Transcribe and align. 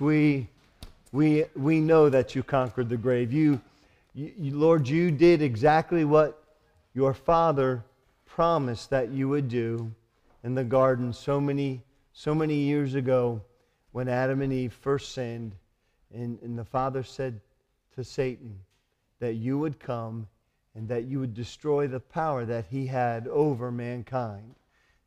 We, 0.00 0.48
we, 1.12 1.44
we 1.56 1.80
know 1.80 2.08
that 2.08 2.34
you 2.34 2.42
conquered 2.42 2.88
the 2.88 2.96
grave. 2.96 3.32
You, 3.32 3.60
you, 4.14 4.56
Lord, 4.56 4.88
you 4.88 5.10
did 5.10 5.42
exactly 5.42 6.04
what 6.04 6.42
your 6.94 7.14
Father 7.14 7.84
promised 8.26 8.90
that 8.90 9.10
you 9.10 9.28
would 9.28 9.48
do 9.48 9.92
in 10.44 10.54
the 10.54 10.64
garden 10.64 11.12
so 11.12 11.40
many, 11.40 11.82
so 12.12 12.34
many 12.34 12.54
years 12.54 12.94
ago 12.94 13.42
when 13.92 14.08
Adam 14.08 14.42
and 14.42 14.52
Eve 14.52 14.72
first 14.72 15.12
sinned. 15.12 15.54
And, 16.14 16.38
and 16.42 16.58
the 16.58 16.64
Father 16.64 17.02
said 17.02 17.40
to 17.94 18.04
Satan 18.04 18.58
that 19.20 19.34
you 19.34 19.58
would 19.58 19.78
come 19.78 20.26
and 20.74 20.88
that 20.88 21.04
you 21.04 21.18
would 21.18 21.34
destroy 21.34 21.86
the 21.86 22.00
power 22.00 22.44
that 22.44 22.66
he 22.70 22.86
had 22.86 23.26
over 23.28 23.72
mankind, 23.72 24.54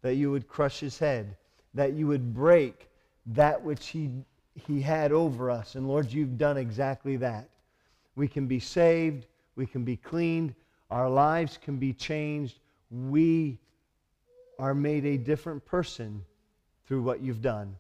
that 0.01 0.15
you 0.15 0.31
would 0.31 0.47
crush 0.47 0.79
his 0.79 0.99
head, 0.99 1.35
that 1.73 1.93
you 1.93 2.07
would 2.07 2.33
break 2.33 2.89
that 3.27 3.61
which 3.61 3.87
he, 3.87 4.09
he 4.55 4.81
had 4.81 5.11
over 5.11 5.49
us. 5.49 5.75
And 5.75 5.87
Lord, 5.87 6.11
you've 6.11 6.37
done 6.37 6.57
exactly 6.57 7.17
that. 7.17 7.49
We 8.15 8.27
can 8.27 8.47
be 8.47 8.59
saved, 8.59 9.25
we 9.55 9.65
can 9.65 9.83
be 9.83 9.95
cleaned, 9.95 10.53
our 10.89 11.09
lives 11.09 11.57
can 11.57 11.77
be 11.77 11.93
changed. 11.93 12.59
We 12.89 13.57
are 14.59 14.73
made 14.73 15.05
a 15.05 15.17
different 15.17 15.65
person 15.65 16.23
through 16.85 17.01
what 17.03 17.21
you've 17.21 17.41
done. 17.41 17.75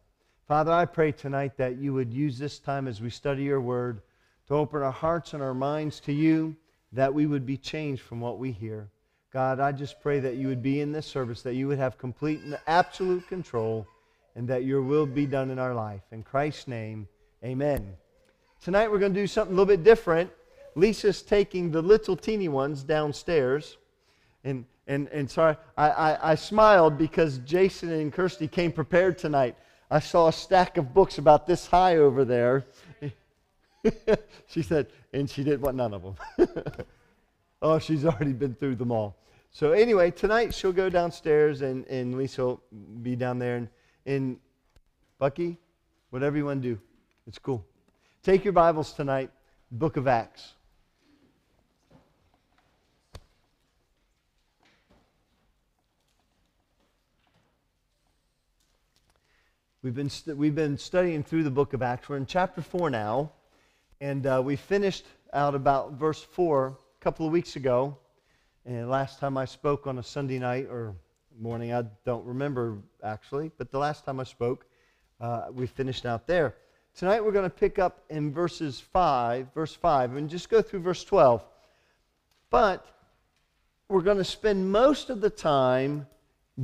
Father, 0.47 0.71
I 0.71 0.85
pray 0.85 1.11
tonight 1.11 1.57
that 1.57 1.77
you 1.77 1.93
would 1.93 2.13
use 2.13 2.39
this 2.39 2.59
time 2.59 2.87
as 2.87 3.01
we 3.01 3.09
study 3.09 3.43
your 3.43 3.61
word 3.61 4.01
to 4.47 4.55
open 4.55 4.81
our 4.81 4.91
hearts 4.91 5.33
and 5.33 5.43
our 5.43 5.53
minds 5.53 5.99
to 6.01 6.13
you, 6.13 6.55
that 6.93 7.13
we 7.13 7.25
would 7.25 7.45
be 7.45 7.57
changed 7.57 8.01
from 8.01 8.19
what 8.19 8.39
we 8.39 8.51
hear. 8.51 8.89
God, 9.31 9.59
I 9.59 9.71
just 9.71 10.01
pray 10.01 10.19
that 10.19 10.35
you 10.35 10.47
would 10.47 10.61
be 10.61 10.81
in 10.81 10.91
this 10.91 11.05
service, 11.05 11.41
that 11.41 11.55
you 11.55 11.67
would 11.67 11.77
have 11.77 11.97
complete 11.97 12.41
and 12.41 12.57
absolute 12.67 13.27
control, 13.27 13.87
and 14.35 14.47
that 14.47 14.63
your 14.63 14.81
will 14.81 15.05
be 15.05 15.25
done 15.25 15.49
in 15.49 15.59
our 15.59 15.73
life. 15.73 16.01
In 16.11 16.23
Christ's 16.23 16.67
name, 16.67 17.07
amen. 17.43 17.93
Tonight 18.61 18.91
we're 18.91 18.99
going 18.99 19.13
to 19.13 19.19
do 19.19 19.27
something 19.27 19.53
a 19.53 19.57
little 19.57 19.75
bit 19.75 19.83
different. 19.83 20.31
Lisa's 20.75 21.21
taking 21.21 21.71
the 21.71 21.81
little 21.81 22.15
teeny 22.15 22.47
ones 22.47 22.83
downstairs. 22.83 23.77
And, 24.43 24.65
and, 24.87 25.07
and 25.09 25.29
sorry, 25.29 25.57
I, 25.77 25.89
I, 25.89 26.31
I 26.31 26.35
smiled 26.35 26.97
because 26.97 27.39
Jason 27.39 27.91
and 27.91 28.13
Kirsty 28.13 28.47
came 28.47 28.71
prepared 28.71 29.17
tonight. 29.17 29.55
I 29.89 29.99
saw 29.99 30.29
a 30.29 30.33
stack 30.33 30.77
of 30.77 30.93
books 30.93 31.17
about 31.17 31.45
this 31.45 31.67
high 31.67 31.97
over 31.97 32.23
there. 32.23 32.65
she 34.47 34.61
said, 34.61 34.87
and 35.11 35.29
she 35.29 35.43
did 35.43 35.61
what? 35.61 35.75
None 35.75 35.93
of 35.93 36.03
them. 36.03 36.47
oh, 37.61 37.79
she's 37.79 38.05
already 38.05 38.33
been 38.33 38.55
through 38.55 38.75
them 38.75 38.91
all. 38.91 39.17
So 39.51 39.73
anyway, 39.73 40.11
tonight 40.11 40.53
she'll 40.53 40.71
go 40.71 40.89
downstairs 40.89 41.61
and, 41.61 41.85
and 41.87 42.17
Lisa 42.17 42.45
will 42.45 42.61
be 43.01 43.17
down 43.17 43.37
there. 43.37 43.57
And, 43.57 43.67
and 44.05 44.37
Bucky, 45.19 45.57
whatever 46.09 46.37
you 46.37 46.45
want 46.45 46.61
to 46.63 46.75
do, 46.75 46.81
it's 47.27 47.39
cool. 47.39 47.65
Take 48.23 48.43
your 48.43 48.53
Bibles 48.53 48.93
tonight, 48.93 49.31
book 49.71 49.97
of 49.97 50.07
Acts. 50.07 50.53
We've 59.83 59.95
been, 59.95 60.09
st- 60.11 60.37
we've 60.37 60.53
been 60.53 60.77
studying 60.77 61.23
through 61.23 61.41
the 61.43 61.49
book 61.49 61.73
of 61.73 61.81
Acts. 61.81 62.07
We're 62.07 62.17
in 62.17 62.27
chapter 62.27 62.61
4 62.61 62.91
now, 62.91 63.31
and 63.99 64.27
uh, 64.27 64.39
we 64.45 64.55
finished 64.55 65.05
out 65.33 65.55
about 65.55 65.93
verse 65.93 66.21
4 66.21 66.67
a 66.67 67.03
couple 67.03 67.25
of 67.25 67.31
weeks 67.31 67.55
ago. 67.55 67.97
And 68.63 68.91
last 68.91 69.17
time 69.17 69.37
I 69.37 69.45
spoke 69.45 69.87
on 69.87 69.97
a 69.97 70.03
Sunday 70.03 70.37
night 70.37 70.67
or 70.69 70.93
morning, 71.41 71.73
I 71.73 71.83
don't 72.05 72.23
remember 72.23 72.77
actually, 73.03 73.51
but 73.57 73.71
the 73.71 73.79
last 73.79 74.05
time 74.05 74.19
I 74.19 74.23
spoke, 74.23 74.65
uh, 75.19 75.47
we 75.51 75.65
finished 75.65 76.05
out 76.05 76.27
there. 76.27 76.55
Tonight 76.95 77.23
we're 77.23 77.31
going 77.31 77.49
to 77.49 77.55
pick 77.55 77.79
up 77.79 78.03
in 78.09 78.31
verses 78.31 78.79
5, 78.79 79.47
verse 79.55 79.73
5, 79.73 80.17
and 80.17 80.29
just 80.29 80.49
go 80.49 80.61
through 80.61 80.81
verse 80.81 81.03
12. 81.03 81.43
But 82.51 82.85
we're 83.89 84.01
going 84.01 84.17
to 84.17 84.23
spend 84.23 84.71
most 84.71 85.09
of 85.09 85.19
the 85.19 85.31
time 85.31 86.05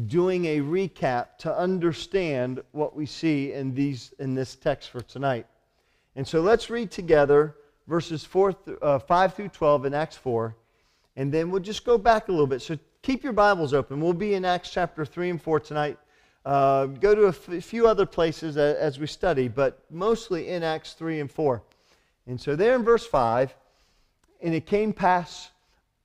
doing 0.05 0.45
a 0.45 0.59
recap 0.59 1.38
to 1.39 1.57
understand 1.57 2.61
what 2.71 2.95
we 2.95 3.07
see 3.07 3.53
in, 3.53 3.73
these, 3.73 4.13
in 4.19 4.35
this 4.35 4.55
text 4.55 4.89
for 4.89 5.01
tonight. 5.01 5.47
And 6.15 6.27
so 6.27 6.41
let's 6.41 6.69
read 6.69 6.91
together 6.91 7.55
verses 7.88 8.23
four 8.23 8.53
th- 8.53 8.77
uh, 8.81 8.99
5 8.99 9.33
through 9.33 9.49
12 9.49 9.85
in 9.85 9.94
Acts 9.95 10.17
4, 10.17 10.55
and 11.15 11.33
then 11.33 11.49
we'll 11.49 11.61
just 11.61 11.83
go 11.83 11.97
back 11.97 12.27
a 12.27 12.31
little 12.31 12.45
bit. 12.45 12.61
So 12.61 12.77
keep 13.07 13.23
your 13.23 13.31
Bibles 13.31 13.73
open. 13.73 14.01
We'll 14.01 14.12
be 14.12 14.34
in 14.34 14.44
Acts 14.44 14.69
chapter 14.69 15.06
3 15.06 15.29
and 15.29 15.41
4 15.41 15.62
tonight. 15.62 15.97
Uh, 16.44 16.88
go 16.88 17.16
to 17.16 17.28
a 17.28 17.29
f- 17.29 17.63
few 17.63 17.88
other 17.88 18.06
places 18.06 18.57
as, 18.57 18.75
as 18.75 19.00
we 19.00 19.07
study, 19.07 19.47
but 19.47 19.81
mostly 19.90 20.50
in 20.50 20.62
Acts 20.62 20.91
3 20.91 21.22
and 21.22 21.31
4. 21.31 21.63
And 22.28 22.41
so 22.41 22.57
there 22.57 22.75
in 22.75 22.84
verse 22.84 23.07
5, 23.07 23.56
and 24.41 24.53
it 24.53 24.66
came 24.66 24.91
pass, 24.91 25.51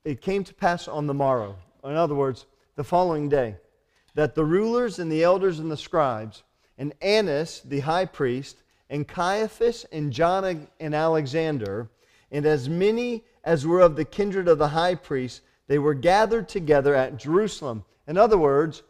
it 0.04 0.20
came 0.20 0.44
to 0.44 0.54
pass 0.54 0.86
on 0.86 1.08
the 1.08 1.12
morrow. 1.12 1.56
In 1.82 1.96
other 1.96 2.14
words, 2.14 2.46
the 2.76 2.84
following 2.84 3.28
day 3.28 3.56
that 4.14 4.36
the 4.36 4.44
rulers 4.44 5.00
and 5.00 5.10
the 5.10 5.24
elders 5.24 5.58
and 5.58 5.72
the 5.72 5.76
scribes, 5.76 6.44
and 6.78 6.94
Annas 7.02 7.62
the 7.64 7.80
high 7.80 8.04
priest, 8.04 8.62
and 8.88 9.08
Caiaphas 9.08 9.86
and 9.90 10.12
John 10.12 10.68
and 10.78 10.94
Alexander, 10.94 11.90
and 12.30 12.46
as 12.46 12.68
many 12.68 13.24
as 13.42 13.66
were 13.66 13.80
of 13.80 13.96
the 13.96 14.04
kindred 14.04 14.46
of 14.46 14.58
the 14.58 14.68
high 14.68 14.94
priest, 14.94 15.40
they 15.72 15.78
were 15.78 15.94
gathered 15.94 16.48
together 16.48 16.94
at 16.94 17.16
Jerusalem. 17.16 17.84
In 18.06 18.18
other 18.18 18.36
words, 18.36 18.82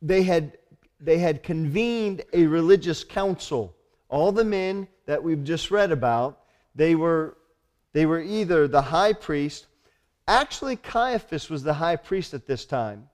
they 0.00 0.22
had, 0.22 0.56
they 0.98 1.18
had 1.18 1.42
convened 1.42 2.22
a 2.32 2.46
religious 2.46 3.04
council. 3.04 3.76
All 4.08 4.32
the 4.32 4.44
men 4.44 4.88
that 5.04 5.22
we've 5.22 5.44
just 5.44 5.70
read 5.70 5.92
about, 5.92 6.40
they 6.74 6.94
were, 6.94 7.36
they 7.92 8.06
were 8.06 8.20
either 8.20 8.66
the 8.66 8.80
high 8.80 9.12
priest, 9.12 9.66
actually, 10.26 10.76
Caiaphas 10.76 11.50
was 11.50 11.62
the 11.62 11.74
high 11.74 11.96
priest 11.96 12.32
at 12.32 12.46
this 12.46 12.64
time 12.64 13.08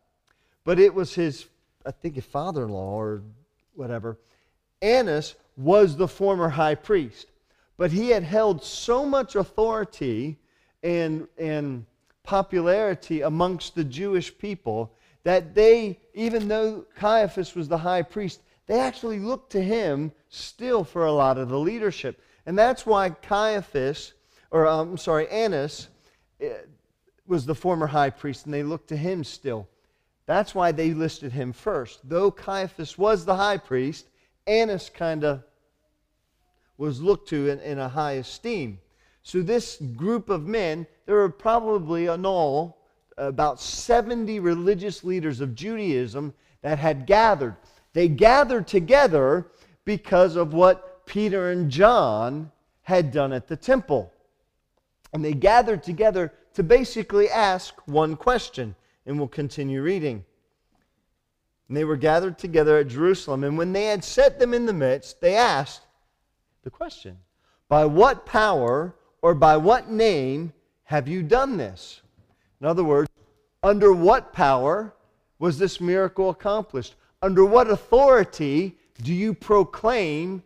but 0.64 0.78
it 0.78 0.94
was 0.94 1.14
his, 1.14 1.46
I 1.86 1.90
think, 1.90 2.14
his 2.16 2.24
father 2.24 2.64
in 2.64 2.70
law 2.70 2.94
or 2.94 3.22
whatever. 3.74 4.18
Annas 4.80 5.34
was 5.56 5.96
the 5.96 6.08
former 6.08 6.48
high 6.48 6.74
priest, 6.74 7.26
but 7.76 7.92
he 7.92 8.08
had 8.08 8.22
held 8.22 8.64
so 8.64 9.04
much 9.04 9.36
authority 9.36 10.38
and, 10.82 11.28
and 11.38 11.86
popularity 12.24 13.20
amongst 13.20 13.74
the 13.74 13.84
Jewish 13.84 14.36
people 14.36 14.92
that 15.22 15.54
they, 15.54 16.00
even 16.12 16.48
though 16.48 16.84
Caiaphas 16.96 17.54
was 17.54 17.68
the 17.68 17.78
high 17.78 18.02
priest, 18.02 18.40
they 18.66 18.80
actually 18.80 19.18
looked 19.18 19.52
to 19.52 19.62
him 19.62 20.12
still 20.28 20.84
for 20.84 21.06
a 21.06 21.12
lot 21.12 21.38
of 21.38 21.48
the 21.48 21.58
leadership. 21.58 22.20
And 22.46 22.58
that's 22.58 22.84
why 22.84 23.10
Caiaphas, 23.10 24.14
or 24.50 24.66
um, 24.66 24.90
I'm 24.90 24.98
sorry, 24.98 25.28
Annas, 25.28 25.88
eh, 26.40 26.52
was 27.26 27.46
the 27.46 27.54
former 27.54 27.86
high 27.86 28.10
priest, 28.10 28.44
and 28.44 28.52
they 28.52 28.62
looked 28.62 28.88
to 28.88 28.96
him 28.96 29.24
still. 29.24 29.68
That's 30.26 30.54
why 30.54 30.72
they 30.72 30.92
listed 30.92 31.32
him 31.32 31.52
first. 31.52 32.00
Though 32.08 32.30
Caiaphas 32.30 32.98
was 32.98 33.24
the 33.24 33.36
high 33.36 33.58
priest, 33.58 34.06
Annas 34.46 34.90
kind 34.90 35.24
of 35.24 35.42
was 36.76 37.00
looked 37.00 37.28
to 37.28 37.48
in, 37.48 37.60
in, 37.60 37.78
a 37.78 37.88
high 37.88 38.12
esteem. 38.12 38.80
So, 39.24 39.40
this 39.40 39.78
group 39.96 40.28
of 40.28 40.46
men, 40.46 40.86
there 41.06 41.16
were 41.16 41.30
probably 41.30 42.06
in 42.06 42.26
all 42.26 42.78
about 43.16 43.60
70 43.60 44.38
religious 44.38 45.02
leaders 45.02 45.40
of 45.40 45.54
Judaism 45.54 46.34
that 46.60 46.78
had 46.78 47.06
gathered. 47.06 47.56
They 47.94 48.08
gathered 48.08 48.68
together 48.68 49.46
because 49.86 50.36
of 50.36 50.52
what 50.52 51.06
Peter 51.06 51.50
and 51.50 51.70
John 51.70 52.52
had 52.82 53.12
done 53.12 53.32
at 53.32 53.48
the 53.48 53.56
temple. 53.56 54.12
And 55.14 55.24
they 55.24 55.32
gathered 55.32 55.82
together 55.82 56.32
to 56.54 56.62
basically 56.62 57.30
ask 57.30 57.74
one 57.86 58.16
question 58.16 58.74
and 59.06 59.18
we'll 59.18 59.28
continue 59.28 59.82
reading. 59.82 60.24
And 61.68 61.76
they 61.76 61.84
were 61.84 61.96
gathered 61.96 62.38
together 62.38 62.78
at 62.78 62.88
Jerusalem, 62.88 63.42
and 63.44 63.56
when 63.56 63.72
they 63.72 63.86
had 63.86 64.04
set 64.04 64.38
them 64.38 64.52
in 64.52 64.66
the 64.66 64.72
midst, 64.72 65.20
they 65.20 65.34
asked 65.34 65.86
the 66.62 66.70
question 66.70 67.18
By 67.68 67.86
what 67.86 68.26
power 68.26 68.94
or 69.24 69.34
by 69.34 69.56
what 69.56 69.88
name 69.88 70.52
have 70.82 71.08
you 71.08 71.22
done 71.22 71.56
this? 71.56 72.02
In 72.60 72.66
other 72.66 72.84
words, 72.84 73.08
under 73.62 73.90
what 73.90 74.34
power 74.34 74.92
was 75.38 75.56
this 75.56 75.80
miracle 75.80 76.28
accomplished? 76.28 76.94
Under 77.22 77.42
what 77.42 77.70
authority 77.70 78.76
do 79.02 79.14
you 79.14 79.32
proclaim 79.32 80.42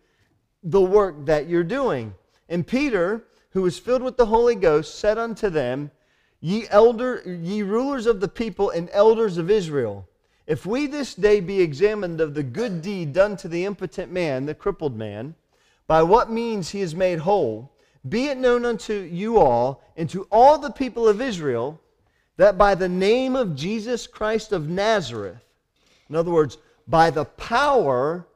the 0.63 0.81
work 0.81 1.27
that 1.27 1.49
you're 1.49 1.65
doing? 1.65 2.15
And 2.49 2.65
Peter, 2.65 3.25
who 3.51 3.63
was 3.63 3.81
filled 3.81 4.03
with 4.03 4.17
the 4.17 4.27
Holy 4.27 4.55
Ghost, 4.55 5.01
said 5.01 5.19
unto 5.19 5.51
them, 5.51 5.91
Ye 6.39 6.69
elder, 6.71 7.21
ye 7.27 7.65
rulers 7.65 8.07
of 8.07 8.21
the 8.21 8.29
people 8.29 8.71
and 8.71 8.89
elders 8.93 9.39
of 9.39 9.51
Israel, 9.51 10.09
if 10.47 10.65
we 10.65 10.87
this 10.87 11.17
day 11.17 11.41
be 11.41 11.61
examined 11.61 12.21
of 12.21 12.33
the 12.33 12.45
good 12.45 12.81
deed 12.81 13.13
done 13.13 13.37
to 13.39 13.49
the 13.49 13.65
impotent 13.65 14.13
man, 14.13 14.47
the 14.47 14.55
crippled 14.55 14.97
man, 14.97 15.35
by 15.89 16.01
what 16.05 16.31
means 16.31 16.71
he 16.71 16.81
is 16.81 16.95
made 16.95 17.19
whole, 17.19 17.73
be 18.09 18.27
it 18.27 18.39
known 18.39 18.65
unto 18.65 18.95
you 18.95 19.39
all 19.39 19.83
and 19.97 20.09
to 20.11 20.27
all 20.31 20.59
the 20.59 20.71
people 20.71 21.09
of 21.09 21.21
Israel 21.21 21.81
that 22.37 22.57
by 22.57 22.75
the 22.75 22.89
name 22.89 23.35
of 23.35 23.57
Jesus 23.57 24.07
Christ 24.07 24.53
of 24.53 24.69
Nazareth, 24.69 25.45
in 26.09 26.15
other 26.15 26.31
words, 26.31 26.59
by 26.87 27.11
the 27.11 27.25
power 27.25 28.27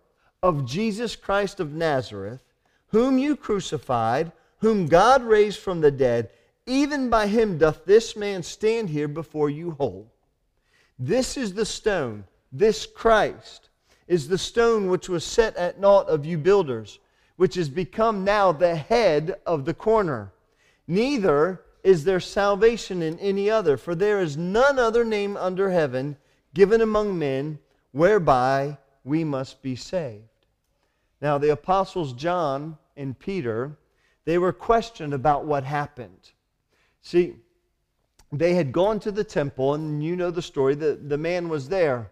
of 0.42 0.66
Jesus 0.66 1.14
Christ 1.14 1.60
of 1.60 1.72
Nazareth, 1.72 2.42
whom 2.88 3.19
you 3.19 3.36
crucified, 3.36 4.32
whom 4.58 4.86
God 4.86 5.22
raised 5.22 5.58
from 5.58 5.80
the 5.80 5.90
dead, 5.90 6.30
even 6.66 7.08
by 7.08 7.26
him 7.26 7.58
doth 7.58 7.84
this 7.84 8.16
man 8.16 8.42
stand 8.42 8.90
here 8.90 9.08
before 9.08 9.50
you 9.50 9.72
whole. 9.72 10.12
This 10.98 11.36
is 11.36 11.54
the 11.54 11.64
stone, 11.64 12.24
this 12.52 12.86
Christ 12.86 13.70
is 14.06 14.28
the 14.28 14.38
stone 14.38 14.88
which 14.88 15.08
was 15.08 15.24
set 15.24 15.56
at 15.56 15.80
naught 15.80 16.08
of 16.08 16.26
you 16.26 16.36
builders, 16.38 16.98
which 17.37 17.55
has 17.55 17.69
become 17.69 18.25
now 18.25 18.52
the 18.52 18.76
head 18.76 19.37
of 19.46 19.64
the 19.64 19.75
corner. 19.75 20.32
Neither 20.87 21.62
is 21.82 22.05
there 22.05 22.20
salvation 22.20 23.02
in 23.02 23.19
any 23.19 23.50
other, 23.50 23.76
for 23.76 23.94
there 23.94 24.20
is 24.20 24.37
none 24.37 24.79
other 24.79 25.05
name 25.05 25.37
under 25.37 25.70
heaven 25.70 26.17
given 26.55 26.81
among 26.81 27.19
men 27.19 27.58
whereby 27.93 28.79
we 29.05 29.25
must 29.25 29.62
be 29.62 29.75
saved. 29.75 30.25
Now, 31.20 31.38
the 31.38 31.50
apostles 31.50 32.12
John 32.12 32.79
and 32.96 33.19
Peter, 33.19 33.76
they 34.25 34.38
were 34.38 34.52
questioned 34.52 35.14
about 35.14 35.44
what 35.44 35.64
happened. 35.64 36.31
See, 37.00 37.37
they 38.31 38.55
had 38.55 38.73
gone 38.73 38.99
to 39.00 39.12
the 39.12 39.25
temple, 39.25 39.75
and 39.75 40.02
you 40.02 40.17
know 40.17 40.31
the 40.31 40.43
story, 40.43 40.75
the, 40.75 40.94
the 40.94 41.19
man 41.19 41.49
was 41.49 41.69
there. 41.69 42.11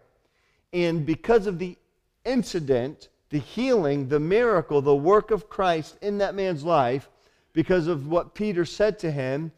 And 0.73 1.05
because 1.05 1.47
of 1.47 1.59
the 1.59 1.77
incident, 2.25 3.09
the 3.31 3.39
healing, 3.39 4.09
the 4.09 4.19
miracle, 4.19 4.81
the 4.81 4.95
work 4.95 5.31
of 5.31 5.49
Christ 5.49 5.97
in 6.01 6.19
that 6.19 6.35
man's 6.35 6.63
life, 6.63 7.09
because 7.53 7.87
of 7.87 8.07
what 8.07 8.35
Peter 8.35 8.65
said 8.65 8.99
to 8.99 9.11
him, 9.11 9.51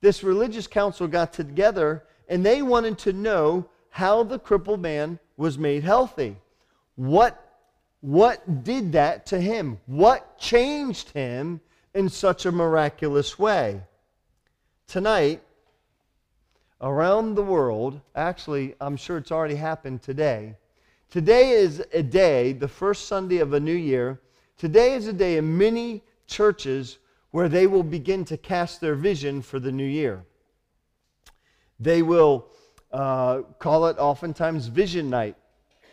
this 0.00 0.24
religious 0.24 0.66
council 0.66 1.06
got 1.06 1.32
together 1.32 2.04
and 2.28 2.44
they 2.44 2.62
wanted 2.62 2.98
to 2.98 3.12
know 3.12 3.68
how 3.90 4.22
the 4.22 4.38
crippled 4.38 4.80
man 4.80 5.18
was 5.36 5.58
made 5.58 5.82
healthy. 5.82 6.36
What, 6.96 7.62
what 8.00 8.64
did 8.64 8.92
that 8.92 9.26
to 9.26 9.40
him? 9.40 9.78
What 9.86 10.38
changed 10.38 11.10
him 11.10 11.60
in 11.94 12.08
such 12.08 12.46
a 12.46 12.52
miraculous 12.52 13.38
way? 13.38 13.80
Tonight, 14.86 15.42
around 16.80 17.34
the 17.34 17.42
world, 17.42 18.00
actually, 18.14 18.74
I'm 18.80 18.96
sure 18.96 19.18
it's 19.18 19.32
already 19.32 19.56
happened 19.56 20.02
today. 20.02 20.54
Today 21.10 21.52
is 21.52 21.82
a 21.94 22.02
day, 22.02 22.52
the 22.52 22.68
first 22.68 23.08
Sunday 23.08 23.38
of 23.38 23.54
a 23.54 23.60
new 23.60 23.72
year. 23.72 24.20
Today 24.58 24.92
is 24.92 25.06
a 25.06 25.12
day 25.12 25.38
in 25.38 25.56
many 25.56 26.02
churches 26.26 26.98
where 27.30 27.48
they 27.48 27.66
will 27.66 27.82
begin 27.82 28.26
to 28.26 28.36
cast 28.36 28.82
their 28.82 28.94
vision 28.94 29.40
for 29.40 29.58
the 29.58 29.72
new 29.72 29.86
year. 29.86 30.22
They 31.80 32.02
will 32.02 32.48
uh, 32.92 33.40
call 33.58 33.86
it 33.86 33.96
oftentimes 33.98 34.66
Vision 34.66 35.08
Night. 35.08 35.36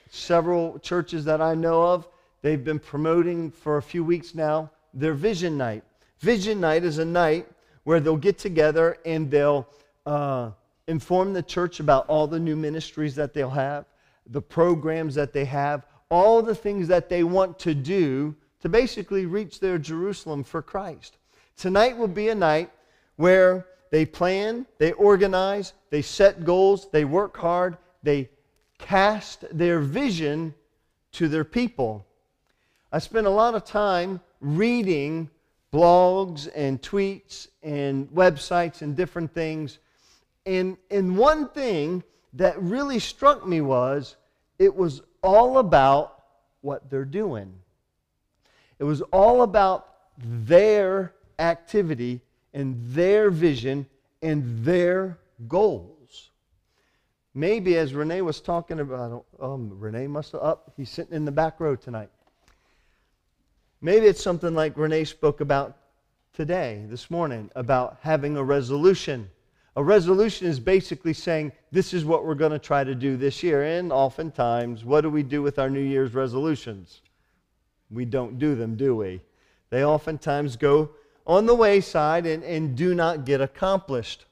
Several 0.09 0.79
churches 0.79 1.23
that 1.23 1.41
I 1.41 1.55
know 1.55 1.81
of, 1.81 2.09
they've 2.41 2.63
been 2.63 2.79
promoting 2.79 3.51
for 3.51 3.77
a 3.77 3.81
few 3.81 4.03
weeks 4.03 4.35
now 4.35 4.69
their 4.93 5.13
Vision 5.13 5.57
Night. 5.57 5.85
Vision 6.19 6.59
Night 6.59 6.83
is 6.83 6.97
a 6.97 7.05
night 7.05 7.47
where 7.85 8.01
they'll 8.01 8.17
get 8.17 8.37
together 8.37 8.97
and 9.05 9.31
they'll 9.31 9.65
uh, 10.05 10.51
inform 10.87 11.31
the 11.31 11.43
church 11.43 11.79
about 11.79 12.05
all 12.07 12.27
the 12.27 12.39
new 12.39 12.57
ministries 12.57 13.15
that 13.15 13.33
they'll 13.33 13.49
have, 13.49 13.85
the 14.27 14.41
programs 14.41 15.15
that 15.15 15.33
they 15.33 15.45
have, 15.45 15.85
all 16.09 16.41
the 16.41 16.55
things 16.55 16.87
that 16.87 17.09
they 17.09 17.23
want 17.23 17.59
to 17.59 17.73
do 17.73 18.35
to 18.61 18.69
basically 18.69 19.25
reach 19.25 19.59
their 19.59 19.77
Jerusalem 19.77 20.43
for 20.43 20.61
Christ. 20.61 21.17
Tonight 21.57 21.97
will 21.97 22.07
be 22.07 22.29
a 22.29 22.35
night 22.35 22.71
where 23.15 23.67
they 23.91 24.05
plan, 24.05 24.65
they 24.77 24.91
organize, 24.93 25.73
they 25.89 26.01
set 26.01 26.43
goals, 26.43 26.89
they 26.91 27.05
work 27.05 27.37
hard, 27.37 27.77
they 28.03 28.29
cast 28.77 29.45
their 29.55 29.79
vision 29.79 30.53
to 31.13 31.27
their 31.27 31.43
people. 31.45 32.05
I 32.91 32.99
spent 32.99 33.27
a 33.27 33.29
lot 33.31 33.55
of 33.55 33.65
time 33.65 34.19
reading 34.41 35.29
blogs 35.71 36.49
and 36.55 36.81
tweets 36.81 37.47
and 37.63 38.09
websites 38.09 38.81
and 38.81 38.95
different 38.95 39.33
things. 39.33 39.79
And, 40.45 40.77
and 40.89 41.17
one 41.17 41.49
thing 41.49 42.03
that 42.35 42.61
really 42.61 42.99
struck 42.99 43.45
me 43.47 43.61
was 43.61 44.15
it 44.59 44.75
was 44.75 45.01
all 45.23 45.57
about 45.57 46.23
what 46.61 46.89
they're 46.89 47.05
doing. 47.05 47.53
It 48.79 48.83
was 48.83 49.01
all 49.01 49.41
about 49.41 49.87
their 50.17 51.13
activity 51.39 52.21
and 52.53 52.75
their 52.87 53.29
vision 53.29 53.85
and 54.21 54.63
their 54.63 55.17
goals. 55.47 56.29
Maybe 57.33 57.77
as 57.77 57.93
Renee 57.93 58.21
was 58.21 58.39
talking 58.39 58.79
about, 58.79 59.25
um, 59.41 59.77
Renee 59.77 60.07
must 60.07 60.31
have 60.31 60.41
up, 60.41 60.73
he's 60.77 60.89
sitting 60.89 61.13
in 61.13 61.25
the 61.25 61.31
back 61.31 61.59
row 61.59 61.75
tonight. 61.75 62.09
Maybe 63.81 64.07
it's 64.07 64.23
something 64.23 64.55
like 64.55 64.77
Renee 64.77 65.03
spoke 65.03 65.41
about 65.41 65.77
today, 66.33 66.85
this 66.87 67.11
morning, 67.11 67.51
about 67.55 67.97
having 68.01 68.37
a 68.37 68.43
resolution. 68.43 69.29
A 69.77 69.83
resolution 69.83 70.47
is 70.47 70.59
basically 70.59 71.13
saying, 71.13 71.51
this 71.71 71.93
is 71.93 72.05
what 72.05 72.25
we're 72.25 72.35
going 72.35 72.53
to 72.53 72.59
try 72.59 72.83
to 72.83 72.95
do 72.95 73.17
this 73.17 73.43
year. 73.43 73.63
And 73.63 73.91
oftentimes, 73.91 74.85
what 74.85 75.01
do 75.01 75.09
we 75.09 75.21
do 75.21 75.41
with 75.41 75.59
our 75.59 75.69
New 75.69 75.81
Year's 75.81 76.13
resolutions? 76.13 77.01
We 77.91 78.05
don't 78.05 78.39
do 78.39 78.55
them, 78.55 78.75
do 78.75 78.95
we? 78.95 79.21
They 79.69 79.83
oftentimes 79.83 80.55
go 80.55 80.91
on 81.27 81.45
the 81.45 81.55
wayside 81.55 82.25
and, 82.25 82.43
and 82.43 82.75
do 82.75 82.95
not 82.95 83.25
get 83.25 83.41
accomplished. 83.41 84.25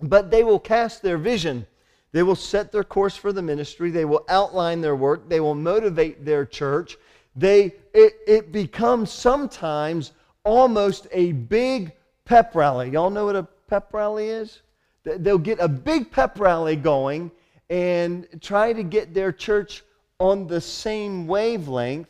But 0.00 0.30
they 0.30 0.44
will 0.44 0.60
cast 0.60 1.02
their 1.02 1.18
vision. 1.18 1.66
They 2.12 2.22
will 2.22 2.36
set 2.36 2.70
their 2.70 2.84
course 2.84 3.16
for 3.16 3.32
the 3.32 3.42
ministry. 3.42 3.90
They 3.90 4.04
will 4.04 4.24
outline 4.28 4.80
their 4.80 4.94
work. 4.94 5.28
They 5.28 5.40
will 5.40 5.54
motivate 5.54 6.24
their 6.24 6.46
church. 6.46 6.96
They, 7.34 7.74
it, 7.92 8.14
it 8.26 8.52
becomes 8.52 9.10
sometimes 9.10 10.12
almost 10.44 11.08
a 11.10 11.32
big 11.32 11.92
pep 12.24 12.54
rally. 12.54 12.90
Y'all 12.90 13.10
know 13.10 13.26
what 13.26 13.36
a 13.36 13.48
pep 13.66 13.92
rally 13.92 14.28
is? 14.28 14.62
They'll 15.04 15.38
get 15.38 15.58
a 15.60 15.68
big 15.68 16.10
pep 16.10 16.38
rally 16.40 16.76
going 16.76 17.30
and 17.70 18.26
try 18.40 18.72
to 18.72 18.82
get 18.82 19.14
their 19.14 19.32
church 19.32 19.84
on 20.18 20.46
the 20.46 20.60
same 20.60 21.26
wavelength 21.26 22.08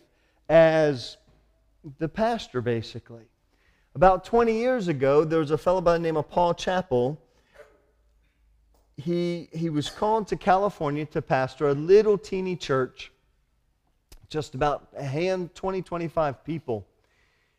as 0.49 1.17
the 1.99 2.09
pastor, 2.09 2.61
basically. 2.61 3.25
About 3.95 4.25
20 4.25 4.53
years 4.53 4.89
ago, 4.89 5.25
there 5.25 5.39
was 5.39 5.51
a 5.51 5.59
fellow 5.59 5.81
by 5.81 5.95
the 5.95 5.99
name 5.99 6.17
of 6.17 6.29
Paul 6.29 6.55
Chappell. 6.55 7.19
He, 8.97 9.49
he 9.53 9.71
was 9.71 9.89
called 9.89 10.29
to 10.29 10.37
California 10.37 11.07
to 11.07 11.23
pastor 11.23 11.69
a 11.69 11.75
little 11.75 12.19
teeny 12.19 12.57
church, 12.57 13.13
just 14.29 14.55
about 14.55 14.89
a 14.97 15.05
hand, 15.05 15.55
20, 15.55 15.83
25 15.83 16.45
people. 16.45 16.87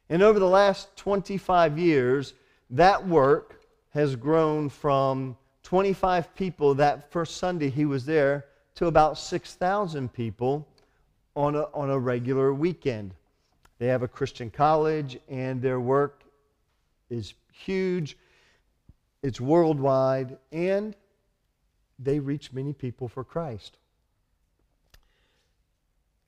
And 0.09 0.21
over 0.21 0.39
the 0.39 0.47
last 0.47 0.95
25 0.95 1.77
years, 1.77 2.33
that 2.69 3.07
work 3.07 3.56
has 3.97 4.15
grown 4.15 4.69
from 4.69 5.35
25 5.63 6.35
people 6.35 6.75
that 6.75 7.11
first 7.11 7.37
Sunday 7.37 7.67
he 7.67 7.83
was 7.83 8.05
there 8.05 8.45
to 8.75 8.85
about 8.85 9.17
6,000 9.17 10.13
people 10.13 10.67
on 11.35 11.55
a, 11.55 11.63
on 11.73 11.89
a 11.89 11.97
regular 11.97 12.53
weekend. 12.53 13.15
They 13.79 13.87
have 13.87 14.03
a 14.03 14.07
Christian 14.07 14.51
college, 14.51 15.17
and 15.27 15.59
their 15.59 15.79
work 15.79 16.21
is 17.09 17.33
huge, 17.51 18.19
it's 19.23 19.41
worldwide, 19.41 20.37
and 20.51 20.95
they 21.97 22.19
reach 22.19 22.53
many 22.53 22.73
people 22.73 23.07
for 23.07 23.23
Christ. 23.23 23.79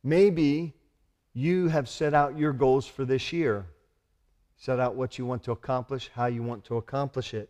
Maybe 0.04 0.74
you 1.36 1.68
have 1.68 1.88
set 1.88 2.16
out 2.16 2.36
your 2.36 2.52
goals 2.52 2.88
for 2.88 3.06
this 3.06 3.32
year. 3.32 3.68
Set 4.58 4.80
out 4.80 4.96
what 4.96 5.20
you 5.20 5.28
want 5.28 5.44
to 5.44 5.52
accomplish, 5.52 6.10
how 6.16 6.26
you 6.26 6.42
want 6.42 6.66
to 6.66 6.78
accomplish 6.78 7.36
it. 7.36 7.48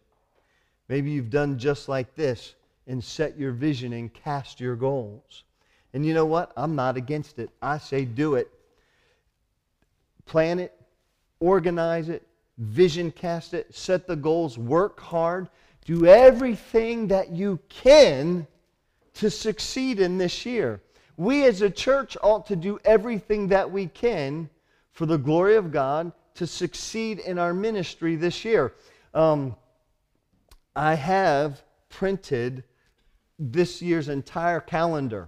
Maybe 0.90 1.12
you've 1.12 1.30
done 1.30 1.58
just 1.58 1.88
like 1.88 2.16
this 2.16 2.56
and 2.88 3.02
set 3.02 3.38
your 3.38 3.52
vision 3.52 3.94
and 3.94 4.12
cast 4.12 4.60
your 4.60 4.76
goals. 4.76 5.44
And 5.94 6.06
you 6.06 6.14
know 6.14 6.26
what? 6.26 6.52
I'm 6.58 6.76
not 6.76 6.98
against 6.98 7.40
it. 7.40 7.52
I 7.62 7.78
say 7.78 8.04
do 8.06 8.36
it. 8.36 8.52
Plan 10.26 10.60
it, 10.60 10.74
organize 11.40 12.10
it, 12.10 12.28
vision 12.58 13.12
cast 13.12 13.54
it, 13.54 13.74
set 13.74 14.06
the 14.06 14.16
goals, 14.16 14.58
work 14.58 15.00
hard, 15.00 15.50
do 15.86 16.06
everything 16.06 17.08
that 17.08 17.32
you 17.32 17.60
can 17.70 18.46
to 19.16 19.30
succeed 19.30 20.00
in 20.00 20.18
this 20.18 20.46
year. 20.46 20.82
We 21.18 21.46
as 21.46 21.62
a 21.62 21.70
church 21.70 22.16
ought 22.22 22.46
to 22.48 22.56
do 22.56 22.80
everything 22.86 23.48
that 23.48 23.72
we 23.72 23.88
can 23.88 24.50
for 24.92 25.06
the 25.06 25.18
glory 25.18 25.56
of 25.56 25.72
God 25.72 26.12
to 26.36 26.46
succeed 26.46 27.20
in 27.20 27.40
our 27.40 27.54
ministry 27.54 28.16
this 28.16 28.46
year. 28.46 28.74
Um, 29.14 29.56
I 30.80 30.96
have 30.96 31.62
printed 31.90 32.64
this 33.38 33.82
year's 33.82 34.08
entire 34.08 34.62
calendar 34.62 35.28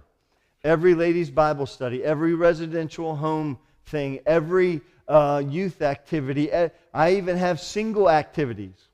every 0.64 0.94
ladies' 0.94 1.30
Bible 1.30 1.66
study, 1.66 2.02
every 2.02 2.32
residential 2.32 3.14
home 3.14 3.58
thing, 3.84 4.20
every 4.24 4.80
uh, 5.08 5.42
youth 5.46 5.82
activity. 5.82 6.50
I 6.94 7.12
even 7.12 7.36
have 7.36 7.60
single 7.60 8.08
activities. 8.08 8.88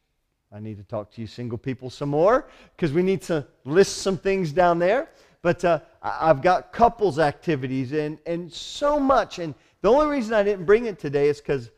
I 0.50 0.58
need 0.58 0.78
to 0.78 0.82
talk 0.82 1.12
to 1.12 1.20
you 1.20 1.28
single 1.28 1.58
people 1.58 1.90
some 1.90 2.08
more 2.08 2.48
because 2.74 2.92
we 2.92 3.04
need 3.04 3.22
to 3.22 3.46
list 3.64 3.98
some 3.98 4.18
things 4.18 4.50
down 4.50 4.80
there. 4.80 5.10
But 5.42 5.64
uh, 5.64 5.78
I've 6.02 6.42
got 6.42 6.72
couples 6.72 7.20
activities 7.20 7.92
and, 7.92 8.18
and 8.26 8.52
so 8.52 8.98
much. 8.98 9.38
And 9.38 9.54
the 9.80 9.92
only 9.92 10.08
reason 10.08 10.34
I 10.34 10.42
didn't 10.42 10.64
bring 10.64 10.86
it 10.86 10.98
today 10.98 11.28
is 11.28 11.38
because 11.38 11.70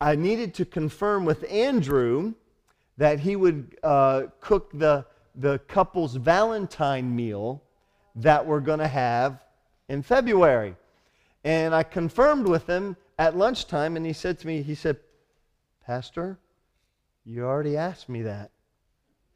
I 0.00 0.16
needed 0.16 0.54
to 0.54 0.64
confirm 0.64 1.26
with 1.26 1.44
Andrew 1.50 2.32
that 2.96 3.20
he 3.20 3.36
would 3.36 3.76
uh, 3.82 4.22
cook 4.40 4.70
the, 4.72 5.04
the 5.34 5.58
couple's 5.68 6.16
Valentine 6.16 7.14
meal 7.14 7.62
that 8.16 8.46
we're 8.46 8.60
going 8.60 8.78
to 8.78 8.88
have 8.88 9.44
in 9.88 10.02
February. 10.02 10.76
And 11.42 11.74
I 11.74 11.82
confirmed 11.82 12.46
with 12.46 12.66
him 12.66 12.96
at 13.18 13.36
lunchtime, 13.36 13.96
and 13.96 14.06
he 14.06 14.12
said 14.12 14.38
to 14.40 14.46
me, 14.46 14.62
he 14.62 14.74
said, 14.74 14.98
Pastor, 15.84 16.38
you 17.24 17.44
already 17.44 17.76
asked 17.76 18.08
me 18.08 18.22
that. 18.22 18.50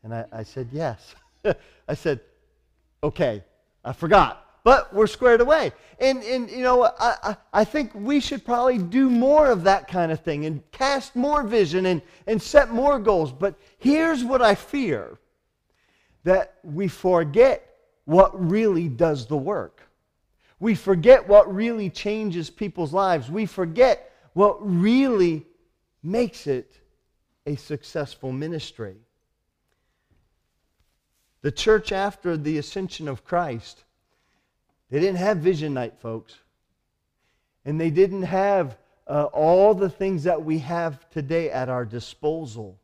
And 0.02 0.14
I, 0.14 0.24
I 0.32 0.42
said, 0.42 0.68
Yes. 0.72 1.14
I 1.88 1.94
said, 1.94 2.20
Okay, 3.02 3.44
I 3.84 3.92
forgot. 3.92 4.47
But 4.68 4.92
we're 4.92 5.06
squared 5.06 5.40
away. 5.40 5.72
And, 5.98 6.22
and 6.24 6.50
you 6.50 6.62
know, 6.62 6.92
I, 7.00 7.34
I, 7.54 7.64
think 7.64 7.90
we 7.94 8.20
should 8.20 8.44
probably 8.44 8.76
do 8.76 9.08
more 9.08 9.46
of 9.46 9.64
that 9.64 9.88
kind 9.88 10.12
of 10.12 10.20
thing 10.20 10.44
and 10.44 10.60
cast 10.72 11.16
more 11.16 11.42
vision 11.42 11.86
and, 11.86 12.02
and 12.26 12.42
set 12.42 12.70
more 12.70 12.98
goals. 12.98 13.32
But 13.32 13.54
here's 13.78 14.22
what 14.24 14.42
I 14.42 14.54
fear 14.54 15.16
that 16.24 16.56
we 16.62 16.86
forget 16.86 17.66
what 18.04 18.50
really 18.50 18.90
does 18.90 19.24
the 19.24 19.38
work. 19.38 19.80
We 20.60 20.74
forget 20.74 21.26
what 21.26 21.50
really 21.50 21.88
changes 21.88 22.50
people's 22.50 22.92
lives. 22.92 23.30
We 23.30 23.46
forget 23.46 24.12
what 24.34 24.58
really 24.60 25.46
makes 26.02 26.46
it 26.46 26.78
a 27.46 27.56
successful 27.56 28.32
ministry. 28.32 28.96
The 31.40 31.52
church 31.52 31.90
after 31.90 32.36
the 32.36 32.58
ascension 32.58 33.08
of 33.08 33.24
Christ, 33.24 33.84
they 34.90 35.00
didn't 35.00 35.18
have 35.18 35.38
vision 35.38 35.74
night, 35.74 35.98
folks. 35.98 36.34
And 37.64 37.80
they 37.80 37.90
didn't 37.90 38.22
have 38.22 38.78
uh, 39.06 39.24
all 39.24 39.74
the 39.74 39.90
things 39.90 40.24
that 40.24 40.44
we 40.44 40.58
have 40.60 41.08
today 41.10 41.50
at 41.50 41.68
our 41.68 41.84
disposal. 41.84 42.78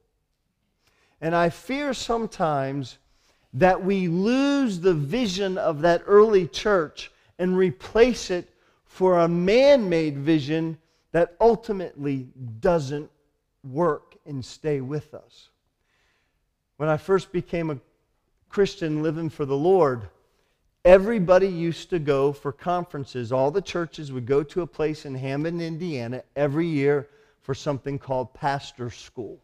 And 1.21 1.35
I 1.35 1.49
fear 1.49 1.95
sometimes 1.95 2.99
that 3.55 3.83
we 3.83 4.09
lose 4.09 4.81
the 4.81 4.95
vision 4.95 5.57
of 5.57 5.81
that 5.83 6.03
early 6.07 6.47
church 6.47 7.11
and 7.39 7.57
replace 7.57 8.31
it 8.31 8.51
for 8.85 9.21
a 9.21 9.29
man 9.29 9.89
made 9.89 10.19
vision 10.19 10.79
that 11.13 11.37
ultimately 11.41 12.29
doesn't 12.61 13.11
work 13.63 14.17
and 14.27 14.45
stay 14.45 14.81
with 14.81 15.15
us. 15.15 15.49
When 16.77 16.89
I 16.89 16.97
first 16.97 17.33
became 17.33 17.71
a 17.71 17.79
Christian 18.49 19.03
living 19.03 19.31
for 19.31 19.45
the 19.45 19.57
Lord, 19.57 20.09
everybody 20.85 21.49
used 21.49 21.91
to 21.91 21.99
go 21.99 22.33
for 22.33 22.53
conferences. 22.53 23.33
All 23.33 23.51
the 23.51 23.63
churches 23.63 24.13
would 24.13 24.27
go 24.27 24.43
to 24.43 24.63
a 24.63 24.67
place 24.67 25.07
in 25.07 25.15
Hammond, 25.15 25.63
Indiana 25.63 26.23
every 26.37 26.67
year 26.67 27.09
for 27.41 27.55
something 27.55 27.99
called 27.99 28.35
pastor 28.35 28.91
school. 28.91 29.39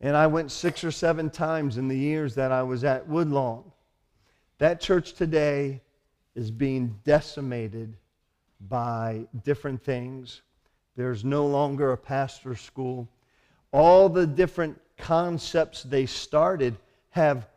And 0.00 0.16
I 0.16 0.26
went 0.26 0.52
six 0.52 0.84
or 0.84 0.90
seven 0.90 1.30
times 1.30 1.78
in 1.78 1.88
the 1.88 1.98
years 1.98 2.34
that 2.34 2.52
I 2.52 2.62
was 2.62 2.84
at 2.84 3.08
Woodlawn. 3.08 3.64
That 4.58 4.80
church 4.80 5.14
today 5.14 5.82
is 6.34 6.50
being 6.50 6.98
decimated 7.04 7.96
by 8.68 9.26
different 9.44 9.82
things. 9.82 10.42
There's 10.96 11.24
no 11.24 11.46
longer 11.46 11.92
a 11.92 11.96
pastor 11.96 12.54
school. 12.54 13.08
All 13.72 14.08
the 14.08 14.26
different 14.26 14.78
concepts 14.96 15.82
they 15.82 16.06
started 16.06 16.76
have 17.10 17.48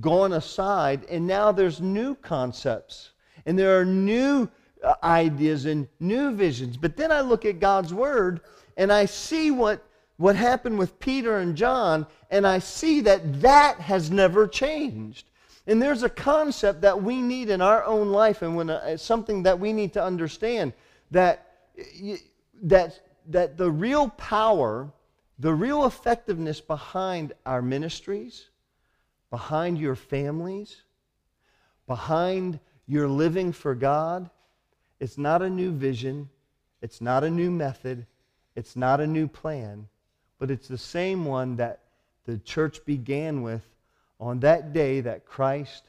gone 0.00 0.34
aside, 0.34 1.04
and 1.10 1.26
now 1.26 1.52
there's 1.52 1.80
new 1.80 2.14
concepts. 2.16 3.10
And 3.46 3.58
there 3.58 3.78
are 3.78 3.84
new 3.84 4.48
uh, 4.82 4.94
ideas 5.02 5.64
and 5.66 5.88
new 5.98 6.34
visions. 6.34 6.76
But 6.76 6.96
then 6.96 7.12
I 7.12 7.20
look 7.20 7.44
at 7.44 7.60
God's 7.60 7.92
Word 7.92 8.40
and 8.76 8.92
I 8.92 9.04
see 9.04 9.50
what, 9.50 9.84
what 10.16 10.36
happened 10.36 10.78
with 10.78 10.98
Peter 11.00 11.38
and 11.38 11.56
John, 11.56 12.06
and 12.30 12.46
I 12.46 12.58
see 12.58 13.00
that 13.02 13.40
that 13.42 13.80
has 13.80 14.10
never 14.10 14.46
changed. 14.46 15.28
And 15.66 15.82
there's 15.82 16.02
a 16.02 16.08
concept 16.08 16.80
that 16.80 17.02
we 17.02 17.20
need 17.20 17.50
in 17.50 17.60
our 17.60 17.84
own 17.84 18.10
life, 18.10 18.42
and 18.42 18.56
when 18.56 18.70
uh, 18.70 18.96
something 18.96 19.42
that 19.42 19.58
we 19.58 19.72
need 19.72 19.92
to 19.94 20.02
understand 20.02 20.72
that, 21.10 21.58
that, 22.62 23.00
that 23.28 23.56
the 23.56 23.70
real 23.70 24.08
power, 24.10 24.90
the 25.38 25.52
real 25.52 25.84
effectiveness 25.86 26.60
behind 26.60 27.34
our 27.44 27.60
ministries, 27.60 28.49
behind 29.30 29.78
your 29.78 29.94
families, 29.94 30.82
behind 31.86 32.58
your 32.86 33.08
living 33.08 33.52
for 33.52 33.74
God, 33.74 34.28
it's 34.98 35.16
not 35.16 35.42
a 35.42 35.48
new 35.48 35.72
vision, 35.72 36.28
it's 36.82 37.00
not 37.00 37.24
a 37.24 37.30
new 37.30 37.50
method, 37.50 38.06
it's 38.56 38.76
not 38.76 39.00
a 39.00 39.06
new 39.06 39.28
plan, 39.28 39.88
but 40.38 40.50
it's 40.50 40.68
the 40.68 40.78
same 40.78 41.24
one 41.24 41.56
that 41.56 41.80
the 42.26 42.38
church 42.38 42.84
began 42.84 43.42
with 43.42 43.64
on 44.18 44.40
that 44.40 44.72
day 44.72 45.00
that 45.00 45.24
Christ 45.24 45.84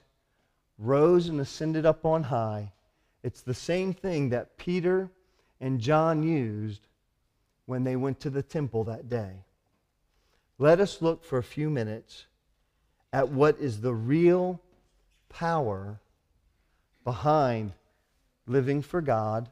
rose 0.78 1.28
and 1.28 1.40
ascended 1.40 1.86
up 1.86 2.06
on 2.06 2.24
high, 2.24 2.72
it's 3.24 3.42
the 3.42 3.54
same 3.54 3.94
thing 3.94 4.30
that 4.30 4.58
Peter 4.58 5.10
and 5.60 5.80
John 5.80 6.24
used 6.24 6.88
when 7.66 7.84
they 7.84 7.96
went 7.96 8.20
to 8.22 8.30
the 8.30 8.42
temple 8.42 8.84
that 8.86 9.10
day. 9.10 9.44
Let 10.58 10.80
us 10.80 11.02
look 11.02 11.24
for 11.24 11.38
a 11.38 11.44
few 11.44 11.70
minutes 11.70 12.26
at 13.14 13.30
what 13.30 13.60
is 13.60 13.82
the 13.82 13.94
real 13.94 14.60
power 15.30 16.00
behind 17.04 17.74
living 18.48 18.82
for 18.82 19.02
God, 19.02 19.50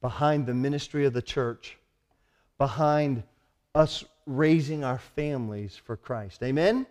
behind 0.00 0.46
the 0.46 0.54
ministry 0.54 1.04
of 1.06 1.12
the 1.12 1.22
church, 1.22 1.76
behind 2.58 3.22
us 3.74 4.04
raising 4.26 4.84
our 4.84 4.98
families 4.98 5.76
for 5.76 5.96
Christ. 5.96 6.42
Amen? 6.42 6.86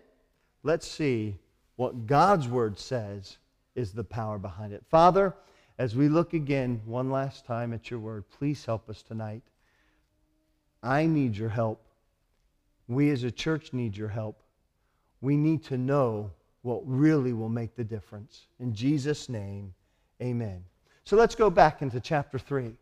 let's 0.66 0.88
see 0.88 1.38
what 1.76 2.08
God's 2.08 2.48
word 2.48 2.78
says 2.80 3.38
is 3.76 3.94
the 3.94 4.04
power 4.04 4.40
behind 4.40 4.74
it. 4.74 4.84
Father, 4.90 5.34
as 5.78 5.96
we 5.96 6.10
look 6.10 6.34
again 6.34 6.82
one 6.86 7.12
last 7.12 7.46
time 7.46 7.72
at 7.72 7.92
your 7.92 8.00
word, 8.00 8.26
please 8.40 8.66
help 8.66 8.90
us 8.90 9.04
tonight. 9.04 9.44
I 10.82 11.06
need 11.06 11.38
your 11.38 11.50
help. 11.50 11.82
We 12.88 13.12
as 13.12 13.24
a 13.24 13.32
church 13.32 13.74
need 13.74 13.96
your 13.96 14.10
help. 14.10 14.42
We 15.22 15.38
need 15.38 15.64
to 15.66 15.78
know 15.78 16.32
what 16.62 16.82
really 16.86 17.34
will 17.34 17.50
make 17.50 17.76
the 17.76 17.84
difference. 17.84 18.48
In 18.60 18.74
Jesus' 18.74 19.30
name, 19.30 19.74
amen. 20.22 20.64
So 21.04 21.16
let's 21.16 21.36
go 21.36 21.50
back 21.50 21.82
into 21.82 22.00
chapter 22.00 22.40
3. 22.40 22.74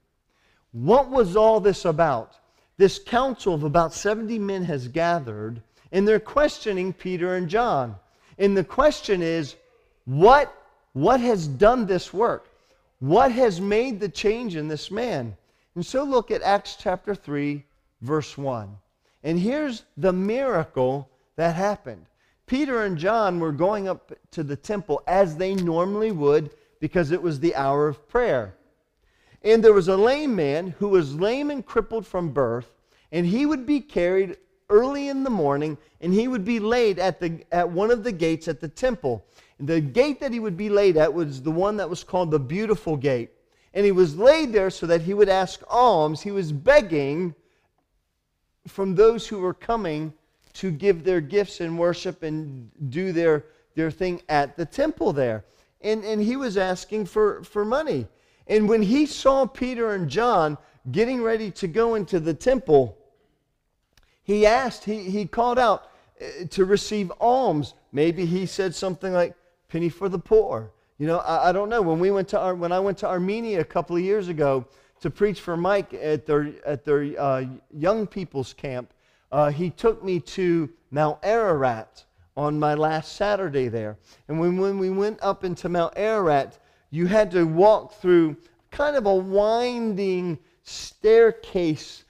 What 0.71 1.09
was 1.09 1.35
all 1.35 1.59
this 1.59 1.85
about? 1.85 2.35
This 2.77 2.97
council 2.97 3.53
of 3.53 3.63
about 3.63 3.93
70 3.93 4.39
men 4.39 4.63
has 4.63 4.87
gathered 4.87 5.61
and 5.91 6.07
they're 6.07 6.19
questioning 6.19 6.91
Peter 6.91 7.35
and 7.35 7.47
John. 7.47 7.95
And 8.39 8.57
the 8.57 8.63
question 8.63 9.21
is, 9.21 9.55
what, 10.05 10.53
what 10.93 11.19
has 11.19 11.47
done 11.47 11.85
this 11.85 12.11
work? 12.11 12.49
What 12.99 13.31
has 13.31 13.61
made 13.61 13.99
the 13.99 14.09
change 14.09 14.55
in 14.55 14.67
this 14.67 14.89
man? 14.89 15.37
And 15.75 15.85
so 15.85 16.03
look 16.03 16.31
at 16.31 16.41
Acts 16.41 16.77
chapter 16.79 17.13
3, 17.13 17.63
verse 18.01 18.37
1. 18.37 18.75
And 19.23 19.39
here's 19.39 19.83
the 19.97 20.13
miracle 20.13 21.09
that 21.35 21.55
happened. 21.55 22.05
Peter 22.45 22.83
and 22.83 22.97
John 22.97 23.39
were 23.39 23.51
going 23.51 23.87
up 23.87 24.11
to 24.31 24.43
the 24.43 24.55
temple 24.55 25.01
as 25.07 25.37
they 25.37 25.55
normally 25.55 26.11
would 26.11 26.51
because 26.79 27.11
it 27.11 27.21
was 27.21 27.39
the 27.39 27.55
hour 27.55 27.87
of 27.87 28.07
prayer. 28.09 28.55
And 29.41 29.63
there 29.63 29.73
was 29.73 29.87
a 29.87 29.97
lame 29.97 30.35
man 30.35 30.67
who 30.79 30.89
was 30.89 31.15
lame 31.15 31.49
and 31.49 31.65
crippled 31.65 32.05
from 32.05 32.31
birth, 32.31 32.69
and 33.11 33.25
he 33.25 33.45
would 33.45 33.65
be 33.65 33.79
carried 33.79 34.37
early 34.69 35.09
in 35.09 35.23
the 35.23 35.29
morning, 35.29 35.77
and 36.01 36.13
he 36.13 36.27
would 36.27 36.43
be 36.43 36.59
laid 36.59 36.99
at, 36.99 37.19
the, 37.19 37.45
at 37.51 37.69
one 37.69 37.91
of 37.91 38.03
the 38.03 38.11
gates 38.11 38.47
at 38.47 38.59
the 38.59 38.67
temple. 38.67 39.25
The 39.59 39.79
gate 39.79 40.19
that 40.19 40.33
he 40.33 40.39
would 40.39 40.57
be 40.57 40.69
laid 40.69 40.97
at 40.97 41.13
was 41.13 41.41
the 41.41 41.51
one 41.51 41.77
that 41.77 41.89
was 41.89 42.03
called 42.03 42.31
the 42.31 42.39
Beautiful 42.39 42.97
Gate. 42.97 43.31
And 43.73 43.85
he 43.85 43.91
was 43.91 44.17
laid 44.17 44.51
there 44.51 44.69
so 44.69 44.85
that 44.87 45.01
he 45.01 45.13
would 45.13 45.29
ask 45.29 45.61
alms. 45.69 46.21
He 46.21 46.31
was 46.31 46.51
begging 46.51 47.33
from 48.67 48.95
those 48.95 49.27
who 49.27 49.39
were 49.39 49.53
coming 49.53 50.13
to 50.53 50.71
give 50.71 51.03
their 51.03 51.21
gifts 51.21 51.61
and 51.61 51.77
worship 51.77 52.23
and 52.23 52.69
do 52.89 53.11
their, 53.11 53.45
their 53.75 53.91
thing 53.91 54.21
at 54.29 54.55
the 54.55 54.65
temple 54.65 55.13
there. 55.13 55.45
And, 55.81 56.03
and 56.03 56.21
he 56.21 56.35
was 56.35 56.57
asking 56.57 57.05
for, 57.05 57.43
for 57.43 57.65
money. 57.65 58.07
And 58.47 58.69
when 58.69 58.81
he 58.81 59.05
saw 59.05 59.45
Peter 59.45 59.93
and 59.93 60.09
John 60.09 60.57
getting 60.91 61.21
ready 61.21 61.51
to 61.51 61.67
go 61.67 61.95
into 61.95 62.19
the 62.19 62.33
temple, 62.33 62.97
he 64.23 64.45
asked, 64.45 64.83
he, 64.85 65.09
he 65.09 65.25
called 65.25 65.59
out 65.59 65.89
uh, 66.21 66.45
to 66.51 66.65
receive 66.65 67.11
alms. 67.19 67.73
Maybe 67.91 68.25
he 68.25 68.45
said 68.45 68.75
something 68.75 69.11
like, 69.11 69.35
penny 69.73 69.89
for 69.89 70.07
the 70.07 70.19
poor. 70.19 70.71
You 70.99 71.07
know, 71.07 71.17
I, 71.17 71.49
I 71.49 71.51
don't 71.51 71.67
know. 71.67 71.81
When, 71.81 71.99
we 71.99 72.11
went 72.11 72.27
to 72.29 72.39
Ar- 72.39 72.53
when 72.53 72.71
I 72.71 72.79
went 72.79 72.99
to 72.99 73.07
Armenia 73.07 73.59
a 73.59 73.65
couple 73.65 73.95
of 73.95 74.03
years 74.03 74.27
ago 74.27 74.65
to 75.01 75.09
preach 75.09 75.41
for 75.41 75.57
Mike 75.57 75.93
at 75.95 76.27
their, 76.27 76.53
at 76.65 76.85
their 76.85 77.19
uh, 77.19 77.45
young 77.75 78.05
people's 78.05 78.53
camp, 78.53 78.93
uh, 79.33 79.49
he 79.51 79.69
took 79.69 80.01
me 80.03 80.21
to 80.21 80.69
Mount 80.91 81.17
Ararat, 81.23 82.05
on 82.35 82.59
my 82.59 82.73
last 82.73 83.15
Saturday 83.15 83.67
there. 83.67 83.97
And 84.27 84.39
when, 84.39 84.57
when 84.57 84.79
we 84.79 84.89
went 84.89 85.19
up 85.21 85.43
into 85.43 85.69
Mount 85.69 85.93
Ararat, 85.95 86.59
you 86.89 87.05
had 87.05 87.31
to 87.31 87.43
walk 87.45 87.93
through 87.95 88.37
kind 88.71 88.95
of 88.95 89.05
a 89.05 89.15
winding 89.15 90.39
staircase 90.63 92.05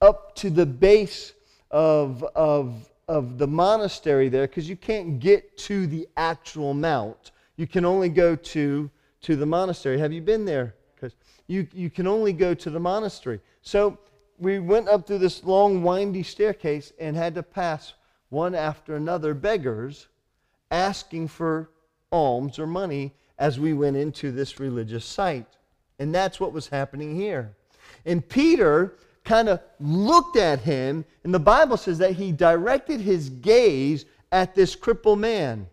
up 0.00 0.34
to 0.36 0.50
the 0.50 0.66
base 0.66 1.32
of, 1.70 2.22
of, 2.34 2.88
of 3.08 3.38
the 3.38 3.46
monastery 3.46 4.28
there 4.28 4.46
because 4.46 4.68
you 4.68 4.76
can't 4.76 5.18
get 5.18 5.56
to 5.58 5.86
the 5.86 6.06
actual 6.16 6.74
mount. 6.74 7.32
You 7.56 7.66
can 7.66 7.84
only 7.84 8.08
go 8.08 8.36
to, 8.36 8.90
to 9.22 9.36
the 9.36 9.46
monastery. 9.46 9.98
Have 9.98 10.12
you 10.12 10.20
been 10.20 10.44
there? 10.44 10.74
Because 10.94 11.16
you, 11.46 11.66
you 11.72 11.90
can 11.90 12.06
only 12.06 12.32
go 12.32 12.54
to 12.54 12.70
the 12.70 12.80
monastery. 12.80 13.40
So 13.62 13.98
we 14.38 14.58
went 14.58 14.88
up 14.88 15.06
through 15.06 15.18
this 15.18 15.44
long, 15.44 15.82
windy 15.82 16.22
staircase 16.22 16.92
and 16.98 17.16
had 17.16 17.34
to 17.34 17.42
pass 17.42 17.94
one 18.28 18.54
after 18.54 18.94
another 18.94 19.34
beggars 19.34 20.08
asking 20.70 21.28
for 21.28 21.70
alms 22.12 22.58
or 22.58 22.66
money 22.66 23.12
as 23.38 23.58
we 23.58 23.72
went 23.72 23.96
into 23.96 24.30
this 24.30 24.60
religious 24.60 25.04
site. 25.04 25.56
And 25.98 26.14
that's 26.14 26.38
what 26.38 26.52
was 26.52 26.68
happening 26.68 27.16
here. 27.16 27.54
And 28.04 28.26
Peter 28.26 28.96
kind 29.24 29.48
of 29.48 29.60
looked 29.80 30.36
at 30.36 30.60
him, 30.60 31.04
and 31.24 31.34
the 31.34 31.38
Bible 31.38 31.76
says 31.76 31.98
that 31.98 32.12
he 32.12 32.32
directed 32.32 33.00
his 33.00 33.28
gaze 33.28 34.04
at 34.32 34.54
this 34.54 34.76
crippled 34.76 35.18
man. 35.18 35.68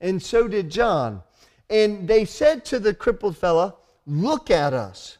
And 0.00 0.22
so 0.22 0.48
did 0.48 0.70
John. 0.70 1.22
And 1.70 2.08
they 2.08 2.24
said 2.24 2.64
to 2.66 2.78
the 2.78 2.94
crippled 2.94 3.36
fella, 3.36 3.74
Look 4.06 4.50
at 4.50 4.72
us. 4.72 5.18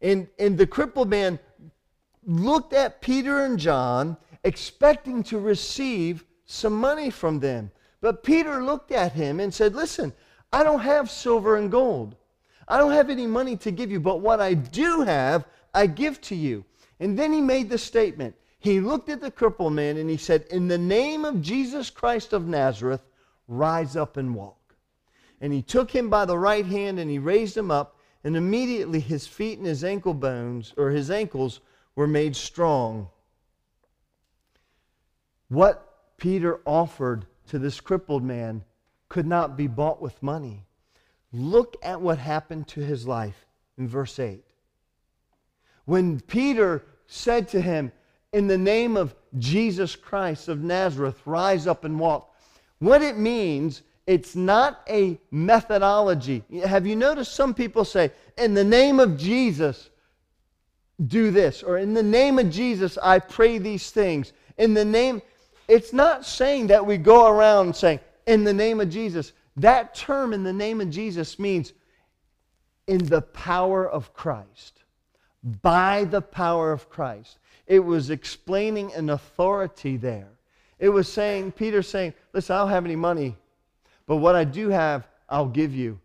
And, 0.00 0.26
and 0.38 0.56
the 0.56 0.66
crippled 0.66 1.10
man 1.10 1.38
looked 2.24 2.72
at 2.72 3.00
Peter 3.00 3.44
and 3.44 3.58
John, 3.58 4.16
expecting 4.44 5.22
to 5.24 5.38
receive 5.38 6.24
some 6.46 6.74
money 6.74 7.10
from 7.10 7.40
them. 7.40 7.70
But 8.00 8.24
Peter 8.24 8.62
looked 8.62 8.92
at 8.92 9.12
him 9.12 9.40
and 9.40 9.52
said, 9.52 9.74
Listen, 9.74 10.12
I 10.52 10.62
don't 10.62 10.80
have 10.80 11.10
silver 11.10 11.56
and 11.56 11.70
gold. 11.70 12.16
I 12.68 12.78
don't 12.78 12.92
have 12.92 13.10
any 13.10 13.26
money 13.26 13.56
to 13.58 13.70
give 13.70 13.90
you, 13.90 14.00
but 14.00 14.20
what 14.20 14.40
I 14.40 14.54
do 14.54 15.02
have, 15.02 15.46
I 15.74 15.86
give 15.86 16.20
to 16.22 16.34
you. 16.34 16.64
And 17.00 17.18
then 17.18 17.32
he 17.32 17.40
made 17.40 17.68
the 17.68 17.78
statement. 17.78 18.34
He 18.58 18.80
looked 18.80 19.08
at 19.08 19.20
the 19.20 19.30
crippled 19.30 19.72
man 19.72 19.96
and 19.96 20.08
he 20.08 20.16
said, 20.16 20.46
In 20.50 20.68
the 20.68 20.78
name 20.78 21.24
of 21.24 21.42
Jesus 21.42 21.90
Christ 21.90 22.32
of 22.32 22.46
Nazareth, 22.46 23.02
rise 23.48 23.96
up 23.96 24.16
and 24.16 24.34
walk. 24.34 24.76
And 25.40 25.52
he 25.52 25.62
took 25.62 25.90
him 25.90 26.08
by 26.08 26.24
the 26.24 26.38
right 26.38 26.64
hand 26.64 27.00
and 27.00 27.10
he 27.10 27.18
raised 27.18 27.56
him 27.56 27.72
up, 27.72 27.98
and 28.22 28.36
immediately 28.36 29.00
his 29.00 29.26
feet 29.26 29.58
and 29.58 29.66
his 29.66 29.82
ankle 29.82 30.14
bones, 30.14 30.72
or 30.76 30.90
his 30.90 31.10
ankles, 31.10 31.58
were 31.94 32.06
made 32.06 32.36
strong. 32.36 33.08
What 35.48 36.16
Peter 36.16 36.60
offered 36.64 37.26
to 37.48 37.58
this 37.58 37.80
crippled 37.80 38.22
man 38.22 38.64
could 39.08 39.26
not 39.26 39.56
be 39.56 39.66
bought 39.66 40.00
with 40.00 40.22
money. 40.22 40.64
Look 41.32 41.76
at 41.82 42.00
what 42.00 42.18
happened 42.18 42.68
to 42.68 42.80
his 42.80 43.06
life 43.06 43.46
in 43.76 43.88
verse 43.88 44.18
8. 44.18 44.44
When 45.84 46.20
Peter 46.20 46.84
said 47.06 47.48
to 47.48 47.60
him, 47.60 47.92
In 48.32 48.46
the 48.46 48.58
name 48.58 48.96
of 48.96 49.14
Jesus 49.38 49.96
Christ 49.96 50.48
of 50.48 50.62
Nazareth, 50.62 51.20
rise 51.26 51.66
up 51.66 51.84
and 51.84 51.98
walk, 51.98 52.34
what 52.78 53.02
it 53.02 53.16
means, 53.16 53.82
it's 54.06 54.34
not 54.34 54.82
a 54.88 55.18
methodology. 55.30 56.42
Have 56.64 56.86
you 56.86 56.96
noticed 56.96 57.34
some 57.34 57.54
people 57.54 57.84
say, 57.84 58.10
In 58.36 58.54
the 58.54 58.64
name 58.64 58.98
of 58.98 59.16
Jesus, 59.16 59.90
do 61.06 61.30
this, 61.30 61.62
or 61.62 61.78
in 61.78 61.94
the 61.94 62.02
name 62.02 62.38
of 62.38 62.50
Jesus, 62.50 62.98
I 63.02 63.18
pray 63.18 63.58
these 63.58 63.90
things. 63.90 64.32
In 64.58 64.74
the 64.74 64.84
name, 64.84 65.22
it's 65.68 65.92
not 65.92 66.24
saying 66.24 66.68
that 66.68 66.84
we 66.84 66.96
go 66.96 67.28
around 67.28 67.74
saying, 67.74 68.00
in 68.26 68.44
the 68.44 68.52
name 68.52 68.80
of 68.80 68.90
Jesus. 68.90 69.32
That 69.56 69.94
term, 69.94 70.32
in 70.32 70.42
the 70.42 70.52
name 70.52 70.80
of 70.80 70.90
Jesus, 70.90 71.38
means 71.38 71.72
in 72.86 73.04
the 73.04 73.22
power 73.22 73.88
of 73.88 74.14
Christ, 74.14 74.82
by 75.62 76.04
the 76.04 76.22
power 76.22 76.72
of 76.72 76.88
Christ. 76.88 77.38
It 77.66 77.80
was 77.80 78.10
explaining 78.10 78.92
an 78.94 79.10
authority 79.10 79.96
there. 79.96 80.28
It 80.78 80.88
was 80.88 81.10
saying, 81.10 81.52
Peter 81.52 81.82
saying, 81.82 82.14
Listen, 82.32 82.56
I 82.56 82.60
don't 82.60 82.70
have 82.70 82.84
any 82.84 82.96
money, 82.96 83.36
but 84.06 84.16
what 84.16 84.34
I 84.34 84.44
do 84.44 84.68
have, 84.68 85.06
I'll 85.28 85.46
give 85.46 85.74
you. 85.74 85.98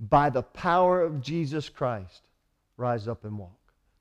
By 0.00 0.30
the 0.30 0.42
power 0.42 1.02
of 1.02 1.20
Jesus 1.20 1.68
Christ, 1.68 2.22
rise 2.76 3.08
up 3.08 3.24
and 3.24 3.36
walk. 3.36 3.57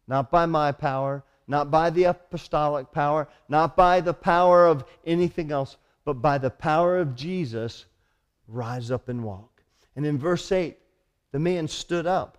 Not 0.07 0.31
by 0.31 0.45
my 0.45 0.71
power, 0.71 1.23
not 1.47 1.71
by 1.71 1.89
the 1.89 2.05
apostolic 2.05 2.91
power, 2.91 3.27
not 3.49 3.75
by 3.75 4.01
the 4.01 4.13
power 4.13 4.65
of 4.67 4.83
anything 5.05 5.51
else, 5.51 5.77
but 6.05 6.21
by 6.21 6.37
the 6.37 6.49
power 6.49 6.97
of 6.97 7.15
Jesus, 7.15 7.85
rise 8.47 8.91
up 8.91 9.09
and 9.09 9.23
walk. 9.23 9.61
And 9.95 10.05
in 10.05 10.17
verse 10.17 10.51
8, 10.51 10.77
the 11.31 11.39
man 11.39 11.67
stood 11.67 12.05
up 12.05 12.37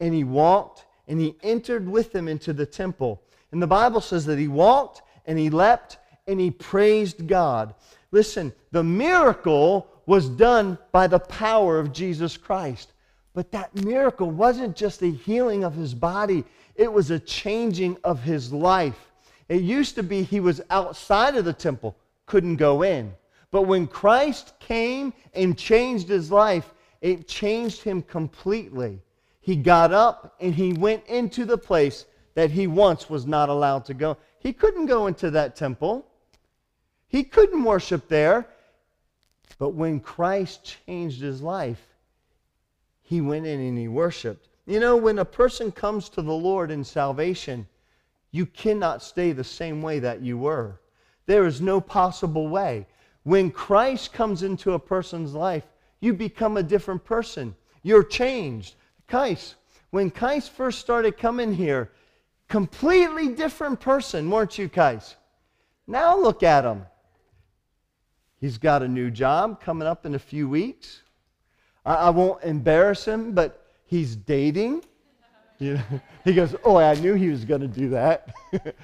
and 0.00 0.14
he 0.14 0.24
walked 0.24 0.86
and 1.06 1.20
he 1.20 1.36
entered 1.42 1.88
with 1.88 2.12
them 2.12 2.28
into 2.28 2.52
the 2.52 2.66
temple. 2.66 3.22
And 3.52 3.62
the 3.62 3.66
Bible 3.66 4.00
says 4.00 4.26
that 4.26 4.38
he 4.38 4.48
walked 4.48 5.02
and 5.26 5.38
he 5.38 5.50
leapt 5.50 5.98
and 6.26 6.38
he 6.38 6.50
praised 6.50 7.26
God. 7.26 7.74
Listen, 8.10 8.52
the 8.70 8.84
miracle 8.84 9.86
was 10.06 10.28
done 10.28 10.78
by 10.92 11.06
the 11.06 11.18
power 11.18 11.78
of 11.78 11.92
Jesus 11.92 12.36
Christ. 12.36 12.92
But 13.34 13.52
that 13.52 13.74
miracle 13.74 14.30
wasn't 14.30 14.74
just 14.74 15.02
a 15.02 15.10
healing 15.10 15.64
of 15.64 15.74
his 15.74 15.94
body, 15.94 16.44
it 16.78 16.90
was 16.90 17.10
a 17.10 17.18
changing 17.18 17.98
of 18.04 18.22
his 18.22 18.52
life. 18.52 19.10
It 19.48 19.62
used 19.62 19.96
to 19.96 20.02
be 20.02 20.22
he 20.22 20.40
was 20.40 20.62
outside 20.70 21.36
of 21.36 21.44
the 21.44 21.52
temple, 21.52 21.96
couldn't 22.24 22.56
go 22.56 22.82
in. 22.82 23.12
But 23.50 23.62
when 23.62 23.86
Christ 23.86 24.54
came 24.60 25.12
and 25.34 25.58
changed 25.58 26.08
his 26.08 26.30
life, 26.30 26.72
it 27.00 27.26
changed 27.26 27.82
him 27.82 28.00
completely. 28.02 29.00
He 29.40 29.56
got 29.56 29.92
up 29.92 30.36
and 30.40 30.54
he 30.54 30.72
went 30.72 31.04
into 31.06 31.44
the 31.44 31.58
place 31.58 32.06
that 32.34 32.50
he 32.50 32.66
once 32.66 33.10
was 33.10 33.26
not 33.26 33.48
allowed 33.48 33.84
to 33.86 33.94
go. 33.94 34.16
He 34.38 34.52
couldn't 34.52 34.86
go 34.86 35.08
into 35.08 35.30
that 35.32 35.56
temple, 35.56 36.06
he 37.08 37.24
couldn't 37.24 37.64
worship 37.64 38.08
there. 38.08 38.46
But 39.58 39.70
when 39.70 39.98
Christ 39.98 40.76
changed 40.86 41.20
his 41.20 41.42
life, 41.42 41.84
he 43.02 43.20
went 43.20 43.46
in 43.46 43.58
and 43.58 43.76
he 43.76 43.88
worshiped. 43.88 44.47
You 44.68 44.80
know, 44.80 44.98
when 44.98 45.18
a 45.18 45.24
person 45.24 45.72
comes 45.72 46.10
to 46.10 46.20
the 46.20 46.30
Lord 46.30 46.70
in 46.70 46.84
salvation, 46.84 47.66
you 48.32 48.44
cannot 48.44 49.02
stay 49.02 49.32
the 49.32 49.42
same 49.42 49.80
way 49.80 49.98
that 50.00 50.20
you 50.20 50.36
were. 50.36 50.78
There 51.24 51.46
is 51.46 51.62
no 51.62 51.80
possible 51.80 52.48
way. 52.48 52.86
When 53.22 53.50
Christ 53.50 54.12
comes 54.12 54.42
into 54.42 54.74
a 54.74 54.78
person's 54.78 55.32
life, 55.32 55.64
you 56.00 56.12
become 56.12 56.58
a 56.58 56.62
different 56.62 57.02
person. 57.02 57.56
You're 57.82 58.04
changed. 58.04 58.74
Kais, 59.06 59.54
when 59.88 60.10
Kais 60.10 60.48
first 60.48 60.80
started 60.80 61.16
coming 61.16 61.54
here, 61.54 61.90
completely 62.46 63.28
different 63.28 63.80
person, 63.80 64.30
weren't 64.30 64.58
you, 64.58 64.68
Kais? 64.68 65.16
Now 65.86 66.14
look 66.20 66.42
at 66.42 66.66
him. 66.66 66.84
He's 68.38 68.58
got 68.58 68.82
a 68.82 68.88
new 68.88 69.10
job 69.10 69.62
coming 69.62 69.88
up 69.88 70.04
in 70.04 70.14
a 70.14 70.18
few 70.18 70.46
weeks. 70.46 71.04
I, 71.86 71.94
I 71.94 72.10
won't 72.10 72.44
embarrass 72.44 73.06
him, 73.06 73.32
but 73.32 73.64
he's 73.88 74.14
dating. 74.14 74.84
You 75.58 75.74
know, 75.74 75.82
he 76.24 76.34
goes, 76.34 76.54
Oh, 76.62 76.76
I 76.76 76.94
knew 76.94 77.14
he 77.14 77.30
was 77.30 77.44
going 77.44 77.62
to 77.62 77.68
do 77.68 77.88
that. 77.90 78.32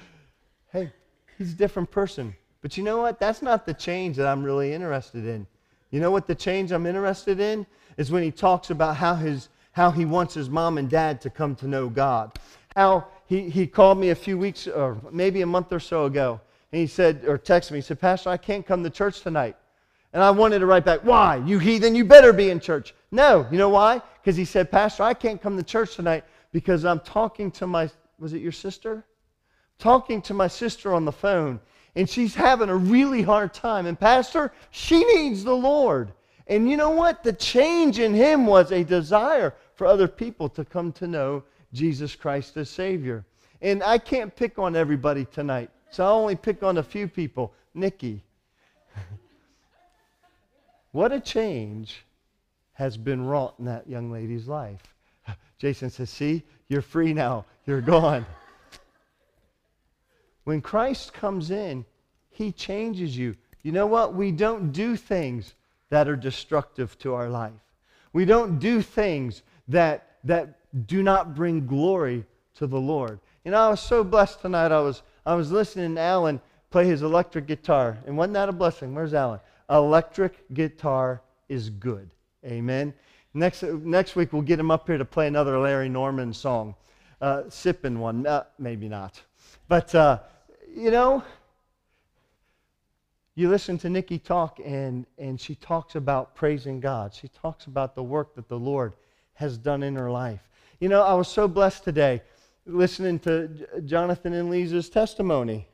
hey, 0.73 0.91
he's 1.37 1.53
a 1.53 1.55
different 1.55 1.89
person. 1.89 2.35
But 2.61 2.75
you 2.75 2.83
know 2.83 2.97
what? 2.97 3.19
That's 3.19 3.41
not 3.41 3.65
the 3.65 3.73
change 3.73 4.17
that 4.17 4.27
I'm 4.27 4.43
really 4.43 4.73
interested 4.73 5.25
in. 5.25 5.47
You 5.91 5.99
know 5.99 6.11
what 6.11 6.27
the 6.27 6.35
change 6.35 6.71
I'm 6.71 6.85
interested 6.85 7.39
in? 7.39 7.65
Is 7.97 8.11
when 8.11 8.23
he 8.23 8.31
talks 8.31 8.71
about 8.71 8.97
how, 8.97 9.15
his, 9.15 9.49
how 9.71 9.91
he 9.91 10.03
wants 10.03 10.33
his 10.33 10.49
mom 10.49 10.77
and 10.77 10.89
dad 10.89 11.21
to 11.21 11.29
come 11.29 11.55
to 11.57 11.67
know 11.67 11.87
God. 11.87 12.37
How 12.75 13.07
he, 13.27 13.49
he 13.49 13.67
called 13.67 13.99
me 13.99 14.09
a 14.09 14.15
few 14.15 14.37
weeks, 14.37 14.67
or 14.67 14.99
maybe 15.11 15.41
a 15.41 15.45
month 15.45 15.71
or 15.71 15.79
so 15.79 16.05
ago, 16.05 16.41
and 16.71 16.81
he 16.81 16.87
said, 16.87 17.23
or 17.25 17.37
texted 17.37 17.71
me, 17.71 17.77
he 17.77 17.81
said, 17.81 18.01
Pastor, 18.01 18.29
I 18.29 18.37
can't 18.37 18.65
come 18.65 18.83
to 18.83 18.89
church 18.89 19.21
tonight. 19.21 19.55
And 20.11 20.23
I 20.23 20.31
wanted 20.31 20.59
to 20.59 20.65
write 20.65 20.85
back, 20.85 21.01
Why? 21.01 21.37
You 21.45 21.59
heathen, 21.59 21.93
you 21.93 22.03
better 22.03 22.33
be 22.33 22.49
in 22.49 22.59
church. 22.59 22.95
No. 23.11 23.47
You 23.51 23.57
know 23.57 23.69
why? 23.69 24.01
Because 24.25 24.37
he 24.37 24.45
said, 24.45 24.71
Pastor, 24.71 25.03
I 25.03 25.13
can't 25.13 25.39
come 25.39 25.55
to 25.55 25.61
church 25.61 25.95
tonight 25.95 26.23
because 26.51 26.83
I'm 26.83 26.99
talking 27.01 27.51
to 27.51 27.67
my, 27.67 27.91
was 28.17 28.33
it 28.33 28.41
your 28.41 28.51
sister? 28.51 29.05
Talking 29.77 30.19
to 30.23 30.33
my 30.33 30.47
sister 30.47 30.95
on 30.95 31.05
the 31.05 31.11
phone. 31.11 31.59
And 31.95 32.09
she's 32.09 32.33
having 32.33 32.69
a 32.69 32.75
really 32.75 33.21
hard 33.21 33.53
time. 33.53 33.85
And, 33.85 33.99
Pastor, 33.99 34.51
she 34.71 35.03
needs 35.03 35.43
the 35.43 35.55
Lord. 35.55 36.11
And 36.47 36.67
you 36.67 36.75
know 36.75 36.89
what? 36.89 37.23
The 37.23 37.33
change 37.33 37.99
in 37.99 38.15
him 38.15 38.47
was 38.47 38.71
a 38.71 38.83
desire 38.83 39.53
for 39.75 39.85
other 39.85 40.07
people 40.07 40.49
to 40.49 40.65
come 40.65 40.91
to 40.93 41.05
know 41.05 41.43
Jesus 41.71 42.15
Christ 42.15 42.57
as 42.57 42.67
Savior. 42.67 43.23
And 43.61 43.83
I 43.83 43.99
can't 43.99 44.35
pick 44.35 44.57
on 44.57 44.75
everybody 44.75 45.25
tonight. 45.25 45.69
So 45.91 46.03
I'll 46.03 46.15
only 46.15 46.35
pick 46.35 46.63
on 46.63 46.79
a 46.79 46.83
few 46.83 47.07
people. 47.07 47.53
Nikki. 47.75 48.23
What 50.93 51.11
a 51.11 51.19
change 51.19 52.05
has 52.75 52.97
been 52.97 53.25
wrought 53.25 53.55
in 53.59 53.65
that 53.65 53.89
young 53.89 54.11
lady's 54.11 54.47
life. 54.47 54.81
Jason 55.57 55.89
says, 55.89 56.09
See, 56.09 56.43
you're 56.67 56.81
free 56.81 57.13
now. 57.13 57.45
You're 57.65 57.81
gone. 57.81 58.25
when 60.43 60.61
Christ 60.61 61.13
comes 61.13 61.51
in, 61.51 61.85
he 62.29 62.51
changes 62.51 63.17
you. 63.17 63.35
you 63.63 63.71
know 63.71 63.87
what? 63.87 64.13
We 64.13 64.31
don't 64.31 64.71
do 64.71 64.95
things 64.95 65.55
that 65.89 66.07
are 66.07 66.15
destructive 66.15 66.97
to 66.99 67.13
our 67.13 67.29
life. 67.29 67.53
We 68.13 68.25
don't 68.25 68.59
do 68.59 68.81
things 68.81 69.41
that, 69.67 70.17
that 70.25 70.59
do 70.87 71.01
not 71.01 71.35
bring 71.35 71.65
glory 71.65 72.25
to 72.55 72.67
the 72.67 72.79
Lord. 72.79 73.19
You 73.43 73.51
know, 73.51 73.61
I 73.61 73.69
was 73.69 73.81
so 73.81 74.03
blessed 74.03 74.41
tonight. 74.41 74.71
I 74.71 74.81
was, 74.81 75.01
I 75.25 75.35
was 75.35 75.51
listening 75.51 75.95
to 75.95 76.01
Alan 76.01 76.41
play 76.71 76.85
his 76.85 77.03
electric 77.03 77.47
guitar. 77.47 77.97
And 78.05 78.17
wasn't 78.17 78.33
that 78.33 78.49
a 78.49 78.51
blessing? 78.51 78.93
Where's 78.93 79.13
Alan? 79.13 79.39
Electric 79.69 80.53
guitar 80.53 81.21
is 81.47 81.69
good. 81.69 82.09
Amen. 82.45 82.93
Next, 83.33 83.63
next 83.63 84.15
week, 84.15 84.31
we'll 84.31 84.41
get 84.41 84.59
him 84.59 84.71
up 84.71 84.87
here 84.87 84.97
to 84.97 85.05
play 85.05 85.27
another 85.27 85.57
Larry 85.59 85.89
Norman 85.89 86.31
song. 86.31 86.75
Uh, 87.19 87.43
sipping 87.49 87.99
one. 87.99 88.25
Uh, 88.27 88.43
maybe 88.59 88.87
not. 88.87 89.21
But, 89.67 89.93
uh, 89.95 90.19
you 90.73 90.91
know, 90.91 91.23
you 93.33 93.49
listen 93.49 93.77
to 93.79 93.89
Nikki 93.89 94.19
talk, 94.19 94.59
and, 94.63 95.05
and 95.17 95.39
she 95.39 95.55
talks 95.55 95.95
about 95.95 96.35
praising 96.35 96.79
God. 96.79 97.13
She 97.13 97.27
talks 97.29 97.65
about 97.65 97.95
the 97.95 98.03
work 98.03 98.35
that 98.35 98.47
the 98.47 98.59
Lord 98.59 98.93
has 99.33 99.57
done 99.57 99.83
in 99.83 99.95
her 99.95 100.11
life. 100.11 100.41
You 100.79 100.89
know, 100.89 101.01
I 101.01 101.13
was 101.13 101.27
so 101.27 101.47
blessed 101.47 101.83
today 101.83 102.21
listening 102.65 103.19
to 103.19 103.49
Jonathan 103.85 104.33
and 104.33 104.49
Lisa's 104.49 104.89
testimony. 104.89 105.67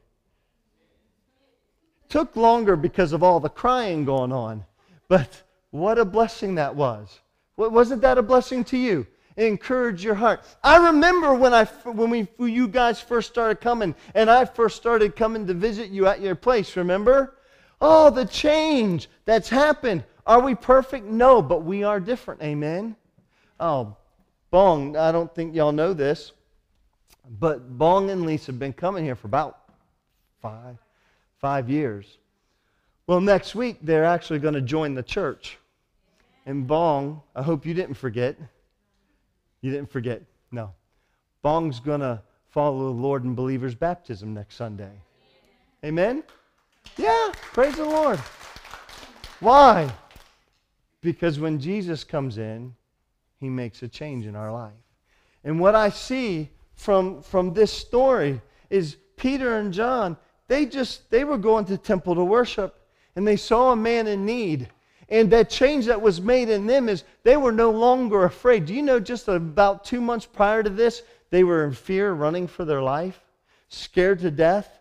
Took 2.10 2.36
longer 2.36 2.76
because 2.76 3.14
of 3.14 3.24
all 3.24 3.40
the 3.40 3.50
crying 3.50 4.06
going 4.06 4.32
on, 4.32 4.66
but 5.08 5.44
what 5.72 5.98
a 5.98 6.06
blessing 6.06 6.56
that 6.56 6.76
was. 6.76 7.20
Wasn't 7.58 8.02
that 8.02 8.18
a 8.18 8.22
blessing 8.22 8.64
to 8.66 8.78
you? 8.78 9.08
encourage 9.38 10.04
your 10.04 10.16
heart. 10.16 10.44
I 10.64 10.88
remember 10.88 11.34
when 11.34 11.54
I 11.54 11.66
when 11.66 12.10
we 12.10 12.28
when 12.38 12.54
you 12.54 12.68
guys 12.68 13.00
first 13.00 13.30
started 13.30 13.62
coming 13.62 13.96
and 14.14 14.30
I 14.30 14.46
first 14.46 14.78
started 14.78 15.16
coming 15.16 15.48
to 15.48 15.54
visit 15.54 15.90
you 15.90 16.08
at 16.08 16.22
your 16.22 16.36
place, 16.36 16.76
remember? 16.76 17.38
Oh, 17.80 18.10
the 18.10 18.26
change 18.26 19.10
that's 19.26 19.50
happened. 19.50 20.04
Are 20.28 20.40
we 20.40 20.54
perfect? 20.54 21.06
No, 21.06 21.42
but 21.42 21.64
we 21.64 21.84
are 21.84 22.00
different. 22.00 22.42
Amen. 22.44 22.96
Oh, 23.60 23.96
Bong, 24.52 24.96
I 24.96 25.12
don't 25.12 25.34
think 25.34 25.56
y'all 25.56 25.72
know 25.72 25.94
this, 25.94 26.34
but 27.40 27.78
Bong 27.78 28.10
and 28.12 28.26
Lisa 28.26 28.48
have 28.48 28.60
been 28.60 28.74
coming 28.74 29.04
here 29.04 29.16
for 29.16 29.28
about 29.28 29.60
five, 30.42 30.78
five 31.40 31.70
years. 31.70 32.18
Well, 33.08 33.22
next 33.22 33.56
week 33.56 33.78
they're 33.82 34.06
actually 34.06 34.40
going 34.40 34.54
to 34.54 34.62
join 34.62 34.94
the 34.94 35.04
church. 35.04 35.58
And 36.45 36.65
Bong, 36.67 37.21
I 37.36 37.43
hope 37.43 37.65
you 37.65 37.73
didn't 37.73 37.95
forget. 37.95 38.38
You 39.62 39.71
didn't 39.71 39.91
forget. 39.91 40.23
No. 40.51 40.73
Bong's 41.41 41.80
going 41.80 42.01
to 42.01 42.21
follow 42.49 42.93
the 42.93 42.99
Lord 42.99 43.23
in 43.23 43.36
believers' 43.36 43.75
baptism 43.75 44.34
next 44.34 44.56
Sunday. 44.56 44.91
Amen? 45.84 46.23
Yeah, 46.97 47.32
praise 47.54 47.75
the 47.75 47.86
Lord. 47.86 48.19
Why? 49.39 49.91
Because 51.01 51.39
when 51.39 51.60
Jesus 51.60 52.04
comes 52.04 52.38
in, 52.38 52.75
he 53.39 53.49
makes 53.49 53.82
a 53.82 53.88
change 53.88 54.27
in 54.27 54.36
our 54.36 54.51
life. 54.51 54.73
And 55.43 55.60
what 55.60 55.73
I 55.73 55.89
see 55.89 56.49
from, 56.75 57.21
from 57.23 57.54
this 57.54 57.71
story 57.71 58.39
is 58.69 58.97
Peter 59.17 59.58
and 59.58 59.73
John, 59.73 60.17
they 60.47 60.65
just 60.65 61.10
they 61.10 61.23
were 61.23 61.38
going 61.38 61.65
to 61.65 61.77
temple 61.77 62.15
to 62.15 62.23
worship 62.23 62.75
and 63.15 63.27
they 63.27 63.36
saw 63.36 63.71
a 63.71 63.75
man 63.75 64.08
in 64.08 64.25
need. 64.25 64.69
And 65.12 65.30
that 65.32 65.50
change 65.50 65.86
that 65.88 66.02
was 66.02 66.21
made 66.21 66.50
in 66.50 66.65
them 66.65 66.88
is 66.88 67.04
they 67.24 67.36
were 67.36 67.52
no 67.52 67.69
longer 67.69 68.24
afraid. 68.24 68.65
Do 68.65 68.74
you 68.74 68.82
know 68.82 69.00
just 69.00 69.28
about 69.28 69.84
two 69.84 70.00
months 70.00 70.26
prior 70.26 70.63
to 70.63 70.69
this, 70.69 71.04
they 71.30 71.43
were 71.43 71.65
in 71.65 71.74
fear, 71.74 72.13
running 72.13 72.47
for 72.47 72.63
their 72.63 72.82
life, 72.82 73.19
scared 73.67 74.19
to 74.19 74.32
death? 74.32 74.80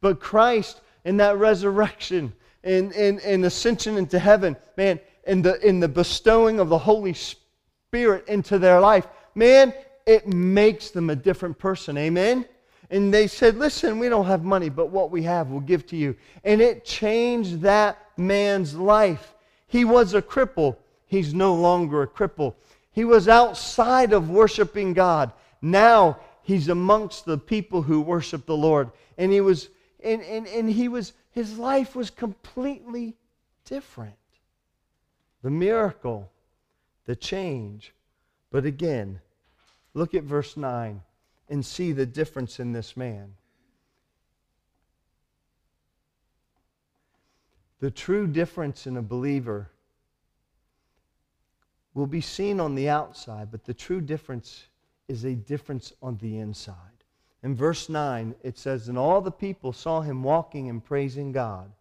But 0.00 0.20
Christ 0.20 0.80
in 1.04 1.18
that 1.18 1.36
resurrection 1.36 2.32
and, 2.64 2.92
and, 2.92 3.20
and 3.20 3.44
ascension 3.44 3.98
into 3.98 4.18
heaven, 4.18 4.56
man, 4.78 4.98
in 5.26 5.42
the, 5.42 5.60
in 5.66 5.80
the 5.80 5.88
bestowing 5.88 6.58
of 6.58 6.70
the 6.70 6.78
Holy 6.78 7.12
Spirit 7.12 8.26
into 8.28 8.58
their 8.58 8.80
life, 8.80 9.06
man, 9.34 9.74
it 10.06 10.26
makes 10.26 10.90
them 10.90 11.10
a 11.10 11.16
different 11.16 11.58
person. 11.58 11.98
Amen? 11.98 12.46
And 12.90 13.12
they 13.12 13.26
said, 13.26 13.56
Listen, 13.56 13.98
we 13.98 14.08
don't 14.08 14.26
have 14.26 14.44
money, 14.44 14.70
but 14.70 14.90
what 14.90 15.10
we 15.10 15.22
have 15.24 15.48
we'll 15.48 15.60
give 15.60 15.86
to 15.88 15.96
you. 15.96 16.16
And 16.42 16.60
it 16.62 16.84
changed 16.84 17.60
that 17.62 17.98
man's 18.16 18.74
life. 18.74 19.34
He 19.72 19.86
was 19.86 20.12
a 20.12 20.20
cripple. 20.20 20.76
He's 21.06 21.32
no 21.32 21.54
longer 21.54 22.02
a 22.02 22.06
cripple. 22.06 22.56
He 22.90 23.04
was 23.04 23.26
outside 23.26 24.12
of 24.12 24.28
worshiping 24.28 24.92
God. 24.92 25.32
Now 25.62 26.20
he's 26.42 26.68
amongst 26.68 27.24
the 27.24 27.38
people 27.38 27.80
who 27.80 28.02
worship 28.02 28.44
the 28.44 28.54
Lord. 28.54 28.90
And 29.16 29.32
he 29.32 29.40
was 29.40 29.70
and, 30.02 30.22
and, 30.22 30.46
and 30.46 30.68
he 30.68 30.88
was, 30.88 31.12
his 31.30 31.58
life 31.58 31.94
was 31.94 32.10
completely 32.10 33.16
different. 33.64 34.14
The 35.42 35.50
miracle, 35.50 36.30
the 37.06 37.16
change. 37.16 37.94
But 38.50 38.66
again, 38.66 39.20
look 39.94 40.14
at 40.14 40.24
verse 40.24 40.56
9 40.56 41.00
and 41.48 41.64
see 41.64 41.92
the 41.92 42.06
difference 42.06 42.60
in 42.60 42.72
this 42.72 42.96
man. 42.96 43.34
The 47.82 47.90
true 47.90 48.28
difference 48.28 48.86
in 48.86 48.96
a 48.96 49.02
believer 49.02 49.68
will 51.94 52.06
be 52.06 52.20
seen 52.20 52.60
on 52.60 52.76
the 52.76 52.88
outside, 52.88 53.50
but 53.50 53.64
the 53.64 53.74
true 53.74 54.00
difference 54.00 54.68
is 55.08 55.24
a 55.24 55.34
difference 55.34 55.92
on 56.00 56.16
the 56.18 56.38
inside. 56.38 56.76
In 57.42 57.56
verse 57.56 57.88
9, 57.88 58.36
it 58.44 58.56
says, 58.56 58.86
And 58.86 58.96
all 58.96 59.20
the 59.20 59.32
people 59.32 59.72
saw 59.72 60.00
him 60.00 60.22
walking 60.22 60.68
and 60.68 60.84
praising 60.84 61.32
God. 61.32 61.72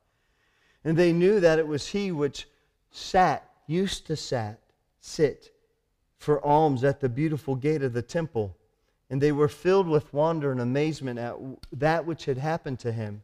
And 0.83 0.97
they 0.97 1.13
knew 1.13 1.39
that 1.39 1.59
it 1.59 1.67
was 1.67 1.89
he 1.89 2.11
which 2.11 2.47
sat, 2.89 3.47
used 3.67 4.07
to 4.07 4.15
sat, 4.15 4.59
sit 5.01 5.51
for 6.17 6.43
alms 6.43 6.83
at 6.83 6.99
the 6.99 7.09
beautiful 7.09 7.55
gate 7.55 7.83
of 7.83 7.93
the 7.93 8.01
temple. 8.01 8.57
And 9.11 9.21
they 9.21 9.31
were 9.31 9.47
filled 9.47 9.87
with 9.87 10.11
wonder 10.15 10.51
and 10.51 10.61
amazement 10.61 11.19
at 11.19 11.35
that 11.73 12.07
which 12.07 12.25
had 12.25 12.39
happened 12.39 12.79
to 12.79 12.91
him. 12.91 13.21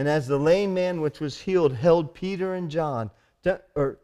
And 0.00 0.08
as 0.08 0.26
the 0.26 0.38
lame 0.38 0.72
man 0.72 1.02
which 1.02 1.20
was 1.20 1.38
healed 1.38 1.74
held 1.74 2.14
Peter 2.14 2.54
and 2.54 2.70
John, 2.70 3.10
or 3.74 3.98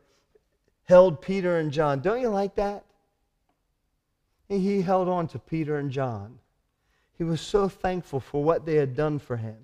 held 0.83 1.23
Peter 1.23 1.57
and 1.57 1.73
John, 1.73 2.01
don't 2.01 2.21
you 2.21 2.29
like 2.29 2.55
that? 2.57 2.85
He 4.47 4.83
held 4.83 5.09
on 5.09 5.27
to 5.29 5.39
Peter 5.39 5.79
and 5.79 5.91
John. 5.91 6.39
He 7.17 7.25
was 7.25 7.41
so 7.41 7.67
thankful 7.67 8.21
for 8.21 8.45
what 8.45 8.67
they 8.67 8.75
had 8.75 8.95
done 8.95 9.19
for 9.19 9.39
him. 9.39 9.57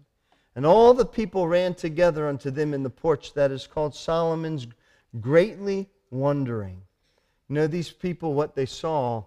And 0.56 0.64
all 0.64 0.94
the 0.94 1.04
people 1.04 1.48
ran 1.48 1.74
together 1.74 2.26
unto 2.26 2.50
them 2.50 2.72
in 2.72 2.82
the 2.82 2.88
porch 2.88 3.34
that 3.34 3.50
is 3.50 3.66
called 3.66 3.94
Solomon's, 3.94 4.66
greatly 5.20 5.90
wondering. 6.10 6.80
You 7.50 7.56
know, 7.56 7.66
these 7.66 7.90
people, 7.90 8.32
what 8.32 8.54
they 8.54 8.64
saw 8.64 9.24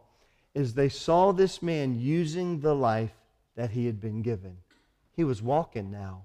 is 0.56 0.74
they 0.74 0.90
saw 0.90 1.34
this 1.34 1.62
man 1.62 2.00
using 2.00 2.62
the 2.62 2.74
life 2.74 3.14
that 3.56 3.70
he 3.70 3.86
had 3.86 4.02
been 4.02 4.24
given. 4.24 4.58
He 5.16 5.24
was 5.24 5.44
walking 5.44 5.92
now. 5.92 6.24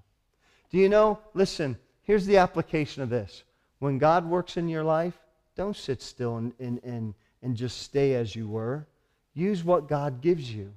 Do 0.71 0.77
you 0.77 0.89
know? 0.89 1.19
Listen, 1.33 1.77
here's 2.03 2.25
the 2.25 2.37
application 2.37 3.03
of 3.03 3.09
this. 3.09 3.43
When 3.79 3.97
God 3.97 4.25
works 4.25 4.57
in 4.57 4.69
your 4.69 4.83
life, 4.83 5.17
don't 5.55 5.75
sit 5.75 6.01
still 6.01 6.37
and, 6.37 6.53
and, 6.59 6.79
and, 6.83 7.13
and 7.41 7.55
just 7.55 7.81
stay 7.81 8.15
as 8.15 8.35
you 8.35 8.47
were. 8.47 8.87
Use 9.33 9.63
what 9.63 9.87
God 9.87 10.21
gives 10.21 10.53
you. 10.53 10.73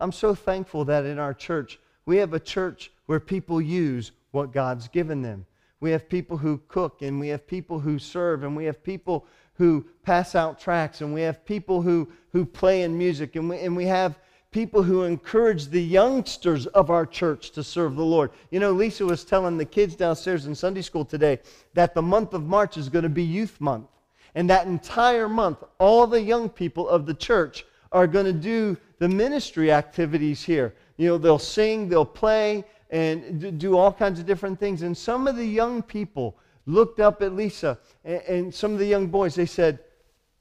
I'm 0.00 0.12
so 0.12 0.34
thankful 0.34 0.84
that 0.86 1.04
in 1.04 1.18
our 1.18 1.34
church, 1.34 1.78
we 2.04 2.18
have 2.18 2.34
a 2.34 2.40
church 2.40 2.90
where 3.06 3.20
people 3.20 3.60
use 3.60 4.12
what 4.32 4.52
God's 4.52 4.88
given 4.88 5.22
them. 5.22 5.46
We 5.80 5.90
have 5.90 6.08
people 6.08 6.36
who 6.36 6.60
cook, 6.68 7.02
and 7.02 7.20
we 7.20 7.28
have 7.28 7.46
people 7.46 7.78
who 7.78 7.98
serve, 7.98 8.42
and 8.42 8.56
we 8.56 8.64
have 8.64 8.82
people 8.82 9.26
who 9.54 9.86
pass 10.02 10.34
out 10.34 10.58
tracts, 10.58 11.00
and 11.00 11.14
we 11.14 11.22
have 11.22 11.44
people 11.44 11.82
who, 11.82 12.08
who 12.32 12.44
play 12.44 12.82
in 12.82 12.96
music, 12.96 13.36
and 13.36 13.48
we, 13.48 13.58
and 13.58 13.76
we 13.76 13.86
have 13.86 14.18
people 14.56 14.82
who 14.82 15.02
encourage 15.02 15.66
the 15.66 15.82
youngsters 15.82 16.64
of 16.68 16.88
our 16.88 17.04
church 17.04 17.50
to 17.50 17.62
serve 17.62 17.94
the 17.94 18.02
Lord. 18.02 18.30
You 18.50 18.58
know, 18.58 18.72
Lisa 18.72 19.04
was 19.04 19.22
telling 19.22 19.58
the 19.58 19.66
kids 19.66 19.94
downstairs 19.94 20.46
in 20.46 20.54
Sunday 20.54 20.80
school 20.80 21.04
today 21.04 21.40
that 21.74 21.92
the 21.92 22.00
month 22.00 22.32
of 22.32 22.44
March 22.44 22.78
is 22.78 22.88
going 22.88 23.02
to 23.02 23.10
be 23.10 23.22
Youth 23.22 23.60
Month. 23.60 23.88
And 24.34 24.48
that 24.48 24.66
entire 24.66 25.28
month, 25.28 25.58
all 25.78 26.06
the 26.06 26.22
young 26.22 26.48
people 26.48 26.88
of 26.88 27.04
the 27.04 27.12
church 27.12 27.66
are 27.92 28.06
going 28.06 28.24
to 28.24 28.32
do 28.32 28.78
the 28.98 29.06
ministry 29.06 29.70
activities 29.70 30.42
here. 30.42 30.74
You 30.96 31.08
know, 31.08 31.18
they'll 31.18 31.38
sing, 31.38 31.90
they'll 31.90 32.06
play, 32.06 32.64
and 32.88 33.60
do 33.60 33.76
all 33.76 33.92
kinds 33.92 34.20
of 34.20 34.24
different 34.24 34.58
things. 34.58 34.80
And 34.80 34.96
some 34.96 35.28
of 35.28 35.36
the 35.36 35.44
young 35.44 35.82
people 35.82 36.38
looked 36.64 36.98
up 36.98 37.20
at 37.20 37.34
Lisa, 37.34 37.78
and, 38.06 38.54
some 38.54 38.72
of 38.72 38.78
the 38.78 38.86
young 38.86 39.08
boys, 39.08 39.34
they 39.34 39.44
said, 39.44 39.80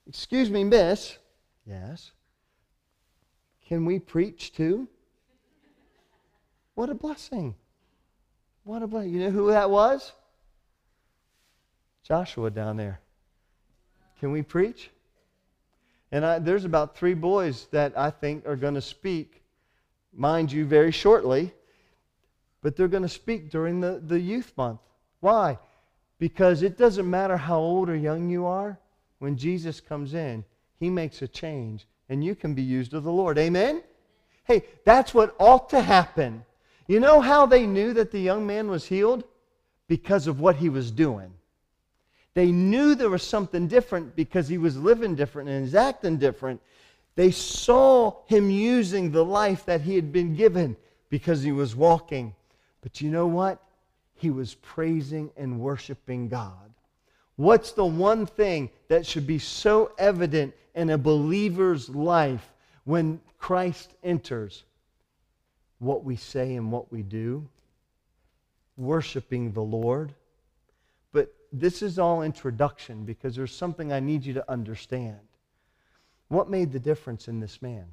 Excuse 0.07 0.49
me, 0.49 0.63
miss. 0.63 1.17
Yes. 1.65 2.11
Can 3.67 3.85
we 3.85 3.99
preach 3.99 4.53
too? 4.53 4.87
What 6.75 6.89
a 6.89 6.93
blessing. 6.93 7.55
What 8.63 8.83
a 8.83 8.87
blessing. 8.87 9.13
You 9.13 9.19
know 9.21 9.31
who 9.31 9.49
that 9.49 9.69
was? 9.69 10.11
Joshua 12.03 12.51
down 12.51 12.77
there. 12.77 12.99
Can 14.19 14.31
we 14.31 14.43
preach? 14.43 14.91
And 16.11 16.25
I, 16.25 16.39
there's 16.39 16.65
about 16.65 16.95
three 16.95 17.15
boys 17.15 17.67
that 17.71 17.97
I 17.97 18.11
think 18.11 18.47
are 18.47 18.55
going 18.55 18.75
to 18.75 18.81
speak, 18.81 19.41
mind 20.13 20.51
you, 20.51 20.65
very 20.65 20.91
shortly, 20.91 21.51
but 22.61 22.75
they're 22.75 22.87
going 22.87 23.03
to 23.03 23.09
speak 23.09 23.49
during 23.49 23.81
the, 23.81 24.01
the 24.05 24.19
youth 24.19 24.53
month. 24.55 24.79
Why? 25.19 25.57
Because 26.19 26.61
it 26.61 26.77
doesn't 26.77 27.09
matter 27.09 27.37
how 27.37 27.59
old 27.59 27.89
or 27.89 27.95
young 27.95 28.29
you 28.29 28.45
are, 28.45 28.79
when 29.19 29.37
Jesus 29.37 29.81
comes 29.81 30.13
in, 30.13 30.45
he 30.79 30.89
makes 30.89 31.21
a 31.21 31.27
change 31.27 31.87
and 32.09 32.23
you 32.23 32.35
can 32.35 32.53
be 32.53 32.61
used 32.61 32.93
of 32.93 33.03
the 33.03 33.11
Lord. 33.11 33.37
Amen? 33.37 33.81
Hey, 34.45 34.63
that's 34.83 35.13
what 35.13 35.35
ought 35.39 35.69
to 35.69 35.81
happen. 35.81 36.45
You 36.87 36.99
know 36.99 37.19
how 37.19 37.45
they 37.45 37.65
knew 37.65 37.93
that 37.93 38.11
the 38.11 38.19
young 38.19 38.45
man 38.45 38.69
was 38.69 38.85
healed? 38.85 39.23
Because 39.87 40.27
of 40.27 40.39
what 40.39 40.55
he 40.55 40.69
was 40.69 40.91
doing. 40.91 41.31
They 42.35 42.51
knew 42.51 42.95
there 42.95 43.09
was 43.09 43.23
something 43.23 43.67
different 43.67 44.15
because 44.15 44.47
he 44.47 44.57
was 44.57 44.77
living 44.77 45.15
different 45.15 45.49
and 45.49 45.63
he's 45.63 45.75
acting 45.75 46.17
different. 46.17 46.61
They 47.15 47.31
saw 47.31 48.23
him 48.27 48.49
using 48.49 49.11
the 49.11 49.23
life 49.23 49.65
that 49.65 49.81
he 49.81 49.95
had 49.95 50.11
been 50.11 50.35
given 50.35 50.75
because 51.09 51.41
he 51.41 51.53
was 51.53 51.75
walking. 51.75 52.35
But 52.81 52.99
you 52.99 53.09
know 53.09 53.25
what? 53.25 53.63
He 54.15 54.29
was 54.29 54.55
praising 54.55 55.31
and 55.37 55.59
worshiping 55.59 56.27
God. 56.27 56.73
What's 57.35 57.71
the 57.73 57.85
one 57.85 58.25
thing 58.25 58.69
that 58.87 59.05
should 59.05 59.27
be 59.27 59.39
so 59.39 59.91
evident 59.97 60.53
in 60.73 60.89
a 60.89 60.97
believer's 60.97 61.89
life 61.89 62.53
when 62.85 63.19
Christ 63.37 63.93
enters? 64.03 64.63
What 65.79 66.05
we 66.05 66.15
say 66.15 66.55
and 66.55 66.71
what 66.71 66.91
we 66.91 67.03
do, 67.03 67.47
worshiping 68.77 69.51
the 69.51 69.61
Lord. 69.61 70.13
But 71.11 71.33
this 71.51 71.81
is 71.81 71.99
all 71.99 72.21
introduction 72.21 73.03
because 73.03 73.35
there's 73.35 73.53
something 73.53 73.91
I 73.91 73.99
need 73.99 74.25
you 74.25 74.33
to 74.35 74.51
understand. 74.51 75.19
What 76.29 76.49
made 76.49 76.71
the 76.71 76.79
difference 76.79 77.27
in 77.27 77.39
this 77.41 77.61
man? 77.61 77.85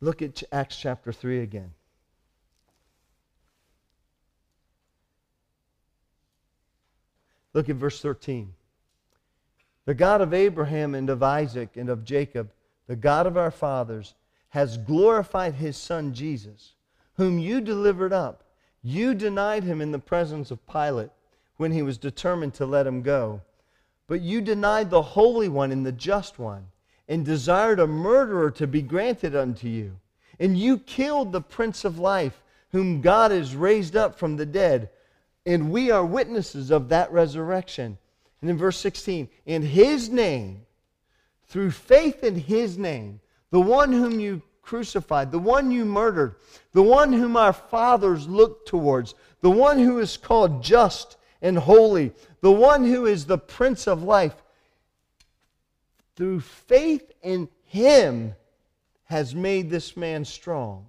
Look 0.00 0.22
at 0.22 0.42
Acts 0.52 0.76
chapter 0.76 1.12
3 1.12 1.40
again. 1.40 1.72
Look 7.58 7.68
at 7.68 7.74
verse 7.74 8.00
13. 8.00 8.54
The 9.84 9.92
God 9.92 10.20
of 10.20 10.32
Abraham 10.32 10.94
and 10.94 11.10
of 11.10 11.24
Isaac 11.24 11.70
and 11.76 11.88
of 11.88 12.04
Jacob, 12.04 12.52
the 12.86 12.94
God 12.94 13.26
of 13.26 13.36
our 13.36 13.50
fathers, 13.50 14.14
has 14.50 14.76
glorified 14.76 15.54
his 15.54 15.76
son 15.76 16.14
Jesus, 16.14 16.74
whom 17.14 17.40
you 17.40 17.60
delivered 17.60 18.12
up. 18.12 18.44
You 18.80 19.12
denied 19.12 19.64
him 19.64 19.80
in 19.80 19.90
the 19.90 19.98
presence 19.98 20.52
of 20.52 20.64
Pilate 20.68 21.10
when 21.56 21.72
he 21.72 21.82
was 21.82 21.98
determined 21.98 22.54
to 22.54 22.64
let 22.64 22.86
him 22.86 23.02
go. 23.02 23.40
But 24.06 24.20
you 24.20 24.40
denied 24.40 24.90
the 24.90 25.02
Holy 25.02 25.48
One 25.48 25.72
and 25.72 25.84
the 25.84 25.90
Just 25.90 26.38
One, 26.38 26.68
and 27.08 27.24
desired 27.24 27.80
a 27.80 27.88
murderer 27.88 28.52
to 28.52 28.68
be 28.68 28.82
granted 28.82 29.34
unto 29.34 29.66
you. 29.66 29.98
And 30.38 30.56
you 30.56 30.78
killed 30.78 31.32
the 31.32 31.40
Prince 31.40 31.84
of 31.84 31.98
Life, 31.98 32.40
whom 32.70 33.00
God 33.00 33.32
has 33.32 33.56
raised 33.56 33.96
up 33.96 34.16
from 34.16 34.36
the 34.36 34.46
dead. 34.46 34.90
And 35.48 35.70
we 35.70 35.90
are 35.90 36.04
witnesses 36.04 36.70
of 36.70 36.90
that 36.90 37.10
resurrection. 37.10 37.96
And 38.42 38.50
in 38.50 38.58
verse 38.58 38.76
16, 38.76 39.30
in 39.46 39.62
his 39.62 40.10
name, 40.10 40.66
through 41.46 41.70
faith 41.70 42.22
in 42.22 42.36
his 42.36 42.76
name, 42.76 43.20
the 43.50 43.58
one 43.58 43.90
whom 43.90 44.20
you 44.20 44.42
crucified, 44.60 45.32
the 45.32 45.38
one 45.38 45.70
you 45.70 45.86
murdered, 45.86 46.34
the 46.74 46.82
one 46.82 47.14
whom 47.14 47.34
our 47.34 47.54
fathers 47.54 48.28
looked 48.28 48.68
towards, 48.68 49.14
the 49.40 49.50
one 49.50 49.78
who 49.78 50.00
is 50.00 50.18
called 50.18 50.62
just 50.62 51.16
and 51.40 51.56
holy, 51.56 52.12
the 52.42 52.52
one 52.52 52.84
who 52.84 53.06
is 53.06 53.24
the 53.24 53.38
Prince 53.38 53.86
of 53.86 54.02
life, 54.02 54.34
through 56.14 56.40
faith 56.40 57.10
in 57.22 57.48
him, 57.64 58.34
has 59.04 59.34
made 59.34 59.70
this 59.70 59.96
man 59.96 60.26
strong. 60.26 60.88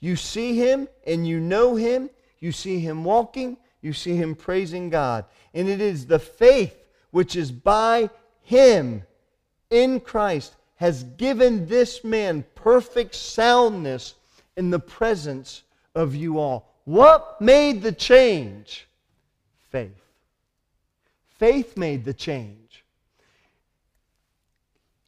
You 0.00 0.16
see 0.16 0.56
him 0.56 0.88
and 1.06 1.24
you 1.24 1.38
know 1.38 1.76
him. 1.76 2.10
You 2.44 2.52
see 2.52 2.78
him 2.78 3.04
walking. 3.04 3.56
You 3.80 3.94
see 3.94 4.16
him 4.16 4.34
praising 4.34 4.90
God. 4.90 5.24
And 5.54 5.66
it 5.66 5.80
is 5.80 6.04
the 6.04 6.18
faith 6.18 6.76
which 7.10 7.36
is 7.36 7.50
by 7.50 8.10
him 8.42 9.02
in 9.70 9.98
Christ 9.98 10.54
has 10.76 11.04
given 11.04 11.64
this 11.64 12.04
man 12.04 12.44
perfect 12.54 13.14
soundness 13.14 14.16
in 14.58 14.68
the 14.68 14.78
presence 14.78 15.62
of 15.94 16.14
you 16.14 16.38
all. 16.38 16.68
What 16.84 17.40
made 17.40 17.80
the 17.80 17.92
change? 17.92 18.88
faith. 19.70 20.04
Faith 21.38 21.78
made 21.78 22.04
the 22.04 22.12
change. 22.12 22.84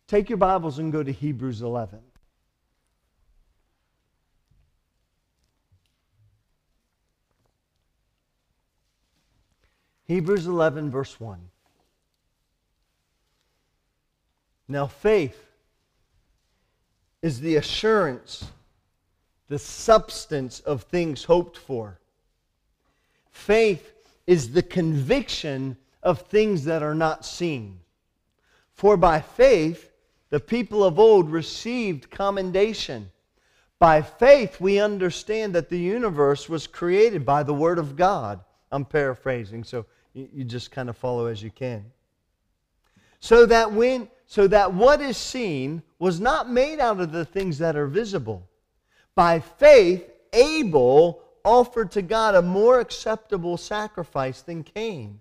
Take 0.09 0.31
your 0.31 0.39
Bibles 0.39 0.79
and 0.79 0.91
go 0.91 1.03
to 1.03 1.13
Hebrews 1.13 1.61
11. 1.61 1.99
Hebrews 10.07 10.47
11, 10.47 10.91
verse 10.91 11.19
1. 11.19 11.39
Now, 14.69 14.87
faith 14.87 15.45
is 17.23 17.41
the 17.41 17.57
assurance, 17.57 18.51
the 19.49 19.59
substance 19.59 20.61
of 20.61 20.83
things 20.83 21.25
hoped 21.25 21.57
for. 21.57 21.99
Faith 23.31 23.93
is 24.27 24.53
the 24.53 24.63
conviction 24.63 25.77
of 26.03 26.23
things 26.23 26.65
that 26.65 26.83
are 26.83 26.95
not 26.95 27.25
seen. 27.25 27.81
For 28.75 28.97
by 28.97 29.21
faith, 29.21 29.91
the 30.31 30.41
people 30.41 30.85
of 30.85 30.99
old 30.99 31.31
received 31.31 32.11
commendation. 32.11 33.11
By 33.79 34.03
faith, 34.03 34.61
we 34.61 34.79
understand 34.79 35.55
that 35.55 35.69
the 35.69 35.79
universe 35.79 36.49
was 36.49 36.67
created 36.67 37.25
by 37.25 37.43
the 37.43 37.55
Word 37.55 37.79
of 37.79 37.97
God. 37.97 38.41
I'm 38.73 38.85
paraphrasing, 38.85 39.65
so 39.65 39.87
you, 40.17 40.45
just 40.45 40.71
kind 40.71 40.89
of 40.89 40.97
follow 40.97 41.27
as 41.27 41.43
you 41.43 41.51
can. 41.51 41.85
So 43.21 43.47
that 43.47 43.73
when 43.73 44.09
so 44.27 44.49
that 44.49 44.75
what 44.75 45.01
is 45.01 45.17
seen 45.17 45.83
was 45.99 46.19
not 46.19 46.51
made 46.51 46.81
out 46.81 47.01
of 47.01 47.13
the 47.13 47.25
things 47.25 47.59
that 47.59 47.77
are 47.77 47.87
visible. 47.87 48.49
By 49.15 49.39
faith, 49.39 50.11
Abel 50.33 51.23
offered 51.45 51.93
to 51.93 52.03
God 52.03 52.35
a 52.35 52.43
more 52.43 52.81
acceptable 52.81 53.57
sacrifice 53.57 54.43
than 54.43 54.65
Cain, 54.65 55.21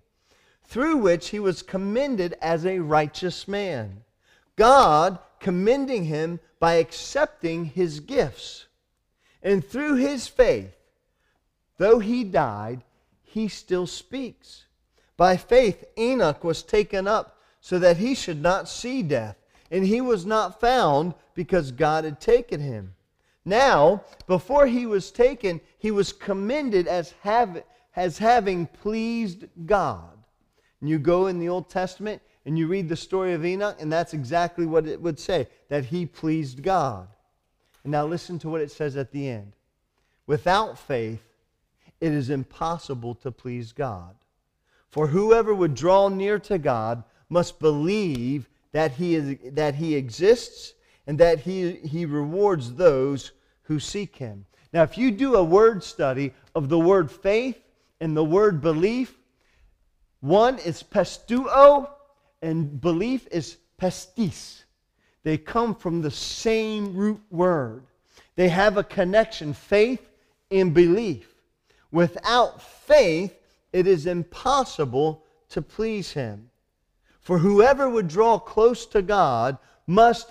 through 0.64 0.96
which 0.96 1.28
he 1.28 1.38
was 1.38 1.62
commended 1.62 2.34
as 2.42 2.66
a 2.66 2.80
righteous 2.80 3.46
man. 3.46 4.02
God 4.56 5.20
commending 5.38 6.04
him 6.06 6.40
by 6.58 6.74
accepting 6.74 7.66
his 7.66 8.00
gifts. 8.00 8.66
And 9.42 9.64
through 9.64 9.96
his 9.96 10.26
faith, 10.26 10.76
though 11.78 12.00
he 12.00 12.24
died, 12.24 12.82
he 13.22 13.46
still 13.46 13.86
speaks. 13.86 14.65
By 15.16 15.36
faith, 15.36 15.84
Enoch 15.98 16.44
was 16.44 16.62
taken 16.62 17.06
up 17.08 17.38
so 17.60 17.78
that 17.78 17.96
he 17.96 18.14
should 18.14 18.42
not 18.42 18.68
see 18.68 19.02
death, 19.02 19.36
and 19.70 19.84
he 19.84 20.00
was 20.00 20.26
not 20.26 20.60
found 20.60 21.14
because 21.34 21.72
God 21.72 22.04
had 22.04 22.20
taken 22.20 22.60
him. 22.60 22.94
Now, 23.44 24.02
before 24.26 24.66
he 24.66 24.86
was 24.86 25.10
taken, 25.10 25.60
he 25.78 25.90
was 25.90 26.12
commended 26.12 26.88
as, 26.88 27.14
have, 27.20 27.62
as 27.94 28.18
having 28.18 28.66
pleased 28.66 29.46
God. 29.64 30.16
And 30.80 30.90
you 30.90 30.98
go 30.98 31.28
in 31.28 31.38
the 31.38 31.48
Old 31.48 31.70
Testament 31.70 32.20
and 32.44 32.58
you 32.58 32.66
read 32.66 32.88
the 32.88 32.96
story 32.96 33.32
of 33.34 33.44
Enoch, 33.44 33.76
and 33.80 33.92
that's 33.92 34.14
exactly 34.14 34.66
what 34.66 34.86
it 34.86 35.00
would 35.00 35.18
say 35.18 35.48
that 35.68 35.86
he 35.86 36.06
pleased 36.06 36.62
God. 36.62 37.08
And 37.82 37.92
now 37.92 38.06
listen 38.06 38.38
to 38.40 38.48
what 38.48 38.60
it 38.60 38.70
says 38.70 38.96
at 38.96 39.12
the 39.12 39.28
end. 39.28 39.52
Without 40.26 40.78
faith, 40.78 41.22
it 42.00 42.12
is 42.12 42.30
impossible 42.30 43.14
to 43.16 43.30
please 43.30 43.72
God. 43.72 44.14
For 44.96 45.08
whoever 45.08 45.54
would 45.54 45.74
draw 45.74 46.08
near 46.08 46.38
to 46.38 46.56
God 46.56 47.04
must 47.28 47.58
believe 47.58 48.48
that 48.72 48.92
he, 48.92 49.14
is, 49.14 49.36
that 49.52 49.74
he 49.74 49.94
exists 49.94 50.72
and 51.06 51.18
that 51.18 51.40
he, 51.40 51.72
he 51.72 52.06
rewards 52.06 52.72
those 52.72 53.32
who 53.64 53.78
seek 53.78 54.16
him. 54.16 54.46
Now, 54.72 54.84
if 54.84 54.96
you 54.96 55.10
do 55.10 55.34
a 55.34 55.44
word 55.44 55.84
study 55.84 56.32
of 56.54 56.70
the 56.70 56.78
word 56.78 57.10
faith 57.10 57.62
and 58.00 58.16
the 58.16 58.24
word 58.24 58.62
belief, 58.62 59.18
one 60.20 60.58
is 60.60 60.82
pisteuo 60.82 61.90
and 62.40 62.80
belief 62.80 63.28
is 63.30 63.58
pistis. 63.78 64.64
They 65.24 65.36
come 65.36 65.74
from 65.74 66.00
the 66.00 66.10
same 66.10 66.96
root 66.96 67.20
word. 67.30 67.84
They 68.34 68.48
have 68.48 68.78
a 68.78 68.82
connection, 68.82 69.52
faith 69.52 70.08
and 70.50 70.72
belief. 70.72 71.34
Without 71.92 72.62
faith, 72.62 73.35
it 73.72 73.86
is 73.86 74.06
impossible 74.06 75.24
to 75.50 75.62
please 75.62 76.12
him. 76.12 76.50
For 77.20 77.38
whoever 77.38 77.88
would 77.88 78.08
draw 78.08 78.38
close 78.38 78.86
to 78.86 79.02
God 79.02 79.58
must 79.86 80.28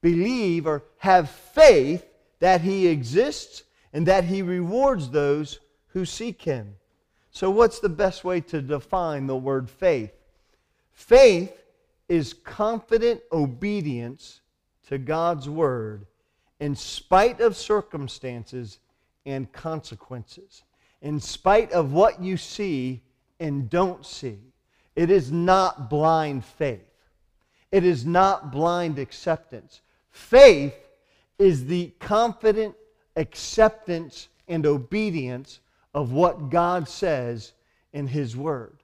believe 0.00 0.66
or 0.66 0.84
have 0.98 1.30
faith 1.30 2.06
that 2.38 2.60
he 2.60 2.86
exists 2.86 3.64
and 3.92 4.06
that 4.06 4.24
he 4.24 4.42
rewards 4.42 5.10
those 5.10 5.60
who 5.88 6.04
seek 6.04 6.42
him. 6.42 6.76
So, 7.30 7.50
what's 7.50 7.80
the 7.80 7.88
best 7.88 8.24
way 8.24 8.40
to 8.42 8.60
define 8.60 9.26
the 9.26 9.36
word 9.36 9.68
faith? 9.68 10.12
Faith 10.92 11.62
is 12.08 12.32
confident 12.32 13.20
obedience 13.32 14.40
to 14.88 14.98
God's 14.98 15.48
word 15.48 16.06
in 16.58 16.74
spite 16.74 17.40
of 17.40 17.56
circumstances 17.56 18.80
and 19.24 19.50
consequences. 19.52 20.62
In 21.02 21.20
spite 21.20 21.72
of 21.72 21.92
what 21.92 22.20
you 22.20 22.36
see 22.36 23.00
and 23.38 23.70
don't 23.70 24.04
see. 24.04 24.38
It 24.96 25.10
is 25.10 25.32
not 25.32 25.88
blind 25.88 26.44
faith. 26.44 26.84
It 27.72 27.84
is 27.84 28.04
not 28.04 28.50
blind 28.50 28.98
acceptance. 28.98 29.80
Faith 30.10 30.74
is 31.38 31.66
the 31.66 31.92
confident 32.00 32.74
acceptance 33.16 34.28
and 34.48 34.66
obedience 34.66 35.60
of 35.94 36.12
what 36.12 36.50
God 36.50 36.88
says 36.88 37.52
in 37.92 38.06
His 38.06 38.36
Word. 38.36 38.76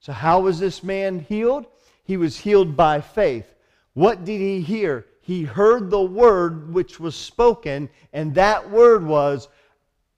So, 0.00 0.12
how 0.12 0.40
was 0.40 0.58
this 0.58 0.82
man 0.82 1.18
healed? 1.18 1.66
He 2.04 2.16
was 2.16 2.38
healed 2.38 2.76
by 2.76 3.00
faith. 3.00 3.54
What 3.94 4.24
did 4.24 4.40
he 4.40 4.60
hear? 4.60 5.06
He 5.22 5.42
heard 5.44 5.88
the 5.88 6.02
word 6.02 6.72
which 6.72 7.00
was 7.00 7.14
spoken, 7.14 7.88
and 8.12 8.34
that 8.34 8.70
word 8.70 9.06
was, 9.06 9.48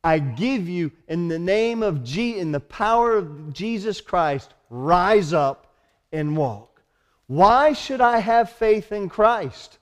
I 0.07 0.21
give 0.21 0.69
you 0.69 0.93
in 1.09 1.27
the 1.27 1.39
name 1.41 1.83
of 1.83 2.05
G 2.05 2.39
in 2.39 2.53
the 2.53 2.61
power 2.61 3.17
of 3.17 3.53
Jesus 3.53 4.01
Christ, 4.01 4.55
rise 4.71 5.33
up 5.33 5.75
and 6.13 6.37
walk. 6.37 6.81
Why 7.27 7.73
should 7.73 8.01
I 8.01 8.19
have 8.19 8.51
faith 8.51 8.93
in 8.93 9.09
Christ? 9.09 9.79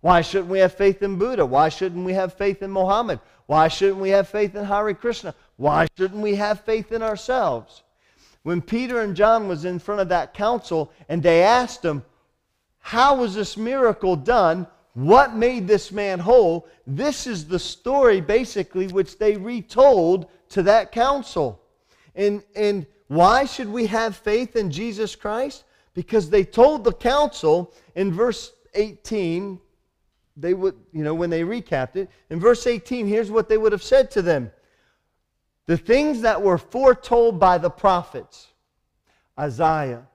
Why 0.00 0.22
shouldn't 0.22 0.50
we 0.50 0.58
have 0.58 0.74
faith 0.74 1.00
in 1.00 1.16
Buddha? 1.16 1.46
Why 1.46 1.68
shouldn't 1.68 2.04
we 2.04 2.14
have 2.14 2.34
faith 2.34 2.60
in 2.60 2.72
Mohammed? 2.72 3.20
Why 3.46 3.68
shouldn't 3.68 4.00
we 4.00 4.10
have 4.10 4.28
faith 4.28 4.56
in 4.56 4.64
Hare 4.64 4.92
Krishna? 4.94 5.32
Why 5.54 5.86
shouldn't 5.96 6.20
we 6.20 6.34
have 6.34 6.62
faith 6.62 6.90
in 6.90 7.04
ourselves? 7.04 7.84
When 8.42 8.60
Peter 8.60 9.00
and 9.00 9.14
John 9.14 9.46
was 9.46 9.64
in 9.64 9.78
front 9.78 10.00
of 10.00 10.08
that 10.08 10.34
council 10.34 10.90
and 11.08 11.22
they 11.22 11.44
asked 11.44 11.84
him, 11.84 12.04
how 12.80 13.14
was 13.14 13.36
this 13.36 13.56
miracle 13.56 14.16
done? 14.16 14.66
What 14.96 15.36
made 15.36 15.68
this 15.68 15.92
man 15.92 16.18
whole? 16.18 16.66
This 16.86 17.26
is 17.26 17.46
the 17.46 17.58
story, 17.58 18.22
basically, 18.22 18.86
which 18.86 19.18
they 19.18 19.36
retold 19.36 20.30
to 20.48 20.62
that 20.62 20.90
council. 20.90 21.60
And, 22.14 22.42
and 22.54 22.86
why 23.08 23.44
should 23.44 23.68
we 23.68 23.84
have 23.88 24.16
faith 24.16 24.56
in 24.56 24.70
Jesus 24.70 25.14
Christ? 25.14 25.64
Because 25.92 26.30
they 26.30 26.44
told 26.44 26.82
the 26.82 26.94
council 26.94 27.74
in 27.94 28.10
verse 28.10 28.54
18, 28.72 29.60
they 30.34 30.54
would, 30.54 30.76
you 30.94 31.04
know, 31.04 31.14
when 31.14 31.28
they 31.28 31.42
recapped 31.42 31.96
it, 31.96 32.10
in 32.30 32.40
verse 32.40 32.66
18, 32.66 33.06
here's 33.06 33.30
what 33.30 33.50
they 33.50 33.58
would 33.58 33.72
have 33.72 33.82
said 33.82 34.10
to 34.12 34.22
them 34.22 34.50
The 35.66 35.76
things 35.76 36.22
that 36.22 36.40
were 36.40 36.56
foretold 36.56 37.38
by 37.38 37.58
the 37.58 37.68
prophets, 37.68 38.46
Isaiah, 39.38 40.06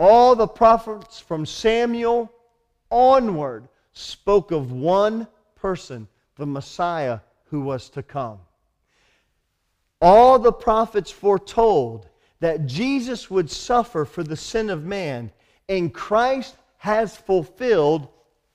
all 0.00 0.34
the 0.34 0.48
prophets 0.48 1.20
from 1.20 1.44
Samuel 1.44 2.32
onward 2.90 3.68
spoke 3.94 4.50
of 4.50 4.72
one 4.72 5.26
person, 5.56 6.06
the 6.36 6.46
Messiah 6.46 7.20
who 7.46 7.60
was 7.60 7.88
to 7.90 8.02
come. 8.02 8.38
All 10.00 10.38
the 10.38 10.52
prophets 10.52 11.10
foretold 11.10 12.08
that 12.40 12.66
Jesus 12.66 13.30
would 13.30 13.50
suffer 13.50 14.04
for 14.04 14.22
the 14.22 14.36
sin 14.36 14.68
of 14.68 14.84
man, 14.84 15.30
and 15.68 15.94
Christ 15.94 16.56
has 16.78 17.16
fulfilled 17.16 18.08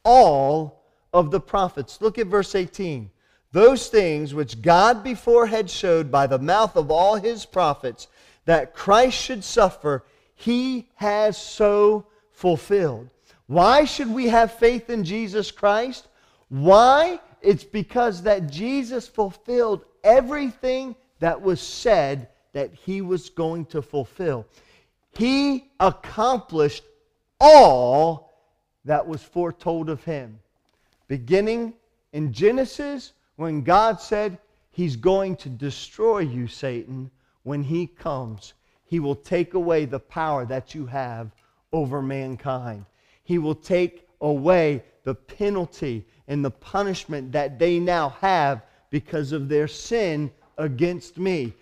all 0.06 0.84
of 1.12 1.32
the 1.32 1.40
prophets. 1.40 2.00
Look 2.02 2.20
at 2.20 2.28
verse 2.28 2.54
18. 2.54 3.10
Those 3.52 3.88
things 3.88 4.34
which 4.34 4.62
God 4.62 5.04
before 5.04 5.48
had 5.48 5.70
showed 5.70 6.12
by 6.12 6.28
the 6.28 6.38
mouth 6.38 6.76
of 6.76 6.92
all 6.92 7.16
his 7.16 7.46
prophets 7.46 8.08
that 8.46 8.76
Christ 8.76 9.18
should 9.18 9.44
suffer, 9.44 10.04
he 10.36 10.88
has 10.96 11.36
so 11.38 12.06
fulfilled. 12.32 13.10
Why 13.50 13.84
should 13.86 14.14
we 14.14 14.28
have 14.28 14.54
faith 14.54 14.90
in 14.90 15.04
Jesus 15.04 15.50
Christ? 15.50 16.08
Why? 16.48 17.20
It's 17.42 17.64
because 17.64 18.22
that 18.22 18.50
Jesus 18.50 19.08
fulfilled 19.08 19.84
everything 20.04 20.96
that 21.20 21.42
was 21.42 21.60
said 21.60 22.30
that 22.54 22.74
he 22.74 23.02
was 23.02 23.30
going 23.30 23.66
to 23.66 23.82
fulfill. 23.82 24.46
He 25.18 25.72
accomplished 25.80 26.84
all 27.42 28.32
that 28.86 29.08
was 29.08 29.24
foretold 29.24 29.90
of 29.90 30.04
him. 30.04 30.40
Beginning 31.08 31.74
in 32.14 32.32
Genesis, 32.32 33.14
when 33.36 33.64
God 33.64 34.00
said, 34.00 34.38
He's 34.72 34.96
going 34.96 35.36
to 35.38 35.50
destroy 35.50 36.20
you, 36.20 36.48
Satan, 36.48 37.10
when 37.44 37.64
he 37.64 37.88
comes 37.88 38.54
he 38.90 39.00
will 39.00 39.16
take 39.16 39.54
away 39.54 39.86
the 39.86 40.00
power 40.00 40.46
that 40.46 40.74
you 40.74 40.88
have 40.88 41.30
over 41.72 42.02
mankind. 42.02 42.86
He 43.30 43.38
will 43.38 43.54
take 43.54 44.08
away 44.22 44.84
the 45.04 45.14
penalty 45.14 46.08
and 46.28 46.44
the 46.44 46.50
punishment 46.50 47.32
that 47.34 47.60
they 47.60 47.78
now 47.80 48.10
have 48.22 48.64
because 48.90 49.34
of 49.34 49.48
their 49.48 49.68
sin 49.68 50.32
against 50.58 51.20
me. 51.20 51.54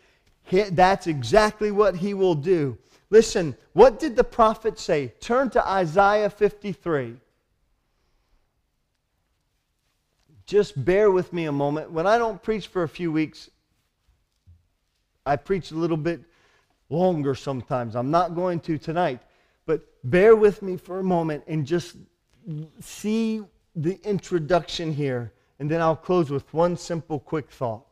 That's 0.49 1.07
exactly 1.07 1.71
what 1.71 1.97
he 1.97 2.13
will 2.13 2.35
do. 2.35 2.77
Listen, 3.09 3.53
what 3.73 3.99
did 3.99 4.15
the 4.15 4.23
prophet 4.23 4.79
say? 4.79 5.11
Turn 5.19 5.49
to 5.49 5.67
Isaiah 5.67 6.29
53. 6.29 7.17
Just 10.45 10.85
bear 10.85 11.11
with 11.11 11.33
me 11.33 11.47
a 11.47 11.51
moment. 11.51 11.91
When 11.91 12.07
I 12.07 12.17
don't 12.17 12.41
preach 12.41 12.67
for 12.67 12.83
a 12.83 12.89
few 12.89 13.11
weeks, 13.11 13.49
I 15.25 15.35
preach 15.35 15.71
a 15.71 15.75
little 15.75 15.97
bit 15.97 16.21
longer 16.89 17.35
sometimes. 17.35 17.93
I'm 17.93 18.09
not 18.09 18.35
going 18.35 18.61
to 18.61 18.77
tonight, 18.77 19.19
but 19.67 19.81
bear 20.03 20.35
with 20.35 20.63
me 20.63 20.77
for 20.77 20.99
a 20.99 21.03
moment 21.03 21.43
and 21.45 21.67
just 21.67 21.97
see 22.79 23.43
the 23.75 23.99
introduction 24.03 24.91
here, 24.91 25.33
and 25.59 25.69
then 25.69 25.81
I'll 25.81 25.95
close 25.95 26.31
with 26.31 26.51
one 26.53 26.75
simple, 26.75 27.19
quick 27.19 27.51
thought. 27.51 27.85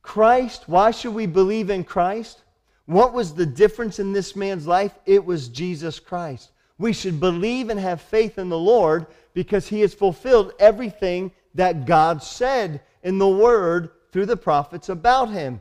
Christ, 0.00 0.68
why 0.68 0.92
should 0.92 1.12
we 1.12 1.26
believe 1.26 1.68
in 1.68 1.84
Christ? 1.84 2.44
What 2.86 3.12
was 3.12 3.34
the 3.34 3.44
difference 3.44 3.98
in 3.98 4.12
this 4.12 4.36
man's 4.36 4.66
life? 4.66 4.92
It 5.04 5.24
was 5.24 5.48
Jesus 5.48 5.98
Christ. 5.98 6.52
We 6.78 6.92
should 6.92 7.18
believe 7.18 7.68
and 7.68 7.80
have 7.80 8.00
faith 8.00 8.38
in 8.38 8.48
the 8.48 8.58
Lord 8.58 9.06
because 9.34 9.66
he 9.66 9.80
has 9.80 9.92
fulfilled 9.92 10.52
everything 10.60 11.32
that 11.54 11.86
God 11.86 12.22
said 12.22 12.80
in 13.02 13.18
the 13.18 13.28
Word 13.28 13.90
through 14.12 14.26
the 14.26 14.36
prophets 14.36 14.88
about 14.88 15.30
him 15.30 15.60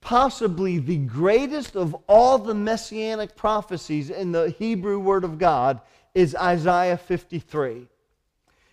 possibly 0.00 0.78
the 0.78 0.98
greatest 0.98 1.76
of 1.76 1.94
all 2.08 2.38
the 2.38 2.54
messianic 2.54 3.36
prophecies 3.36 4.10
in 4.10 4.32
the 4.32 4.50
Hebrew 4.50 4.98
Word 4.98 5.24
of 5.24 5.38
God 5.38 5.80
is 6.14 6.34
Isaiah 6.34 6.96
53. 6.96 7.86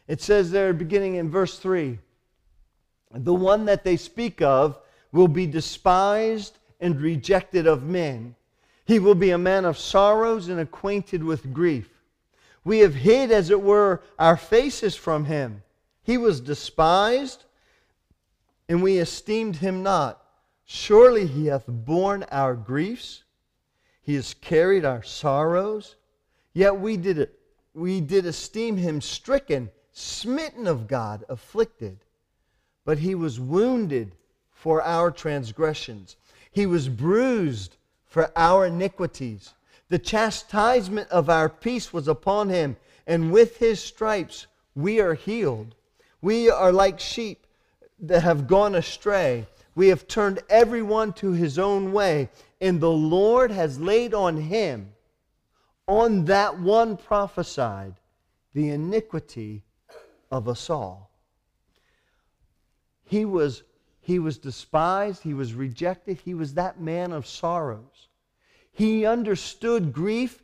It 0.07 0.21
says 0.21 0.51
there, 0.51 0.73
beginning 0.73 1.15
in 1.15 1.29
verse 1.29 1.59
3 1.59 1.99
The 3.11 3.33
one 3.33 3.65
that 3.65 3.83
they 3.83 3.97
speak 3.97 4.41
of 4.41 4.79
will 5.11 5.27
be 5.27 5.45
despised 5.45 6.57
and 6.79 6.99
rejected 7.01 7.67
of 7.67 7.83
men. 7.83 8.35
He 8.85 8.99
will 8.99 9.15
be 9.15 9.31
a 9.31 9.37
man 9.37 9.65
of 9.65 9.77
sorrows 9.77 10.47
and 10.47 10.59
acquainted 10.59 11.23
with 11.23 11.53
grief. 11.53 11.89
We 12.63 12.79
have 12.79 12.95
hid, 12.95 13.31
as 13.31 13.49
it 13.49 13.61
were, 13.61 14.01
our 14.17 14.37
faces 14.37 14.95
from 14.95 15.25
him. 15.25 15.63
He 16.03 16.17
was 16.17 16.39
despised, 16.39 17.43
and 18.69 18.81
we 18.81 18.97
esteemed 18.97 19.57
him 19.57 19.83
not. 19.83 20.21
Surely 20.69 21.25
he 21.25 21.45
hath 21.45 21.63
borne 21.65 22.23
our 22.29 22.53
griefs, 22.53 23.23
he 24.01 24.15
has 24.15 24.33
carried 24.33 24.83
our 24.83 25.01
sorrows. 25.01 25.95
Yet 26.53 26.77
we 26.77 26.97
did, 26.97 27.19
it. 27.19 27.39
we 27.73 28.01
did 28.01 28.25
esteem 28.25 28.75
him 28.75 28.99
stricken, 28.99 29.69
smitten 29.93 30.67
of 30.67 30.89
God, 30.89 31.23
afflicted. 31.29 31.99
But 32.83 32.99
he 32.99 33.15
was 33.15 33.39
wounded 33.39 34.11
for 34.51 34.81
our 34.81 35.09
transgressions, 35.09 36.17
he 36.51 36.65
was 36.65 36.89
bruised 36.89 37.77
for 38.05 38.29
our 38.35 38.65
iniquities. 38.65 39.53
The 39.87 39.99
chastisement 39.99 41.09
of 41.09 41.29
our 41.29 41.47
peace 41.47 41.93
was 41.93 42.09
upon 42.09 42.49
him, 42.49 42.75
and 43.05 43.31
with 43.31 43.55
his 43.55 43.81
stripes 43.81 44.47
we 44.75 44.99
are 44.99 45.13
healed. 45.13 45.75
We 46.21 46.49
are 46.49 46.73
like 46.73 46.99
sheep 46.99 47.47
that 47.99 48.23
have 48.23 48.47
gone 48.47 48.75
astray. 48.75 49.47
We 49.77 49.89
have 49.89 50.07
turned 50.07 50.39
everyone 50.49 51.13
to 51.13 51.33
his 51.33 51.59
own 51.59 51.93
way, 51.93 52.31
and 52.59 52.81
the 52.81 52.89
Lord 52.89 53.51
has 53.51 53.79
laid 53.79 54.11
on 54.15 54.35
him, 54.35 54.91
on 55.87 56.25
that 56.25 56.59
one 56.59 56.97
prophesied, 56.97 57.93
the 58.55 58.69
iniquity 58.69 59.61
of 60.31 60.49
us 60.49 60.71
all. 60.71 61.11
He 63.03 63.23
was, 63.23 63.61
he 63.99 64.17
was 64.17 64.39
despised, 64.39 65.21
he 65.21 65.35
was 65.35 65.53
rejected, 65.53 66.17
he 66.25 66.33
was 66.33 66.55
that 66.55 66.81
man 66.81 67.11
of 67.11 67.27
sorrows. 67.27 68.07
He 68.71 69.05
understood 69.05 69.93
grief 69.93 70.41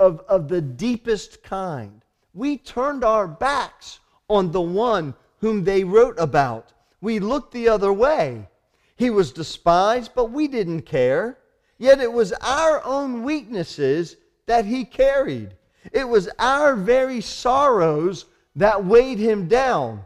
of, 0.00 0.18
of 0.28 0.48
the 0.48 0.60
deepest 0.60 1.44
kind. 1.44 2.04
We 2.32 2.58
turned 2.58 3.04
our 3.04 3.28
backs 3.28 4.00
on 4.28 4.50
the 4.50 4.60
one 4.60 5.14
whom 5.38 5.62
they 5.62 5.84
wrote 5.84 6.18
about. 6.18 6.72
We 7.00 7.20
looked 7.20 7.52
the 7.52 7.68
other 7.68 7.92
way. 7.92 8.48
He 8.96 9.10
was 9.10 9.32
despised, 9.32 10.12
but 10.14 10.30
we 10.30 10.48
didn't 10.48 10.82
care. 10.82 11.38
Yet 11.78 12.00
it 12.00 12.12
was 12.12 12.32
our 12.34 12.84
own 12.84 13.24
weaknesses 13.24 14.16
that 14.46 14.64
he 14.64 14.84
carried. 14.84 15.54
It 15.92 16.08
was 16.08 16.28
our 16.38 16.76
very 16.76 17.20
sorrows 17.20 18.26
that 18.56 18.84
weighed 18.84 19.18
him 19.18 19.48
down. 19.48 20.04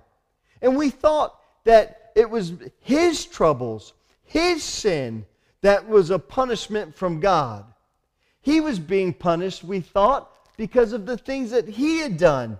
And 0.62 0.76
we 0.76 0.90
thought 0.90 1.38
that 1.64 2.12
it 2.16 2.28
was 2.28 2.54
his 2.80 3.26
troubles, 3.26 3.92
his 4.24 4.62
sin 4.62 5.26
that 5.60 5.86
was 5.88 6.10
a 6.10 6.18
punishment 6.18 6.94
from 6.94 7.20
God. 7.20 7.64
He 8.40 8.60
was 8.60 8.78
being 8.78 9.12
punished, 9.12 9.62
we 9.62 9.80
thought, 9.80 10.30
because 10.56 10.92
of 10.92 11.06
the 11.06 11.18
things 11.18 11.50
that 11.50 11.68
he 11.68 11.98
had 11.98 12.16
done. 12.16 12.58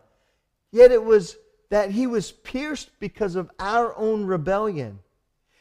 Yet 0.70 0.93
it 0.93 1.03
was 1.03 1.37
that 1.70 1.91
he 1.91 2.07
was 2.07 2.31
pierced 2.31 2.91
because 3.01 3.37
of 3.37 3.51
our 3.59 3.97
own 3.97 4.24
rebellion. 4.24 4.99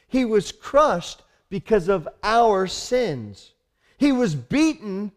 He 0.08 0.24
was 0.24 0.50
crushed 0.50 1.22
because 1.48 1.88
of 1.88 2.08
our 2.22 2.66
sins. 2.66 3.52
He 3.98 4.10
was 4.10 4.34
beaten 4.34 5.12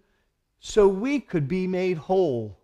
so 0.59 0.87
we 0.87 1.19
could 1.19 1.47
be 1.47 1.65
made 1.65 1.97
whole. 1.97 2.57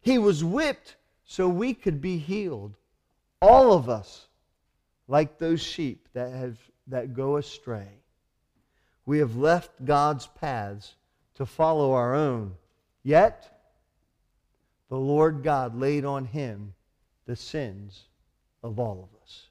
He 0.00 0.18
was 0.18 0.42
whipped 0.42 0.96
so 1.24 1.48
we 1.48 1.74
could 1.74 2.00
be 2.00 2.18
healed. 2.18 2.74
All 3.40 3.72
of 3.72 3.88
us, 3.88 4.26
like 5.06 5.38
those 5.38 5.62
sheep 5.62 6.08
that, 6.14 6.32
have, 6.32 6.58
that 6.86 7.14
go 7.14 7.36
astray, 7.36 7.88
we 9.06 9.18
have 9.18 9.36
left 9.36 9.84
God's 9.84 10.26
paths 10.26 10.94
to 11.34 11.44
follow 11.44 11.92
our 11.92 12.14
own. 12.14 12.54
Yet, 13.02 13.50
the 14.88 14.96
Lord 14.96 15.42
God 15.42 15.78
laid 15.78 16.04
on 16.04 16.24
him 16.24 16.74
the 17.26 17.36
sins 17.36 18.04
of 18.62 18.78
all 18.78 19.08
of 19.10 19.22
us. 19.22 19.48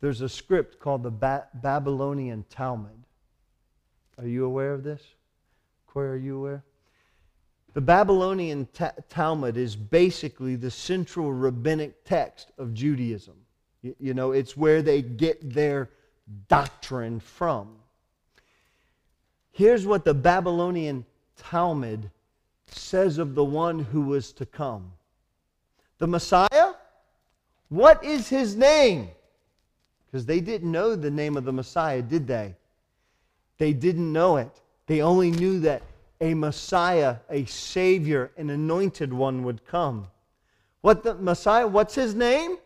There's 0.00 0.20
a 0.22 0.28
script 0.28 0.80
called 0.80 1.02
the 1.02 1.10
ba- 1.10 1.48
Babylonian 1.54 2.44
Talmud. 2.48 3.04
Are 4.18 4.26
you 4.26 4.44
aware 4.44 4.72
of 4.72 4.82
this? 4.82 5.02
Corey, 5.86 6.10
are 6.10 6.16
you 6.16 6.38
aware? 6.38 6.64
The 7.74 7.80
Babylonian 7.80 8.66
ta- 8.72 8.92
Talmud 9.08 9.56
is 9.56 9.76
basically 9.76 10.56
the 10.56 10.70
central 10.70 11.32
rabbinic 11.32 12.04
text 12.04 12.50
of 12.58 12.74
Judaism. 12.74 13.34
You, 13.82 13.94
you 13.98 14.14
know, 14.14 14.32
it's 14.32 14.56
where 14.56 14.82
they 14.82 15.02
get 15.02 15.52
their 15.52 15.90
doctrine 16.48 17.20
from. 17.20 17.76
Here's 19.52 19.86
what 19.86 20.04
the 20.04 20.14
Babylonian 20.14 21.04
Talmud 21.36 22.10
says 22.66 23.18
of 23.18 23.34
the 23.34 23.44
one 23.44 23.78
who 23.78 24.02
was 24.02 24.32
to 24.32 24.46
come 24.46 24.92
the 25.98 26.06
Messiah? 26.06 26.72
What 27.68 28.02
is 28.02 28.28
his 28.28 28.56
name? 28.56 29.10
Because 30.10 30.26
they 30.26 30.40
didn't 30.40 30.72
know 30.72 30.96
the 30.96 31.10
name 31.10 31.36
of 31.36 31.44
the 31.44 31.52
Messiah, 31.52 32.02
did 32.02 32.26
they? 32.26 32.56
They 33.58 33.72
didn't 33.72 34.12
know 34.12 34.38
it. 34.38 34.50
They 34.86 35.02
only 35.02 35.30
knew 35.30 35.60
that 35.60 35.82
a 36.20 36.34
Messiah, 36.34 37.16
a 37.28 37.44
Savior, 37.44 38.32
an 38.36 38.50
anointed 38.50 39.12
one 39.12 39.44
would 39.44 39.64
come. 39.66 40.08
What 40.80 41.04
the 41.04 41.14
Messiah, 41.14 41.66
what's 41.66 41.94
his 41.94 42.14
name? 42.14 42.58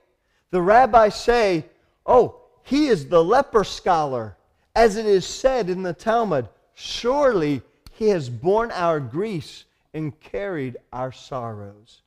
The 0.51 0.63
rabbis 0.63 1.21
say, 1.21 1.67
oh, 2.07 2.41
he 2.63 2.87
is 2.87 3.09
the 3.09 3.23
leper 3.23 3.65
scholar. 3.65 4.37
As 4.75 4.97
it 4.97 5.07
is 5.07 5.27
said 5.27 5.69
in 5.69 5.83
the 5.83 5.93
Talmud, 5.93 6.49
surely 6.75 7.61
he 7.93 8.09
has 8.09 8.31
borne 8.31 8.71
our 8.71 9.01
griefs 9.01 9.65
and 9.93 10.19
carried 10.19 10.77
our 10.93 11.13
sorrows. 11.13 12.03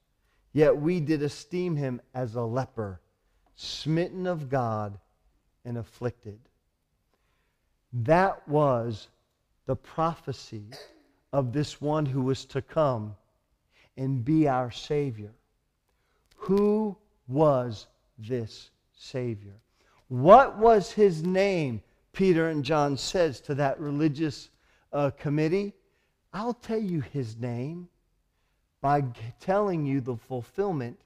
Yet 0.52 0.76
we 0.76 1.00
did 1.00 1.22
esteem 1.22 1.76
him 1.76 2.02
as 2.14 2.36
a 2.36 2.42
leper, 2.42 3.00
smitten 3.56 4.26
of 4.26 4.50
God 4.50 4.98
and 5.68 5.78
afflicted. 5.78 6.40
That 7.92 8.48
was 8.48 9.10
the 9.66 9.76
prophecy 9.76 10.64
of 11.34 11.52
this 11.52 11.82
one 11.82 12.06
who 12.06 12.22
was 12.22 12.46
to 12.46 12.62
come 12.62 13.16
and 13.98 14.24
be 14.24 14.48
our 14.48 14.72
Savior. 14.72 15.34
Who 16.38 16.96
was 17.28 17.88
this 18.18 18.72
Savior? 18.98 19.56
What 20.08 20.58
was 20.58 20.94
his 20.94 21.22
name? 21.24 21.82
Peter 22.14 22.48
and 22.48 22.64
John 22.64 22.96
says 22.96 23.42
to 23.42 23.56
that 23.56 23.78
religious 23.80 24.50
uh, 24.94 25.12
committee. 25.20 25.74
I'll 26.34 26.54
tell 26.54 26.82
you 26.82 27.02
his 27.02 27.36
name 27.36 27.90
by 28.80 29.04
telling 29.42 29.86
you 29.86 30.00
the 30.00 30.16
fulfillment 30.16 30.98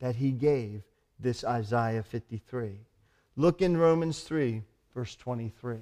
that 0.00 0.16
he 0.16 0.32
gave 0.32 0.82
this 1.20 1.44
Isaiah 1.44 2.02
53. 2.02 2.80
Look 3.36 3.62
in 3.62 3.76
Romans 3.76 4.20
3, 4.20 4.62
verse 4.94 5.16
23. 5.16 5.76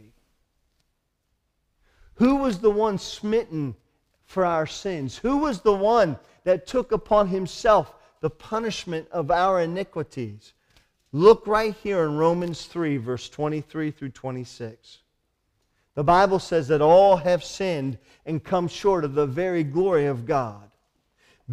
Who 2.15 2.37
was 2.37 2.59
the 2.59 2.71
one 2.71 2.99
smitten 2.99 3.75
for 4.25 4.45
our 4.45 4.67
sins? 4.67 5.17
Who 5.19 5.39
was 5.39 5.61
the 5.61 5.75
one 5.75 6.19
that 6.45 6.67
took 6.67 6.93
upon 6.93 7.29
himself 7.29 7.95
the 8.21 8.31
punishment 8.31 9.09
of 9.11 9.31
our 9.31 9.61
iniquities? 9.61 10.55
Look 11.13 11.47
right 11.47 11.75
here 11.83 12.05
in 12.05 12.17
Romans 12.17 12.65
3, 12.67 12.97
verse 12.97 13.29
23 13.29 13.91
through 13.91 14.11
26. 14.11 14.99
The 15.95 16.05
Bible 16.05 16.39
says 16.39 16.69
that 16.69 16.81
all 16.81 17.19
have 17.19 17.45
sinned 17.45 17.99
and 18.25 18.43
come 18.43 18.69
short 18.69 19.05
of 19.05 19.15
the 19.15 19.27
very 19.27 19.63
glory 19.63 20.07
of 20.07 20.25
God 20.25 20.73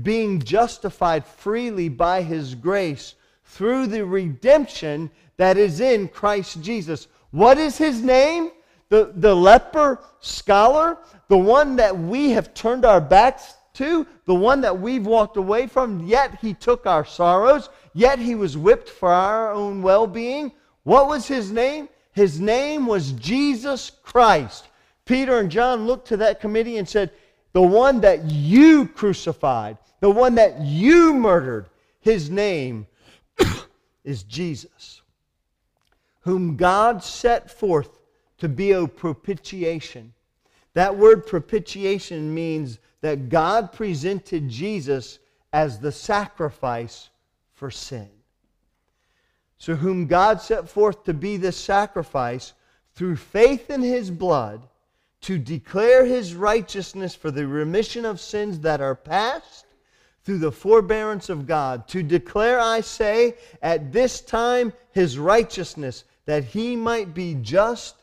being 0.01 0.39
justified 0.39 1.25
freely 1.25 1.89
by 1.89 2.21
his 2.21 2.55
grace 2.55 3.15
through 3.49 3.87
the 3.87 4.05
redemption 4.05 5.09
that 5.37 5.57
is 5.57 5.81
in 5.81 6.07
Christ 6.07 6.61
Jesus. 6.61 7.07
What 7.31 7.57
is 7.57 7.77
his 7.77 8.01
name? 8.01 8.51
The, 8.89 9.11
the 9.15 9.35
leper 9.35 9.99
scholar, 10.19 10.97
the 11.27 11.37
one 11.37 11.75
that 11.75 11.97
we 11.97 12.31
have 12.31 12.53
turned 12.53 12.85
our 12.85 13.01
backs 13.01 13.55
to, 13.73 14.05
the 14.25 14.35
one 14.35 14.61
that 14.61 14.79
we've 14.79 15.05
walked 15.05 15.37
away 15.37 15.67
from, 15.67 16.05
yet 16.05 16.37
he 16.41 16.53
took 16.53 16.85
our 16.85 17.05
sorrows, 17.05 17.69
yet 17.93 18.19
he 18.19 18.35
was 18.35 18.57
whipped 18.57 18.89
for 18.89 19.11
our 19.11 19.51
own 19.51 19.81
well 19.81 20.07
being. 20.07 20.51
What 20.83 21.07
was 21.07 21.27
his 21.27 21.51
name? 21.51 21.89
His 22.13 22.39
name 22.39 22.85
was 22.85 23.13
Jesus 23.13 23.91
Christ. 24.03 24.67
Peter 25.05 25.39
and 25.39 25.49
John 25.49 25.87
looked 25.87 26.07
to 26.09 26.17
that 26.17 26.39
committee 26.39 26.77
and 26.77 26.87
said, 26.87 27.11
The 27.53 27.61
one 27.61 28.01
that 28.01 28.25
you 28.25 28.87
crucified, 28.87 29.77
the 30.01 30.09
one 30.09 30.35
that 30.35 30.61
you 30.61 31.13
murdered, 31.13 31.69
his 32.01 32.29
name 32.29 32.87
is 34.03 34.23
Jesus, 34.23 35.01
whom 36.21 36.55
God 36.55 37.03
set 37.03 37.49
forth 37.49 37.99
to 38.37 38.49
be 38.49 38.71
a 38.71 38.87
propitiation. 38.87 40.13
That 40.73 40.97
word 40.97 41.25
propitiation 41.25 42.33
means 42.33 42.79
that 43.01 43.29
God 43.29 43.71
presented 43.71 44.49
Jesus 44.49 45.19
as 45.51 45.79
the 45.79 45.91
sacrifice 45.91 47.09
for 47.53 47.71
sin. 47.71 48.09
So, 49.57 49.75
whom 49.75 50.07
God 50.07 50.41
set 50.41 50.69
forth 50.69 51.03
to 51.03 51.13
be 51.13 51.35
the 51.35 51.51
sacrifice 51.51 52.53
through 52.95 53.17
faith 53.17 53.69
in 53.69 53.81
his 53.81 54.09
blood 54.09 54.61
to 55.21 55.37
declare 55.37 56.05
his 56.05 56.33
righteousness 56.33 57.13
for 57.13 57.29
the 57.29 57.45
remission 57.45 58.05
of 58.05 58.21
sins 58.21 58.59
that 58.61 58.79
are 58.79 58.95
past 58.95 59.65
through 60.23 60.39
the 60.39 60.51
forbearance 60.51 61.29
of 61.29 61.47
God, 61.47 61.87
to 61.89 62.03
declare, 62.03 62.59
I 62.59 62.81
say, 62.81 63.35
at 63.61 63.91
this 63.91 64.21
time 64.21 64.73
his 64.91 65.17
righteousness, 65.17 66.03
that 66.25 66.43
he 66.43 66.75
might 66.75 67.13
be 67.13 67.35
just 67.35 67.95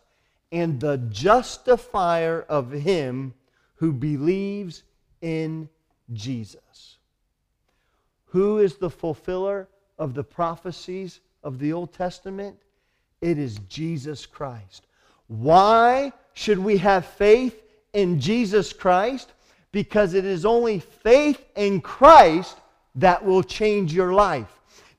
and 0.53 0.81
the 0.81 0.99
justifier 1.11 2.45
of 2.49 2.71
him 2.73 3.35
who 3.77 3.93
believes 3.93 4.83
in 5.21 5.69
Jesus. 6.13 6.99
Who 8.27 8.59
is 8.59 8.77
the 8.77 8.91
fulfiller 8.91 9.69
of 9.99 10.15
the 10.15 10.25
prophecies 10.25 11.21
of 11.43 11.59
the 11.59 11.73
Old 11.73 11.93
Testament? 11.93 12.57
It 13.21 13.39
is 13.39 13.59
Jesus 13.69 14.27
Christ. 14.27 14.87
Why 15.29 16.13
should 16.35 16.59
we 16.59 16.79
have 16.79 17.07
faith 17.07 17.63
in 17.93 18.21
Jesus 18.21 18.73
Christ? 18.73 19.33
Because 19.77 20.15
it 20.15 20.25
is 20.25 20.47
only 20.47 20.81
faith 20.81 21.45
in 21.55 21.83
Christ 21.83 22.57
that 22.95 23.23
will 23.23 23.43
change 23.43 23.93
your 23.93 24.15
life. 24.15 24.49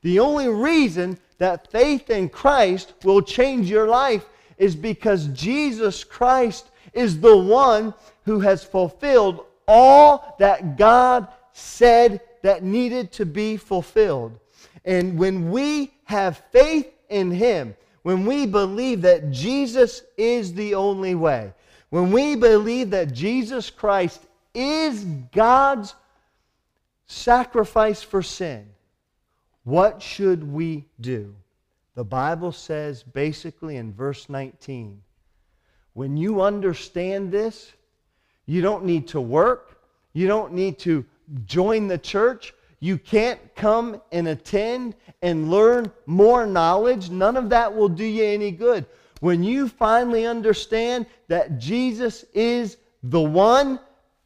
The 0.03 0.19
only 0.19 0.49
reason 0.49 1.17
that 1.39 1.71
faith 1.71 2.11
in 2.11 2.29
Christ 2.29 2.93
will 3.03 3.23
change 3.23 3.71
your 3.71 3.87
life 3.87 4.23
is 4.59 4.75
because 4.75 5.29
Jesus 5.29 6.03
Christ 6.03 6.69
is 6.93 7.19
the 7.19 7.35
one 7.35 7.91
who 8.25 8.39
has 8.41 8.63
fulfilled 8.63 9.45
all 9.67 10.35
that 10.37 10.77
God 10.77 11.27
said 11.53 12.21
that 12.43 12.61
needed 12.61 13.11
to 13.13 13.25
be 13.25 13.57
fulfilled. 13.57 14.39
And 14.85 15.17
when 15.17 15.49
we 15.49 15.91
have 16.03 16.43
faith 16.51 16.93
in 17.09 17.31
Him, 17.31 17.75
when 18.03 18.27
we 18.27 18.45
believe 18.45 19.01
that 19.01 19.31
Jesus 19.31 20.03
is 20.17 20.53
the 20.53 20.75
only 20.75 21.15
way, 21.15 21.51
when 21.89 22.11
we 22.11 22.35
believe 22.35 22.91
that 22.91 23.11
Jesus 23.11 23.71
Christ 23.71 24.26
is 24.57 25.05
God's 25.31 25.95
sacrifice 27.05 28.01
for 28.01 28.21
sin, 28.21 28.67
what 29.63 30.01
should 30.01 30.51
we 30.51 30.85
do? 30.99 31.35
The 31.95 32.03
Bible 32.03 32.51
says 32.51 33.03
basically 33.03 33.77
in 33.77 33.93
verse 33.93 34.29
19 34.29 35.01
when 35.93 36.15
you 36.15 36.41
understand 36.41 37.31
this, 37.31 37.71
you 38.45 38.61
don't 38.61 38.85
need 38.85 39.07
to 39.07 39.19
work, 39.19 39.81
you 40.13 40.27
don't 40.27 40.53
need 40.53 40.77
to 40.79 41.03
join 41.45 41.87
the 41.87 41.97
church, 41.97 42.53
You 42.79 42.97
can't 42.97 43.39
come 43.55 44.01
and 44.11 44.27
attend 44.27 44.95
and 45.21 45.49
learn 45.49 45.91
more 46.05 46.45
knowledge. 46.45 47.09
None 47.09 47.35
of 47.35 47.49
that 47.49 47.73
will 47.73 47.89
do 47.89 48.05
you 48.05 48.23
any 48.23 48.51
good. 48.51 48.85
When 49.19 49.43
you 49.43 49.67
finally 49.67 50.27
understand 50.27 51.07
that 51.27 51.57
Jesus 51.57 52.23
is 52.33 52.77
the 53.01 53.21
one, 53.21 53.79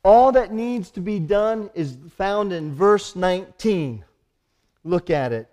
all 0.03 0.31
that 0.31 0.51
needs 0.51 0.89
to 0.91 1.01
be 1.01 1.19
done 1.19 1.69
is 1.73 1.97
found 2.15 2.53
in 2.53 2.73
verse 2.73 3.15
19. 3.15 4.03
Look 4.83 5.09
at 5.09 5.31
it. 5.31 5.47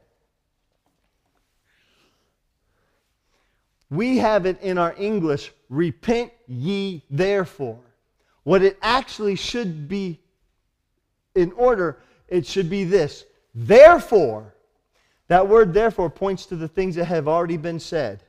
We 3.91 4.19
have 4.19 4.47
it 4.47 4.61
in 4.61 4.79
our 4.79 4.95
English, 4.99 5.53
repent 5.69 6.33
ye 6.47 7.05
therefore. 7.11 7.81
What 8.45 8.63
it 8.63 8.79
actually 8.83 9.37
should 9.37 9.89
be 9.89 10.21
in 11.35 11.53
order, 11.53 11.99
it 12.29 12.47
should 12.47 12.69
be 12.69 12.85
this. 12.85 13.25
Therefore, 13.55 14.55
that 15.29 15.47
word 15.47 15.73
therefore 15.73 16.11
points 16.11 16.47
to 16.47 16.57
the 16.57 16.69
things 16.69 16.95
that 16.97 17.07
have 17.07 17.29
already 17.29 17.57
been 17.57 17.81
said. 17.81 18.23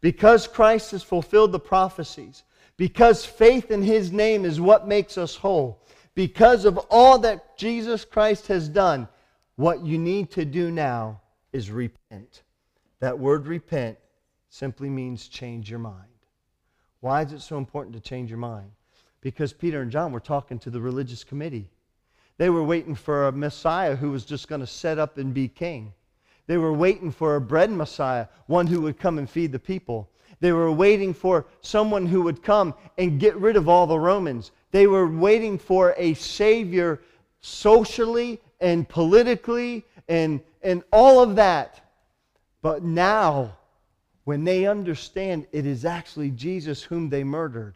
Because 0.00 0.46
Christ 0.46 0.90
has 0.90 1.02
fulfilled 1.02 1.52
the 1.52 1.60
prophecies, 1.60 2.42
because 2.76 3.24
faith 3.24 3.70
in 3.70 3.82
his 3.82 4.12
name 4.12 4.44
is 4.44 4.60
what 4.60 4.88
makes 4.88 5.16
us 5.16 5.36
whole, 5.36 5.82
because 6.14 6.64
of 6.64 6.78
all 6.90 7.18
that 7.20 7.56
Jesus 7.56 8.04
Christ 8.04 8.46
has 8.48 8.68
done, 8.68 9.08
what 9.56 9.84
you 9.84 9.98
need 9.98 10.30
to 10.32 10.44
do 10.44 10.70
now 10.70 11.20
is 11.52 11.70
repent. 11.70 12.42
That 13.00 13.18
word 13.18 13.46
repent 13.46 13.98
simply 14.48 14.88
means 14.88 15.28
change 15.28 15.70
your 15.70 15.78
mind. 15.78 16.08
Why 17.00 17.22
is 17.22 17.32
it 17.32 17.42
so 17.42 17.58
important 17.58 17.94
to 17.94 18.00
change 18.00 18.30
your 18.30 18.38
mind? 18.38 18.70
Because 19.20 19.52
Peter 19.52 19.82
and 19.82 19.90
John 19.90 20.12
were 20.12 20.20
talking 20.20 20.58
to 20.60 20.70
the 20.70 20.80
religious 20.80 21.22
committee. 21.22 21.70
They 22.38 22.50
were 22.50 22.64
waiting 22.64 22.94
for 22.94 23.26
a 23.26 23.32
Messiah 23.32 23.94
who 23.94 24.10
was 24.10 24.24
just 24.24 24.48
going 24.48 24.60
to 24.60 24.66
set 24.66 24.98
up 24.98 25.18
and 25.18 25.32
be 25.32 25.48
king. 25.48 25.92
They 26.46 26.58
were 26.58 26.72
waiting 26.72 27.10
for 27.10 27.36
a 27.36 27.40
bread 27.40 27.70
Messiah, 27.70 28.26
one 28.46 28.66
who 28.66 28.80
would 28.82 28.98
come 28.98 29.18
and 29.18 29.30
feed 29.30 29.52
the 29.52 29.58
people. 29.58 30.10
They 30.44 30.52
were 30.52 30.70
waiting 30.70 31.14
for 31.14 31.46
someone 31.62 32.04
who 32.04 32.20
would 32.20 32.42
come 32.42 32.74
and 32.98 33.18
get 33.18 33.34
rid 33.36 33.56
of 33.56 33.66
all 33.66 33.86
the 33.86 33.98
Romans. 33.98 34.50
They 34.72 34.86
were 34.86 35.08
waiting 35.08 35.56
for 35.56 35.94
a 35.96 36.12
Savior 36.12 37.00
socially 37.40 38.42
and 38.60 38.86
politically 38.86 39.86
and, 40.06 40.42
and 40.62 40.82
all 40.92 41.22
of 41.22 41.36
that. 41.36 41.80
But 42.60 42.82
now, 42.82 43.56
when 44.24 44.44
they 44.44 44.66
understand 44.66 45.46
it 45.50 45.64
is 45.64 45.86
actually 45.86 46.30
Jesus 46.32 46.82
whom 46.82 47.08
they 47.08 47.24
murdered, 47.24 47.74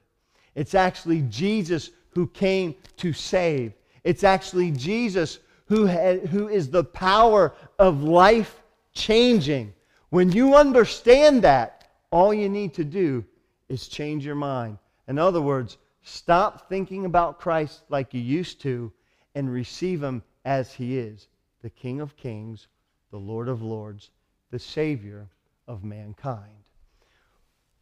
it's 0.55 0.75
actually 0.75 1.23
Jesus 1.23 1.89
who 2.11 2.27
came 2.27 2.75
to 2.99 3.15
save, 3.15 3.73
it's 4.05 4.25
actually 4.25 4.73
Jesus 4.73 5.39
who, 5.69 5.87
had, 5.87 6.27
who 6.27 6.49
is 6.49 6.69
the 6.69 6.85
power 6.85 7.55
of 7.79 8.03
life 8.03 8.61
changing. 8.93 9.73
When 10.11 10.31
you 10.31 10.55
understand 10.55 11.41
that, 11.45 11.78
all 12.11 12.33
you 12.33 12.49
need 12.49 12.75
to 12.75 12.85
do 12.85 13.25
is 13.69 13.89
change 13.89 14.25
your 14.25 14.35
mind. 14.35 14.79
In 15.07 15.19
other 15.19 15.41
words, 15.41 15.79
stop 16.03 16.69
thinking 16.69 17.05
about 17.05 17.39
Christ 17.39 17.83
like 17.89 18.15
you 18.15 18.21
used 18.21 18.61
to 18.63 18.93
and 19.35 19.53
receive 19.53 20.03
him 20.03 20.23
as 20.45 20.73
he 20.73 20.99
is 20.99 21.29
the 21.63 21.71
King 21.71 22.01
of 22.01 22.17
kings, 22.17 22.69
the 23.11 23.19
Lord 23.19 23.49
of 23.49 23.63
lords, 23.63 24.11
the 24.51 24.59
Savior 24.59 25.29
of 25.67 25.85
mankind. 25.85 26.65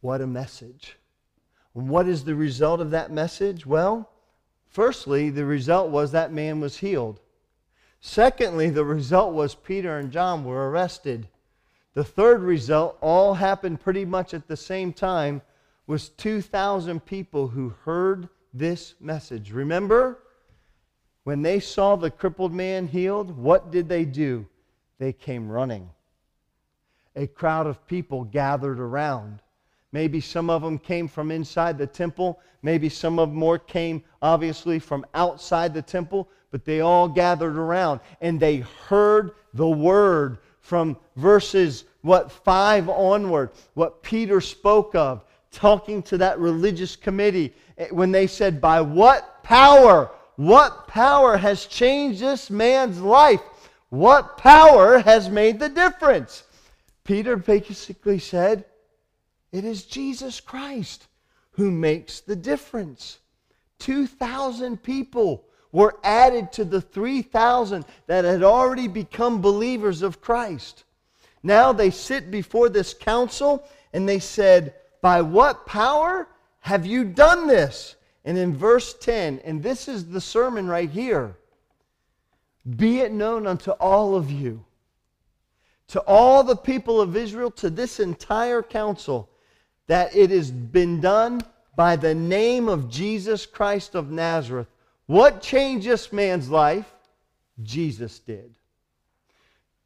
What 0.01 0.21
a 0.21 0.27
message. 0.27 0.97
What 1.73 2.07
is 2.07 2.23
the 2.23 2.35
result 2.35 2.81
of 2.81 2.91
that 2.91 3.11
message? 3.11 3.65
Well, 3.65 4.09
firstly, 4.67 5.29
the 5.29 5.45
result 5.45 5.89
was 5.89 6.11
that 6.11 6.33
man 6.33 6.59
was 6.59 6.77
healed. 6.77 7.19
Secondly, 7.99 8.69
the 8.69 8.85
result 8.85 9.33
was 9.33 9.55
Peter 9.55 9.97
and 9.97 10.11
John 10.11 10.43
were 10.43 10.69
arrested. 10.69 11.27
The 11.97 12.03
third 12.03 12.43
result, 12.43 12.95
all 13.01 13.33
happened 13.33 13.81
pretty 13.81 14.05
much 14.05 14.35
at 14.35 14.47
the 14.47 14.55
same 14.55 14.93
time, 14.93 15.41
was 15.87 16.09
2,000 16.09 17.03
people 17.03 17.47
who 17.47 17.69
heard 17.85 18.29
this 18.53 18.93
message. 18.99 19.51
Remember? 19.51 20.19
When 21.23 21.41
they 21.41 21.59
saw 21.59 21.95
the 21.95 22.11
crippled 22.11 22.53
man 22.53 22.85
healed, 22.87 23.35
what 23.35 23.71
did 23.71 23.89
they 23.89 24.05
do? 24.05 24.45
They 24.99 25.11
came 25.11 25.49
running. 25.49 25.89
A 27.15 27.25
crowd 27.25 27.65
of 27.65 27.87
people 27.87 28.25
gathered 28.25 28.79
around. 28.79 29.41
Maybe 29.91 30.21
some 30.21 30.51
of 30.51 30.61
them 30.61 30.77
came 30.77 31.07
from 31.07 31.31
inside 31.31 31.79
the 31.79 31.87
temple. 31.87 32.39
Maybe 32.61 32.89
some 32.89 33.17
of 33.17 33.29
them 33.29 33.39
more 33.39 33.57
came, 33.57 34.03
obviously, 34.21 34.77
from 34.77 35.03
outside 35.15 35.73
the 35.73 35.81
temple. 35.81 36.29
But 36.51 36.63
they 36.63 36.81
all 36.81 37.07
gathered 37.07 37.57
around 37.57 38.01
and 38.21 38.39
they 38.39 38.57
heard 38.57 39.31
the 39.55 39.67
word 39.67 40.37
from 40.67 40.97
verses, 41.15 41.85
what, 42.01 42.31
five 42.31 42.89
onward, 42.89 43.51
what 43.73 44.03
Peter 44.03 44.41
spoke 44.41 44.95
of, 44.95 45.23
talking 45.51 46.03
to 46.03 46.17
that 46.17 46.37
religious 46.39 46.95
committee 46.95 47.53
eh, 47.77 47.87
when 47.91 48.11
they 48.11 48.27
said, 48.27 48.59
By 48.59 48.81
what 48.81 49.43
power 49.43 50.11
what 50.37 50.87
power 50.87 51.35
has 51.35 51.65
changed 51.65 52.21
this 52.21 52.51
man's 52.51 52.99
life? 53.01 53.41
What 53.89 54.37
power 54.37 54.99
has 54.99 55.29
made 55.29 55.59
the 55.59 55.69
difference? 55.69 56.43
Peter 57.03 57.35
basically 57.35 58.19
said, 58.19 58.65
It 59.51 59.65
is 59.65 59.85
Jesus 59.85 60.39
Christ 60.39 61.07
who 61.51 61.71
makes 61.71 62.19
the 62.19 62.35
difference. 62.35 63.17
2,000 63.79 64.81
people 64.83 65.46
were 65.71 65.97
added 66.03 66.51
to 66.53 66.65
the 66.65 66.81
3,000 66.81 67.85
that 68.07 68.25
had 68.25 68.43
already 68.43 68.87
become 68.87 69.41
believers 69.41 70.01
of 70.01 70.21
Christ. 70.21 70.83
Now 71.43 71.73
they 71.73 71.91
sit 71.91 72.31
before 72.31 72.69
this 72.69 72.93
council 72.93 73.63
and 73.93 74.07
they 74.07 74.19
said, 74.19 74.73
By 75.01 75.21
what 75.21 75.65
power 75.65 76.27
have 76.59 76.85
you 76.85 77.03
done 77.03 77.47
this? 77.47 77.95
And 78.25 78.37
in 78.37 78.55
verse 78.55 78.93
10, 78.93 79.41
and 79.45 79.63
this 79.63 79.87
is 79.87 80.09
the 80.09 80.21
sermon 80.21 80.67
right 80.67 80.89
here 80.89 81.37
be 82.75 82.99
it 82.99 83.13
known 83.13 83.47
unto 83.47 83.71
all 83.71 84.15
of 84.15 84.29
you, 84.29 84.65
to 85.87 86.01
all 86.01 86.43
the 86.43 86.55
people 86.55 86.99
of 86.99 87.15
Israel, 87.15 87.51
to 87.51 87.69
this 87.69 87.99
entire 87.99 88.61
council, 88.61 89.29
that 89.87 90.13
it 90.13 90.31
has 90.31 90.51
been 90.51 90.99
done 90.99 91.41
by 91.77 91.95
the 91.95 92.13
name 92.13 92.67
of 92.67 92.89
Jesus 92.89 93.45
Christ 93.45 93.95
of 93.95 94.11
Nazareth. 94.11 94.67
What 95.07 95.41
changed 95.41 95.87
this 95.87 96.13
man's 96.13 96.49
life? 96.49 96.85
Jesus 97.63 98.19
did. 98.19 98.55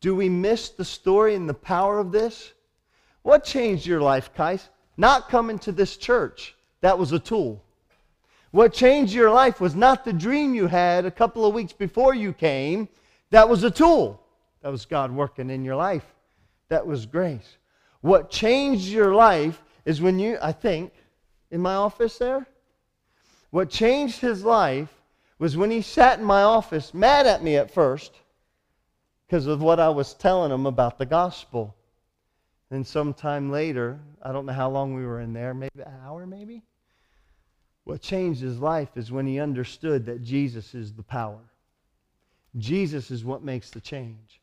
Do 0.01 0.15
we 0.15 0.29
miss 0.29 0.69
the 0.69 0.83
story 0.83 1.35
and 1.35 1.47
the 1.47 1.53
power 1.53 1.99
of 1.99 2.11
this? 2.11 2.53
What 3.21 3.43
changed 3.43 3.85
your 3.85 4.01
life, 4.01 4.31
Kais? 4.35 4.67
Not 4.97 5.29
coming 5.29 5.59
to 5.59 5.71
this 5.71 5.95
church. 5.95 6.55
That 6.81 6.97
was 6.97 7.11
a 7.11 7.19
tool. 7.19 7.63
What 8.49 8.73
changed 8.73 9.13
your 9.13 9.29
life 9.29 9.61
was 9.61 9.75
not 9.75 10.03
the 10.03 10.11
dream 10.11 10.55
you 10.55 10.67
had 10.67 11.05
a 11.05 11.11
couple 11.11 11.45
of 11.45 11.53
weeks 11.53 11.71
before 11.71 12.15
you 12.15 12.33
came. 12.33 12.89
That 13.29 13.47
was 13.47 13.63
a 13.63 13.71
tool. 13.71 14.21
That 14.61 14.71
was 14.71 14.85
God 14.85 15.11
working 15.11 15.49
in 15.49 15.63
your 15.63 15.75
life. 15.75 16.03
That 16.69 16.85
was 16.85 17.05
grace. 17.05 17.57
What 18.01 18.31
changed 18.31 18.87
your 18.87 19.13
life 19.13 19.61
is 19.85 20.01
when 20.01 20.19
you, 20.19 20.37
I 20.41 20.51
think, 20.51 20.91
in 21.51 21.61
my 21.61 21.75
office 21.75 22.17
there, 22.17 22.47
what 23.51 23.69
changed 23.69 24.19
his 24.19 24.43
life 24.43 24.89
was 25.41 25.57
when 25.57 25.71
he 25.71 25.81
sat 25.81 26.19
in 26.19 26.25
my 26.25 26.43
office, 26.43 26.93
mad 26.93 27.25
at 27.25 27.43
me 27.43 27.57
at 27.57 27.71
first, 27.71 28.13
because 29.25 29.47
of 29.47 29.59
what 29.59 29.79
I 29.79 29.89
was 29.89 30.13
telling 30.13 30.51
him 30.51 30.67
about 30.67 30.99
the 30.99 31.05
gospel. 31.07 31.75
Then 32.69 32.83
sometime 32.83 33.49
later, 33.49 33.99
I 34.21 34.33
don't 34.33 34.45
know 34.45 34.53
how 34.53 34.69
long 34.69 34.93
we 34.93 35.03
were 35.03 35.19
in 35.19 35.33
there, 35.33 35.55
maybe 35.55 35.81
an 35.83 35.95
hour 36.05 36.27
maybe, 36.27 36.61
what 37.85 38.01
changed 38.01 38.39
his 38.39 38.59
life 38.59 38.89
is 38.95 39.11
when 39.11 39.25
he 39.25 39.39
understood 39.39 40.05
that 40.05 40.21
Jesus 40.21 40.75
is 40.75 40.93
the 40.93 41.01
power. 41.01 41.41
Jesus 42.59 43.09
is 43.09 43.25
what 43.25 43.43
makes 43.43 43.71
the 43.71 43.81
change. 43.81 44.41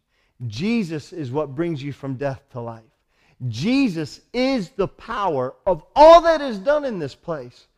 Jesus 0.49 1.13
is 1.13 1.31
what 1.31 1.55
brings 1.55 1.81
you 1.81 1.93
from 1.93 2.17
death 2.17 2.43
to 2.51 2.61
life. 2.61 2.83
Jesus 3.47 4.21
is 4.33 4.71
the 4.71 4.89
power 4.89 5.55
of 5.65 5.85
all 5.95 6.23
that 6.23 6.41
is 6.41 6.59
done 6.59 6.85
in 6.85 6.99
this 6.99 7.15
place. 7.15 7.69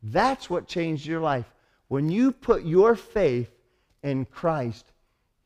That's 0.00 0.48
what 0.48 0.68
changed 0.68 1.04
your 1.04 1.20
life. 1.20 1.46
When 1.88 2.10
you 2.10 2.32
put 2.32 2.64
your 2.64 2.94
faith 2.94 3.50
in 4.02 4.26
Christ, 4.26 4.92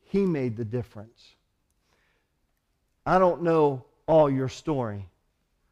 He 0.01 0.25
made 0.25 0.57
the 0.57 0.65
difference. 0.65 1.35
I 3.05 3.19
don't 3.19 3.43
know 3.43 3.85
all 4.05 4.29
your 4.29 4.49
story, 4.49 5.07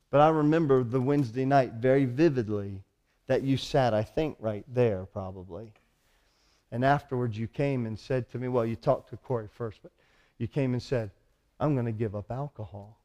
but 0.10 0.22
I 0.22 0.30
remember 0.30 0.84
the 0.84 1.00
Wednesday 1.00 1.46
night 1.46 1.74
very 1.74 2.06
vividly 2.06 2.82
that 3.28 3.44
you 3.44 3.56
sat, 3.56 3.94
I 3.94 4.04
think, 4.04 4.36
right 4.40 4.66
there 4.74 5.06
probably. 5.06 5.72
And 6.72 6.84
afterwards 6.84 7.38
you 7.38 7.48
came 7.48 7.86
and 7.86 8.00
said 8.00 8.30
to 8.32 8.38
me, 8.38 8.48
well, 8.48 8.66
you 8.66 8.76
talked 8.76 9.10
to 9.10 9.18
Corey 9.18 9.48
first, 9.54 9.80
but 9.82 9.92
you 10.38 10.48
came 10.48 10.74
and 10.74 10.82
said, 10.82 11.12
I'm 11.60 11.74
going 11.76 11.86
to 11.86 11.92
give 11.92 12.16
up 12.16 12.32
alcohol. 12.32 12.98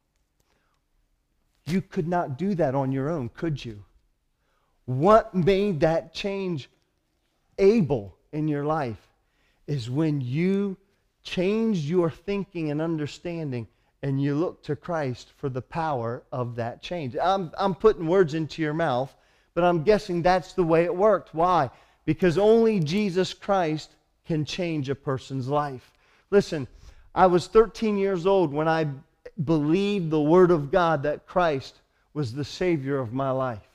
You 1.66 1.80
could 1.80 2.08
not 2.08 2.38
do 2.38 2.54
that 2.54 2.74
on 2.74 2.92
your 2.92 3.10
own, 3.10 3.28
could 3.28 3.64
you? 3.64 3.84
What 4.86 5.34
made 5.34 5.80
that 5.80 6.14
change 6.14 6.70
able 7.58 8.16
in 8.32 8.48
your 8.48 8.64
life 8.64 9.08
is 9.66 9.90
when 9.90 10.20
you 10.20 10.76
change 11.22 11.80
your 11.90 12.08
thinking 12.10 12.70
and 12.70 12.80
understanding, 12.80 13.66
and 14.02 14.22
you 14.22 14.36
look 14.36 14.62
to 14.62 14.76
Christ 14.76 15.32
for 15.36 15.48
the 15.48 15.62
power 15.62 16.22
of 16.30 16.54
that 16.56 16.80
change. 16.80 17.16
I'm, 17.20 17.50
I'm 17.58 17.74
putting 17.74 18.06
words 18.06 18.34
into 18.34 18.62
your 18.62 18.74
mouth, 18.74 19.12
but 19.54 19.64
I'm 19.64 19.82
guessing 19.82 20.22
that's 20.22 20.52
the 20.52 20.62
way 20.62 20.84
it 20.84 20.94
worked. 20.94 21.34
Why? 21.34 21.70
Because 22.04 22.38
only 22.38 22.78
Jesus 22.78 23.34
Christ 23.34 23.90
can 24.24 24.44
change 24.44 24.88
a 24.88 24.94
person's 24.94 25.48
life. 25.48 25.92
Listen, 26.30 26.68
I 27.14 27.26
was 27.26 27.48
13 27.48 27.98
years 27.98 28.26
old 28.26 28.52
when 28.52 28.68
I 28.68 28.86
believed 29.44 30.10
the 30.10 30.20
Word 30.20 30.50
of 30.50 30.70
God 30.70 31.02
that 31.02 31.26
Christ 31.26 31.80
was 32.14 32.32
the 32.32 32.44
Savior 32.44 32.98
of 32.98 33.12
my 33.12 33.30
life. 33.30 33.65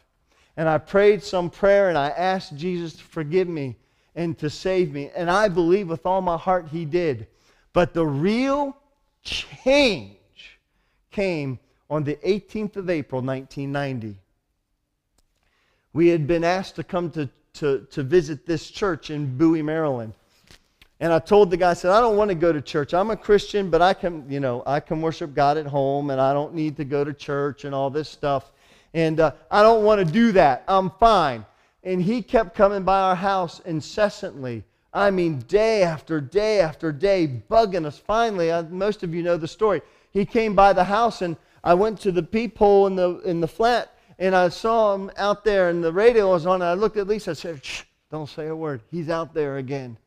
And 0.62 0.70
I 0.70 0.78
prayed 0.78 1.24
some 1.24 1.50
prayer 1.50 1.90
and 1.90 1.98
I 1.98 2.10
asked 2.10 2.56
Jesus 2.56 2.94
to 2.94 3.04
forgive 3.04 3.48
me 3.48 3.78
and 4.14 4.38
to 4.38 4.48
save 4.48 4.94
me. 4.94 5.10
And 5.16 5.28
I 5.28 5.48
believe 5.48 5.90
with 5.90 6.06
all 6.06 6.22
my 6.22 6.38
heart 6.38 6.68
He 6.68 6.86
did. 6.86 7.26
But 7.74 7.96
the 7.96 8.06
real 8.06 8.78
change 9.24 10.60
came 11.10 11.58
on 11.90 12.04
the 12.04 12.14
18th 12.18 12.76
of 12.76 12.92
April, 12.92 13.24
1990. 13.24 14.20
We 15.94 16.10
had 16.10 16.28
been 16.28 16.44
asked 16.44 16.76
to 16.76 16.84
come 16.84 17.10
to, 17.10 17.28
to, 17.54 17.88
to 17.90 18.04
visit 18.04 18.46
this 18.46 18.70
church 18.70 19.10
in 19.10 19.40
Bowie, 19.40 19.64
Maryland. 19.64 20.14
And 21.00 21.12
I 21.12 21.18
told 21.18 21.50
the 21.50 21.58
guy, 21.58 21.72
I 21.72 21.74
said, 21.74 21.90
I 21.90 22.02
don't 22.02 22.18
want 22.18 22.30
to 22.30 22.36
go 22.36 22.54
to 22.54 22.62
church. 22.62 22.94
I'm 22.94 23.10
a 23.10 23.18
Christian, 23.18 23.72
but 23.72 23.82
I 23.82 23.96
can, 23.96 24.30
you 24.30 24.40
know, 24.40 24.62
I 24.68 24.80
can 24.80 25.02
worship 25.02 25.34
God 25.34 25.58
at 25.58 25.66
home 25.66 26.12
and 26.12 26.22
I 26.22 26.34
don't 26.34 26.54
need 26.54 26.78
to 26.78 26.86
go 26.86 27.04
to 27.04 27.14
church 27.14 27.66
and 27.66 27.74
all 27.74 27.90
this 27.90 28.08
stuff. 28.08 28.52
And 28.94 29.20
uh, 29.20 29.32
I 29.50 29.64
don't 29.64 29.84
want 29.84 30.06
to 30.06 30.12
do 30.12 30.32
that. 30.34 30.64
I'm 30.68 30.92
fine. 30.92 31.46
And 31.84 32.02
he 32.02 32.22
kept 32.22 32.56
coming 32.56 32.84
by 32.84 33.00
our 33.00 33.16
house 33.16 33.60
incessantly. 33.62 34.64
I 34.94 35.10
mean, 35.10 35.40
day 35.48 35.84
after 35.84 36.20
day 36.20 36.60
after 36.60 36.92
day, 36.92 37.42
bugging 37.50 37.86
us. 37.86 37.98
Finally, 37.98 38.52
I, 38.52 38.62
most 38.64 39.04
of 39.04 39.14
you 39.14 39.24
know 39.24 39.38
the 39.38 39.48
story. 39.48 39.82
He 40.12 40.26
came 40.26 40.54
by 40.54 40.74
the 40.74 40.84
house, 40.84 41.22
and 41.22 41.38
I 41.64 41.74
went 41.74 42.00
to 42.02 42.12
the 42.12 42.24
peephole 42.24 42.88
in 42.88 42.96
the, 42.96 43.20
in 43.20 43.40
the 43.40 43.48
flat, 43.48 43.98
and 44.20 44.36
I 44.36 44.50
saw 44.50 44.94
him 44.94 45.10
out 45.18 45.46
there, 45.46 45.70
and 45.70 45.84
the 45.84 45.94
radio 45.94 46.32
was 46.32 46.46
on. 46.46 46.56
And 46.56 46.66
I 46.66 46.74
looked 46.74 46.98
at 46.98 47.08
Lisa. 47.08 47.32
I 47.32 47.34
said, 47.34 47.64
Shh, 47.64 47.84
don't 48.12 48.28
say 48.28 48.48
a 48.48 48.56
word. 48.56 48.82
He's 48.92 49.10
out 49.10 49.34
there 49.34 49.58
again. 49.58 49.98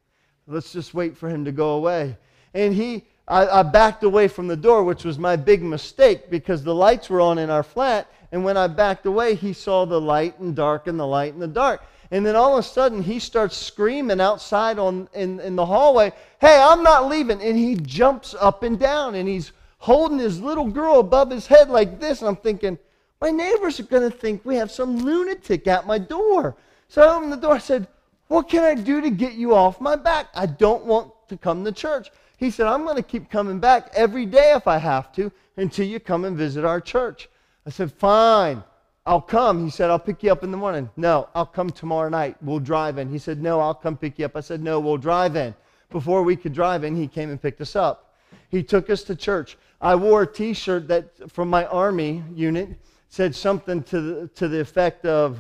Let's 0.47 0.73
just 0.73 0.93
wait 0.93 1.17
for 1.17 1.29
him 1.31 1.47
to 1.47 1.53
go 1.53 1.71
away. 1.71 2.19
And 2.53 2.75
he, 2.75 3.05
I, 3.27 3.47
I 3.47 3.63
backed 3.63 4.05
away 4.05 4.29
from 4.29 4.49
the 4.49 4.57
door, 4.57 4.85
which 4.85 5.05
was 5.05 5.19
my 5.19 5.37
big 5.37 5.63
mistake 5.63 6.31
because 6.31 6.63
the 6.63 6.75
lights 6.75 7.09
were 7.09 7.21
on 7.21 7.39
in 7.39 7.51
our 7.51 7.63
flat. 7.63 8.09
And 8.33 8.45
when 8.45 8.57
I 8.57 8.67
backed 8.67 9.07
away, 9.07 9.35
he 9.35 9.53
saw 9.53 9.85
the 9.85 10.01
light 10.01 10.39
and 10.39 10.55
dark 10.55 10.87
and 10.87 10.99
the 10.99 11.07
light 11.07 11.33
and 11.33 11.43
the 11.43 11.49
dark. 11.49 11.83
And 12.11 12.25
then 12.25 12.37
all 12.37 12.59
of 12.59 12.65
a 12.65 12.69
sudden, 12.69 13.03
he 13.03 13.19
starts 13.19 13.57
screaming 13.57 14.21
outside 14.21 14.79
on, 14.79 15.09
in, 15.15 15.41
in 15.41 15.57
the 15.57 15.65
hallway, 15.65 16.13
Hey, 16.41 16.61
I'm 16.61 16.83
not 16.83 17.09
leaving. 17.09 17.41
And 17.41 17.57
he 17.57 17.77
jumps 17.77 18.35
up 18.39 18.63
and 18.63 18.79
down 18.79 19.15
and 19.15 19.29
he's 19.29 19.53
holding 19.79 20.19
his 20.19 20.41
little 20.41 20.69
girl 20.69 21.01
above 21.01 21.31
his 21.31 21.47
head 21.47 21.71
like 21.71 21.99
this. 21.99 22.21
And 22.21 22.29
I'm 22.29 22.37
thinking, 22.37 22.79
My 23.21 23.31
neighbors 23.31 23.81
are 23.81 23.85
going 23.85 24.11
to 24.11 24.17
think 24.17 24.45
we 24.45 24.57
have 24.57 24.71
some 24.71 24.99
lunatic 24.99 25.67
at 25.67 25.87
my 25.87 25.99
door. 25.99 26.57
So 26.89 27.03
I 27.03 27.15
opened 27.15 27.33
the 27.33 27.37
door. 27.37 27.55
I 27.55 27.59
said, 27.59 27.89
What 28.29 28.51
can 28.51 28.65
I 28.65 28.75
do 28.75 29.01
to 29.01 29.11
get 29.11 29.33
you 29.33 29.55
off 29.55 29.81
my 29.81 29.97
back? 29.97 30.29
I 30.35 30.47
don't 30.47 30.85
want 30.85 31.11
to 31.29 31.37
come 31.39 31.65
to 31.65 31.73
church. 31.73 32.11
He 32.37 32.51
said, 32.51 32.67
I'm 32.67 32.85
going 32.85 32.97
to 32.97 33.03
keep 33.03 33.31
coming 33.31 33.59
back 33.61 33.91
every 33.95 34.27
day 34.27 34.53
if 34.57 34.67
I 34.67 34.79
have 34.79 35.13
to 35.13 35.31
until 35.57 35.87
you 35.87 36.01
come 36.01 36.25
and 36.25 36.37
visit 36.37 36.65
our 36.65 36.81
church. 36.81 37.29
I 37.67 37.71
said, 37.71 37.93
Fine. 37.93 38.63
I'll 39.07 39.21
come. 39.21 39.65
He 39.65 39.71
said, 39.71 39.91
I'll 39.91 39.99
pick 39.99 40.23
you 40.23 40.33
up 40.33 40.43
in 40.43 40.51
the 40.51 40.57
morning. 40.57 40.89
No, 40.97 41.29
I'll 41.35 41.45
come 41.45 41.69
tomorrow 41.69 42.09
night. 42.09 42.37
We'll 42.43 42.59
drive 42.59 42.97
in. 42.97 43.11
He 43.11 43.19
said, 43.19 43.43
No, 43.43 43.61
I'll 43.61 43.75
come 43.75 43.97
pick 43.97 44.19
you 44.19 44.25
up. 44.25 44.37
I 44.37 44.41
said, 44.41 44.63
No, 44.63 44.81
we'll 44.81 44.97
drive 44.97 45.37
in. 45.37 45.55
Before 45.91 46.23
we 46.23 46.37
could 46.37 46.55
drive 46.55 46.85
in, 46.85 46.97
he 46.97 47.07
came 47.07 47.31
and 47.31 47.41
picked 47.41 47.61
us 47.61 47.77
up. 47.77 48.15
He 48.49 48.63
took 48.63 48.89
us 48.89 49.03
to 49.05 49.15
church. 49.15 49.59
I 49.81 49.95
wore 49.95 50.23
a 50.23 50.27
t 50.27 50.55
shirt 50.55 50.89
that 50.89 51.31
from 51.31 51.51
my 51.51 51.67
army 51.67 52.23
unit 52.35 52.71
said 53.09 53.35
something 53.35 53.83
to 53.85 54.01
the, 54.01 54.29
to 54.29 54.49
the 54.49 54.61
effect 54.61 55.05
of, 55.05 55.39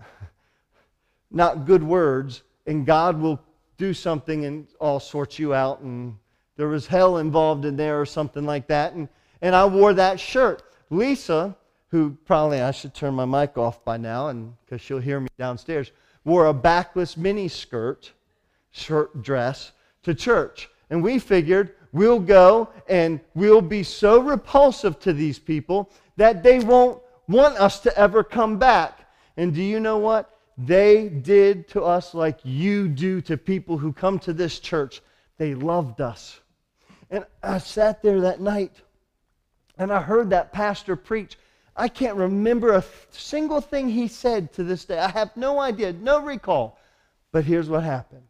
Not 1.30 1.64
good 1.64 1.82
words, 1.82 2.42
and 2.66 2.84
God 2.84 3.20
will 3.20 3.40
do 3.78 3.94
something 3.94 4.44
and 4.44 4.66
all 4.80 5.00
sorts 5.00 5.38
you 5.38 5.54
out. 5.54 5.80
And 5.80 6.16
there 6.56 6.68
was 6.68 6.86
hell 6.86 7.18
involved 7.18 7.64
in 7.64 7.76
there 7.76 8.00
or 8.00 8.06
something 8.06 8.44
like 8.44 8.66
that. 8.68 8.92
And, 8.94 9.08
and 9.40 9.54
I 9.54 9.64
wore 9.64 9.94
that 9.94 10.20
shirt. 10.20 10.62
Lisa, 10.90 11.56
who 11.88 12.16
probably 12.24 12.60
I 12.60 12.70
should 12.70 12.94
turn 12.94 13.14
my 13.14 13.24
mic 13.24 13.58
off 13.58 13.84
by 13.84 13.96
now 13.96 14.28
and 14.28 14.54
because 14.64 14.80
she'll 14.80 14.98
hear 14.98 15.20
me 15.20 15.28
downstairs, 15.38 15.92
wore 16.24 16.46
a 16.46 16.54
backless 16.54 17.16
mini 17.16 17.48
skirt, 17.48 18.12
shirt 18.70 19.22
dress 19.22 19.72
to 20.02 20.14
church. 20.14 20.68
And 20.90 21.02
we 21.02 21.18
figured 21.18 21.74
we'll 21.92 22.20
go 22.20 22.68
and 22.88 23.20
we'll 23.34 23.62
be 23.62 23.82
so 23.82 24.20
repulsive 24.20 25.00
to 25.00 25.12
these 25.12 25.38
people 25.38 25.90
that 26.16 26.42
they 26.42 26.60
won't 26.60 27.02
want 27.28 27.56
us 27.56 27.80
to 27.80 27.98
ever 27.98 28.22
come 28.22 28.58
back. 28.58 29.08
And 29.36 29.54
do 29.54 29.62
you 29.62 29.80
know 29.80 29.98
what? 29.98 30.31
They 30.58 31.08
did 31.08 31.68
to 31.68 31.82
us 31.82 32.14
like 32.14 32.40
you 32.44 32.88
do 32.88 33.20
to 33.22 33.36
people 33.36 33.78
who 33.78 33.92
come 33.92 34.18
to 34.20 34.32
this 34.32 34.58
church. 34.58 35.00
They 35.38 35.54
loved 35.54 36.00
us. 36.00 36.40
And 37.10 37.24
I 37.42 37.58
sat 37.58 38.02
there 38.02 38.20
that 38.22 38.40
night 38.40 38.72
and 39.78 39.92
I 39.92 40.00
heard 40.02 40.30
that 40.30 40.52
pastor 40.52 40.96
preach. 40.96 41.38
I 41.74 41.88
can't 41.88 42.16
remember 42.16 42.72
a 42.72 42.84
single 43.10 43.60
thing 43.60 43.88
he 43.88 44.08
said 44.08 44.52
to 44.54 44.64
this 44.64 44.84
day. 44.84 44.98
I 44.98 45.08
have 45.08 45.36
no 45.36 45.58
idea, 45.58 45.92
no 45.92 46.20
recall. 46.20 46.78
But 47.32 47.44
here's 47.44 47.68
what 47.68 47.82
happened. 47.82 48.28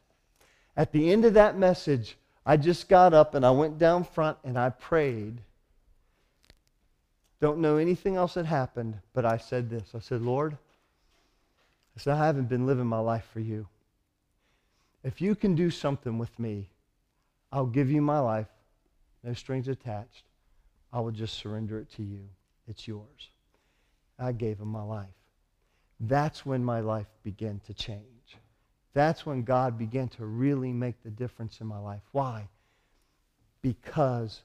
At 0.76 0.92
the 0.92 1.12
end 1.12 1.24
of 1.24 1.34
that 1.34 1.58
message, 1.58 2.16
I 2.46 2.56
just 2.56 2.88
got 2.88 3.12
up 3.12 3.34
and 3.34 3.44
I 3.44 3.50
went 3.50 3.78
down 3.78 4.04
front 4.04 4.38
and 4.44 4.58
I 4.58 4.70
prayed. 4.70 5.40
Don't 7.40 7.58
know 7.58 7.76
anything 7.76 8.16
else 8.16 8.34
that 8.34 8.46
happened, 8.46 8.98
but 9.12 9.24
I 9.24 9.36
said 9.36 9.68
this. 9.68 9.90
I 9.94 9.98
said, 9.98 10.22
Lord, 10.22 10.56
I 11.96 12.00
said, 12.00 12.14
I 12.14 12.26
haven't 12.26 12.48
been 12.48 12.66
living 12.66 12.86
my 12.86 12.98
life 12.98 13.28
for 13.32 13.40
you. 13.40 13.68
If 15.04 15.20
you 15.20 15.34
can 15.34 15.54
do 15.54 15.70
something 15.70 16.18
with 16.18 16.38
me, 16.38 16.70
I'll 17.50 17.66
give 17.66 17.90
you 17.90 18.00
my 18.00 18.18
life, 18.18 18.48
no 19.22 19.34
strings 19.34 19.68
attached. 19.68 20.24
I 20.92 21.00
will 21.00 21.10
just 21.10 21.34
surrender 21.34 21.78
it 21.78 21.90
to 21.92 22.02
you. 22.02 22.28
It's 22.66 22.86
yours. 22.86 23.30
I 24.18 24.32
gave 24.32 24.58
him 24.58 24.68
my 24.68 24.82
life. 24.82 25.08
That's 26.00 26.46
when 26.46 26.64
my 26.64 26.80
life 26.80 27.06
began 27.22 27.60
to 27.66 27.74
change. 27.74 28.38
That's 28.94 29.24
when 29.24 29.42
God 29.42 29.78
began 29.78 30.08
to 30.10 30.26
really 30.26 30.72
make 30.72 31.02
the 31.02 31.10
difference 31.10 31.60
in 31.60 31.66
my 31.66 31.78
life. 31.78 32.02
Why? 32.12 32.48
Because 33.62 34.42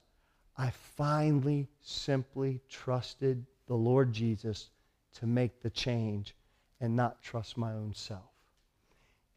I 0.57 0.71
finally 0.71 1.67
simply 1.81 2.61
trusted 2.69 3.45
the 3.67 3.75
Lord 3.75 4.13
Jesus 4.13 4.69
to 5.15 5.27
make 5.27 5.61
the 5.61 5.69
change 5.69 6.35
and 6.79 6.95
not 6.95 7.21
trust 7.21 7.57
my 7.57 7.73
own 7.73 7.93
self. 7.93 8.29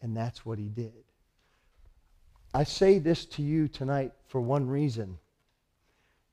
And 0.02 0.16
that's 0.16 0.44
what 0.46 0.58
he 0.58 0.68
did. 0.68 1.04
I 2.52 2.64
say 2.64 2.98
this 2.98 3.24
to 3.26 3.42
you 3.42 3.68
tonight 3.68 4.12
for 4.28 4.40
one 4.40 4.68
reason. 4.68 5.18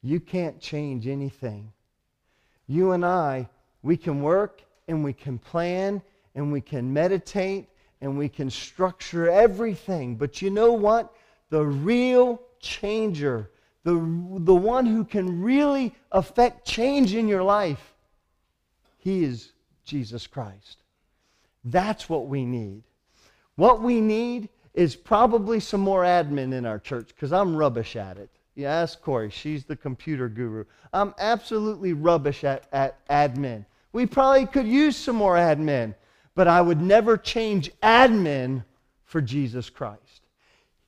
You 0.01 0.20
can't 0.20 0.60
change 0.60 1.08
anything 1.08 1.72
you 2.68 2.91
and 2.91 3.05
I, 3.05 3.49
we 3.82 3.97
can 3.97 4.22
work 4.22 4.62
and 4.88 5.03
we 5.03 5.14
can 5.14 5.39
plan 5.39 6.01
and 6.36 6.51
we 6.51 6.62
can 6.62 6.93
meditate 6.93 7.68
and 8.01 8.18
we 8.18 8.30
can 8.30 8.49
structure 8.49 9.30
everything. 9.30 10.16
But 10.16 10.41
you 10.41 10.49
know 10.49 10.74
what? 10.74 11.14
The 11.49 11.64
real 11.64 12.41
changer, 12.60 13.49
the, 13.84 13.93
the 13.93 14.55
one 14.55 14.86
who 14.86 15.05
can 15.05 15.41
really 15.41 15.95
affect 16.12 16.68
change 16.68 17.16
in 17.16 17.28
your 17.28 17.43
life, 17.43 17.93
he 18.97 19.24
is 19.24 19.53
Jesus 19.86 20.28
Christ. 20.28 20.84
That's 21.70 22.09
what 22.09 22.28
we 22.28 22.45
need. 22.45 22.84
What 23.55 23.82
we 23.82 23.99
need 23.99 24.49
is 24.74 24.95
probably 24.95 25.59
some 25.59 25.82
more 25.82 26.03
admin 26.03 26.53
in 26.53 26.65
our 26.65 26.80
church 26.80 27.09
because 27.09 27.34
I'm 27.34 27.55
rubbish 27.55 27.95
at 27.95 28.18
it. 28.18 28.30
You 28.55 28.65
ask 28.65 29.01
Corey, 29.01 29.30
she's 29.30 29.65
the 29.65 29.76
computer 29.76 30.30
guru. 30.30 30.63
I'm 30.93 31.13
absolutely 31.20 31.93
rubbish 31.93 32.43
at, 32.43 32.68
at 32.72 33.05
admin. 33.07 33.65
We 33.91 34.05
probably 34.05 34.45
could 34.45 34.68
use 34.68 34.95
some 34.95 35.15
more 35.15 35.36
admin, 35.36 35.93
but 36.36 36.47
I 36.47 36.61
would 36.61 36.82
never 36.82 37.18
change 37.18 37.72
admin 37.84 38.63
for 39.05 39.22
Jesus 39.22 39.70
Christ. 39.70 40.22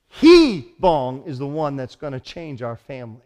He, 0.08 0.72
Bong, 0.78 1.22
is 1.26 1.38
the 1.38 1.46
one 1.46 1.76
that's 1.76 1.96
going 1.96 2.12
to 2.12 2.20
change 2.20 2.62
our 2.62 2.76
families. 2.76 3.22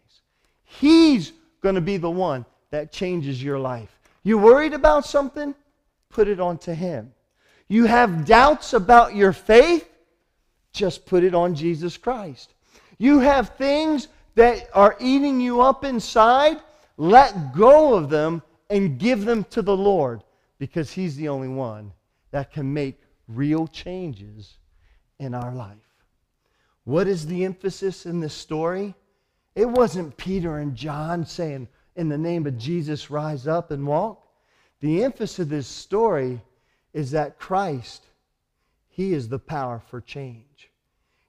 He's 0.63 1.31
going 1.61 1.75
to 1.75 1.81
be 1.81 1.97
the 1.97 2.11
one 2.11 2.45
that 2.71 2.91
changes 2.91 3.41
your 3.41 3.59
life. 3.59 3.99
You 4.23 4.37
worried 4.37 4.73
about 4.73 5.05
something? 5.05 5.55
Put 6.09 6.27
it 6.27 6.39
onto 6.39 6.73
Him. 6.73 7.11
You 7.67 7.85
have 7.85 8.25
doubts 8.25 8.73
about 8.73 9.15
your 9.15 9.33
faith? 9.33 9.89
Just 10.71 11.05
put 11.05 11.23
it 11.23 11.33
on 11.33 11.55
Jesus 11.55 11.97
Christ. 11.97 12.53
You 12.97 13.19
have 13.19 13.49
things 13.55 14.07
that 14.35 14.69
are 14.73 14.95
eating 14.99 15.39
you 15.39 15.61
up 15.61 15.83
inside, 15.83 16.57
let 16.97 17.53
go 17.55 17.95
of 17.95 18.09
them 18.09 18.41
and 18.69 18.99
give 18.99 19.25
them 19.25 19.43
to 19.45 19.61
the 19.61 19.75
Lord 19.75 20.23
because 20.59 20.91
He's 20.91 21.15
the 21.15 21.29
only 21.29 21.47
one 21.47 21.91
that 22.31 22.51
can 22.51 22.73
make 22.73 23.01
real 23.27 23.67
changes 23.67 24.57
in 25.19 25.33
our 25.33 25.53
life. 25.53 25.77
What 26.83 27.07
is 27.07 27.25
the 27.25 27.45
emphasis 27.45 28.05
in 28.05 28.19
this 28.19 28.33
story? 28.33 28.93
It 29.55 29.65
wasn't 29.65 30.17
Peter 30.17 30.59
and 30.59 30.75
John 30.75 31.25
saying, 31.25 31.67
In 31.95 32.09
the 32.09 32.17
name 32.17 32.45
of 32.45 32.57
Jesus, 32.57 33.09
rise 33.09 33.47
up 33.47 33.71
and 33.71 33.87
walk. 33.87 34.27
The 34.81 35.03
emphasis 35.03 35.39
of 35.39 35.49
this 35.49 35.67
story 35.67 36.41
is 36.95 37.11
that 37.11 37.37
Christ, 37.37 38.05
He 38.87 39.11
is 39.11 39.27
the 39.27 39.37
power 39.37 39.83
for 39.89 39.99
change, 39.99 40.71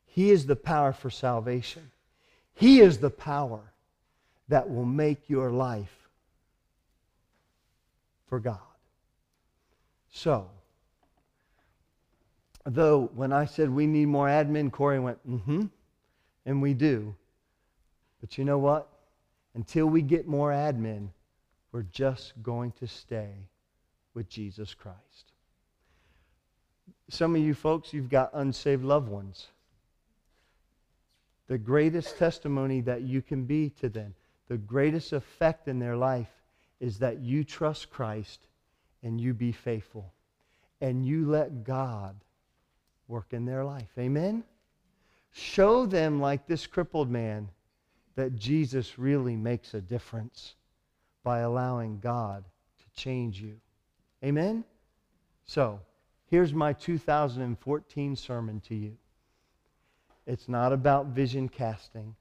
He 0.06 0.30
is 0.30 0.46
the 0.46 0.56
power 0.56 0.92
for 0.92 1.10
salvation, 1.10 1.90
He 2.54 2.80
is 2.80 2.98
the 2.98 3.10
power 3.10 3.72
that 4.48 4.70
will 4.70 4.84
make 4.84 5.28
your 5.28 5.50
life 5.50 6.08
for 8.28 8.38
God. 8.38 8.60
So, 10.12 10.48
though 12.64 13.10
when 13.16 13.32
I 13.32 13.46
said 13.46 13.68
we 13.68 13.88
need 13.88 14.06
more 14.06 14.28
admin, 14.28 14.70
Corey 14.70 15.00
went, 15.00 15.18
mm 15.28 15.42
hmm, 15.42 15.64
and 16.46 16.62
we 16.62 16.74
do. 16.74 17.12
But 18.20 18.38
you 18.38 18.44
know 18.44 18.58
what? 18.58 18.88
Until 19.56 19.86
we 19.86 20.00
get 20.00 20.28
more 20.28 20.52
admin, 20.52 21.08
we're 21.72 21.82
just 21.82 22.40
going 22.40 22.70
to 22.78 22.86
stay 22.86 23.30
with 24.14 24.28
Jesus 24.28 24.72
Christ. 24.72 25.32
Some 27.08 27.36
of 27.36 27.42
you 27.42 27.54
folks, 27.54 27.92
you've 27.92 28.10
got 28.10 28.30
unsaved 28.32 28.84
loved 28.84 29.08
ones. 29.08 29.48
The 31.46 31.58
greatest 31.58 32.18
testimony 32.18 32.80
that 32.82 33.02
you 33.02 33.22
can 33.22 33.44
be 33.44 33.70
to 33.80 33.88
them, 33.88 34.14
the 34.48 34.58
greatest 34.58 35.12
effect 35.12 35.68
in 35.68 35.78
their 35.78 35.96
life 35.96 36.30
is 36.80 36.98
that 36.98 37.20
you 37.20 37.44
trust 37.44 37.90
Christ 37.90 38.46
and 39.02 39.20
you 39.20 39.32
be 39.32 39.52
faithful 39.52 40.12
and 40.80 41.06
you 41.06 41.28
let 41.28 41.64
God 41.64 42.16
work 43.08 43.32
in 43.32 43.44
their 43.44 43.64
life. 43.64 43.88
Amen? 43.98 44.44
Show 45.32 45.86
them, 45.86 46.20
like 46.20 46.46
this 46.46 46.66
crippled 46.66 47.10
man, 47.10 47.48
that 48.16 48.34
Jesus 48.34 48.98
really 48.98 49.36
makes 49.36 49.74
a 49.74 49.80
difference 49.80 50.54
by 51.22 51.40
allowing 51.40 52.00
God 52.00 52.44
to 52.78 53.00
change 53.00 53.40
you. 53.40 53.60
Amen? 54.24 54.64
So, 55.44 55.80
here's 56.30 56.52
my 56.52 56.72
2014 56.72 58.16
sermon 58.16 58.60
to 58.60 58.74
you. 58.74 58.96
It's 60.26 60.48
not 60.48 60.72
about 60.72 61.06
vision 61.06 61.48
casting. 61.48 62.14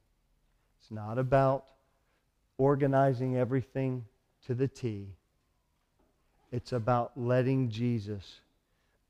It's 0.79 0.91
not 0.91 1.17
about 1.17 1.65
organizing 2.57 3.37
everything 3.37 4.05
to 4.45 4.53
the 4.53 4.67
T. 4.67 5.07
It's 6.51 6.71
about 6.71 7.11
letting 7.15 7.69
Jesus 7.69 8.41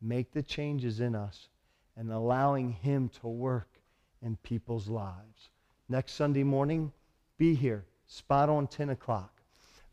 make 0.01 0.31
the 0.31 0.43
changes 0.43 0.99
in 0.99 1.15
us 1.15 1.49
and 1.97 2.11
allowing 2.11 2.71
Him 2.71 3.09
to 3.21 3.27
work 3.27 3.67
in 4.21 4.37
people's 4.37 4.87
lives. 4.87 5.49
Next 5.89 6.13
Sunday 6.13 6.43
morning, 6.43 6.91
be 7.37 7.53
here, 7.53 7.85
spot 8.07 8.49
on 8.49 8.67
10 8.67 8.89
o'clock. 8.89 9.31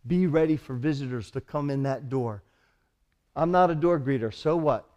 Be 0.07 0.27
ready 0.27 0.57
for 0.57 0.75
visitors 0.75 1.31
to 1.33 1.41
come 1.41 1.71
in 1.71 1.83
that 1.83 2.09
door. 2.09 2.43
I'm 3.35 3.51
not 3.51 3.71
a 3.71 3.75
door 3.75 3.99
greeter, 3.99 4.33
so 4.33 4.57
what? 4.57 4.89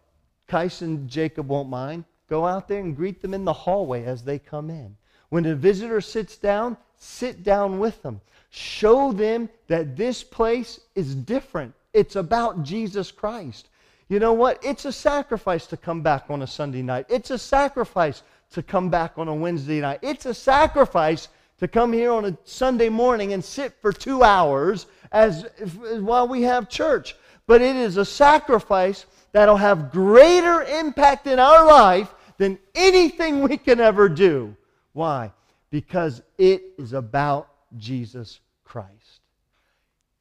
Kais 0.48 0.82
and 0.82 1.08
Jacob 1.08 1.48
won't 1.48 1.68
mind. 1.68 2.04
Go 2.28 2.46
out 2.46 2.68
there 2.68 2.80
and 2.80 2.96
greet 2.96 3.20
them 3.22 3.34
in 3.34 3.44
the 3.44 3.52
hallway 3.52 4.04
as 4.04 4.22
they 4.22 4.38
come 4.38 4.70
in. 4.70 4.96
When 5.28 5.46
a 5.46 5.54
visitor 5.54 6.00
sits 6.00 6.36
down, 6.36 6.76
sit 6.96 7.42
down 7.42 7.78
with 7.78 8.02
them. 8.02 8.20
Show 8.50 9.12
them 9.12 9.48
that 9.68 9.96
this 9.96 10.22
place 10.22 10.80
is 10.94 11.14
different. 11.14 11.74
It's 11.92 12.16
about 12.16 12.62
Jesus 12.62 13.10
Christ. 13.10 13.68
You 14.08 14.20
know 14.20 14.32
what? 14.32 14.64
It's 14.64 14.84
a 14.84 14.92
sacrifice 14.92 15.66
to 15.66 15.76
come 15.76 16.02
back 16.02 16.26
on 16.28 16.42
a 16.42 16.46
Sunday 16.46 16.82
night. 16.82 17.06
It's 17.08 17.30
a 17.30 17.38
sacrifice 17.38 18.22
to 18.50 18.62
come 18.62 18.88
back 18.88 19.18
on 19.18 19.28
a 19.28 19.34
Wednesday 19.34 19.80
night. 19.80 19.98
It's 20.02 20.26
a 20.26 20.34
sacrifice 20.34 21.28
to 21.58 21.66
come 21.66 21.92
here 21.92 22.12
on 22.12 22.24
a 22.24 22.38
Sunday 22.44 22.88
morning 22.88 23.32
and 23.32 23.44
sit 23.44 23.72
for 23.80 23.92
two 23.92 24.22
hours 24.22 24.86
as, 25.10 25.44
as 25.60 26.00
while 26.00 26.28
we 26.28 26.42
have 26.42 26.68
church. 26.68 27.16
But 27.46 27.62
it 27.62 27.74
is 27.74 27.96
a 27.96 28.04
sacrifice 28.04 29.06
that'll 29.36 29.58
have 29.58 29.92
greater 29.92 30.62
impact 30.62 31.26
in 31.26 31.38
our 31.38 31.66
life 31.66 32.14
than 32.38 32.58
anything 32.74 33.42
we 33.42 33.58
can 33.58 33.80
ever 33.80 34.08
do. 34.08 34.56
Why? 34.94 35.30
Because 35.68 36.22
it 36.38 36.62
is 36.78 36.94
about 36.94 37.50
Jesus 37.76 38.40
Christ. 38.64 39.20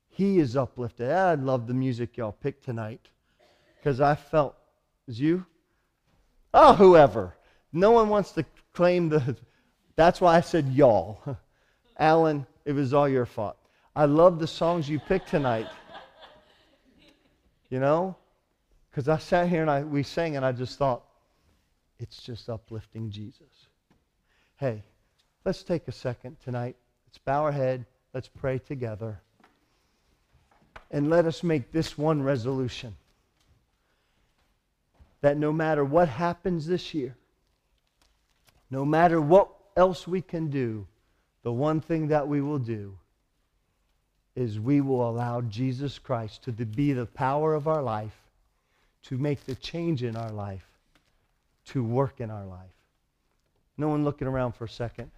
He 0.10 0.40
is 0.40 0.58
uplifted. 0.58 1.10
Ah, 1.10 1.30
I 1.30 1.36
love 1.36 1.66
the 1.66 1.74
music 1.74 2.18
y'all 2.18 2.34
picked 2.34 2.66
tonight 2.66 3.08
because 3.80 4.02
I 4.02 4.16
felt, 4.16 4.54
is 5.08 5.18
you? 5.18 5.46
Oh, 6.54 6.74
whoever. 6.74 7.38
No 7.72 7.92
one 7.92 8.10
wants 8.10 8.34
to 8.34 8.46
claim 8.74 9.08
the. 9.08 9.38
That's 9.96 10.20
why 10.20 10.36
I 10.36 10.42
said 10.42 10.74
y'all. 10.74 11.22
Alan, 11.98 12.46
it 12.66 12.74
was 12.74 12.94
all 12.94 13.08
your 13.08 13.26
fault. 13.26 13.56
I 13.96 14.06
love 14.08 14.40
the 14.40 14.48
songs 14.48 14.90
you 14.90 15.00
picked 15.00 15.30
tonight. 15.30 15.68
You 17.70 17.80
know? 17.80 18.18
Because 18.96 19.10
I 19.10 19.18
sat 19.18 19.50
here 19.50 19.60
and 19.60 19.70
I, 19.70 19.84
we 19.84 20.04
sang 20.04 20.38
and 20.38 20.46
I 20.46 20.54
just 20.54 20.78
thought, 20.78 21.04
it's 22.00 22.24
just 22.24 22.50
uplifting 22.50 23.12
Jesus. 23.12 23.68
Hey, 24.56 24.84
let's 25.44 25.64
take 25.64 25.90
a 25.90 25.92
second 25.92 26.38
tonight. 26.46 26.78
Let's 27.06 27.18
bow 27.18 27.44
our 27.44 27.52
head. 27.52 27.86
Let's 28.14 28.30
pray 28.30 28.58
together. 28.58 29.20
And 30.92 31.10
let 31.10 31.26
us 31.26 31.44
make 31.44 31.74
this 31.74 31.98
one 31.98 32.24
resolution 32.24 32.96
that 35.20 35.36
no 35.36 35.52
matter 35.52 35.84
what 35.84 36.08
happens 36.08 36.66
this 36.66 36.94
year, 36.94 37.18
no 38.72 38.86
matter 38.86 39.20
what 39.20 39.50
else 39.76 40.08
we 40.08 40.22
can 40.22 40.50
do, 40.50 40.88
the 41.44 41.52
one 41.52 41.82
thing 41.82 42.08
that 42.08 42.30
we 42.30 42.40
will 42.40 42.60
do 42.60 42.98
is 44.38 44.58
we 44.58 44.80
will 44.80 45.10
allow 45.10 45.42
Jesus 45.42 46.00
Christ 46.00 46.44
to 46.44 46.54
be 46.54 46.94
the 46.94 47.06
power 47.06 47.54
of 47.54 47.68
our 47.68 47.82
life, 47.82 48.22
to 49.08 49.18
make 49.18 49.46
the 49.46 49.56
change 49.56 50.04
in 50.04 50.16
our 50.16 50.32
life, 50.32 50.66
to 51.66 51.84
work 51.84 52.20
in 52.20 52.32
our 52.32 52.46
life. 52.46 52.74
No 53.78 53.90
one 53.90 54.04
looking 54.04 54.28
around 54.28 54.54
for 54.54 54.66
a 54.66 54.70
second. 54.70 55.12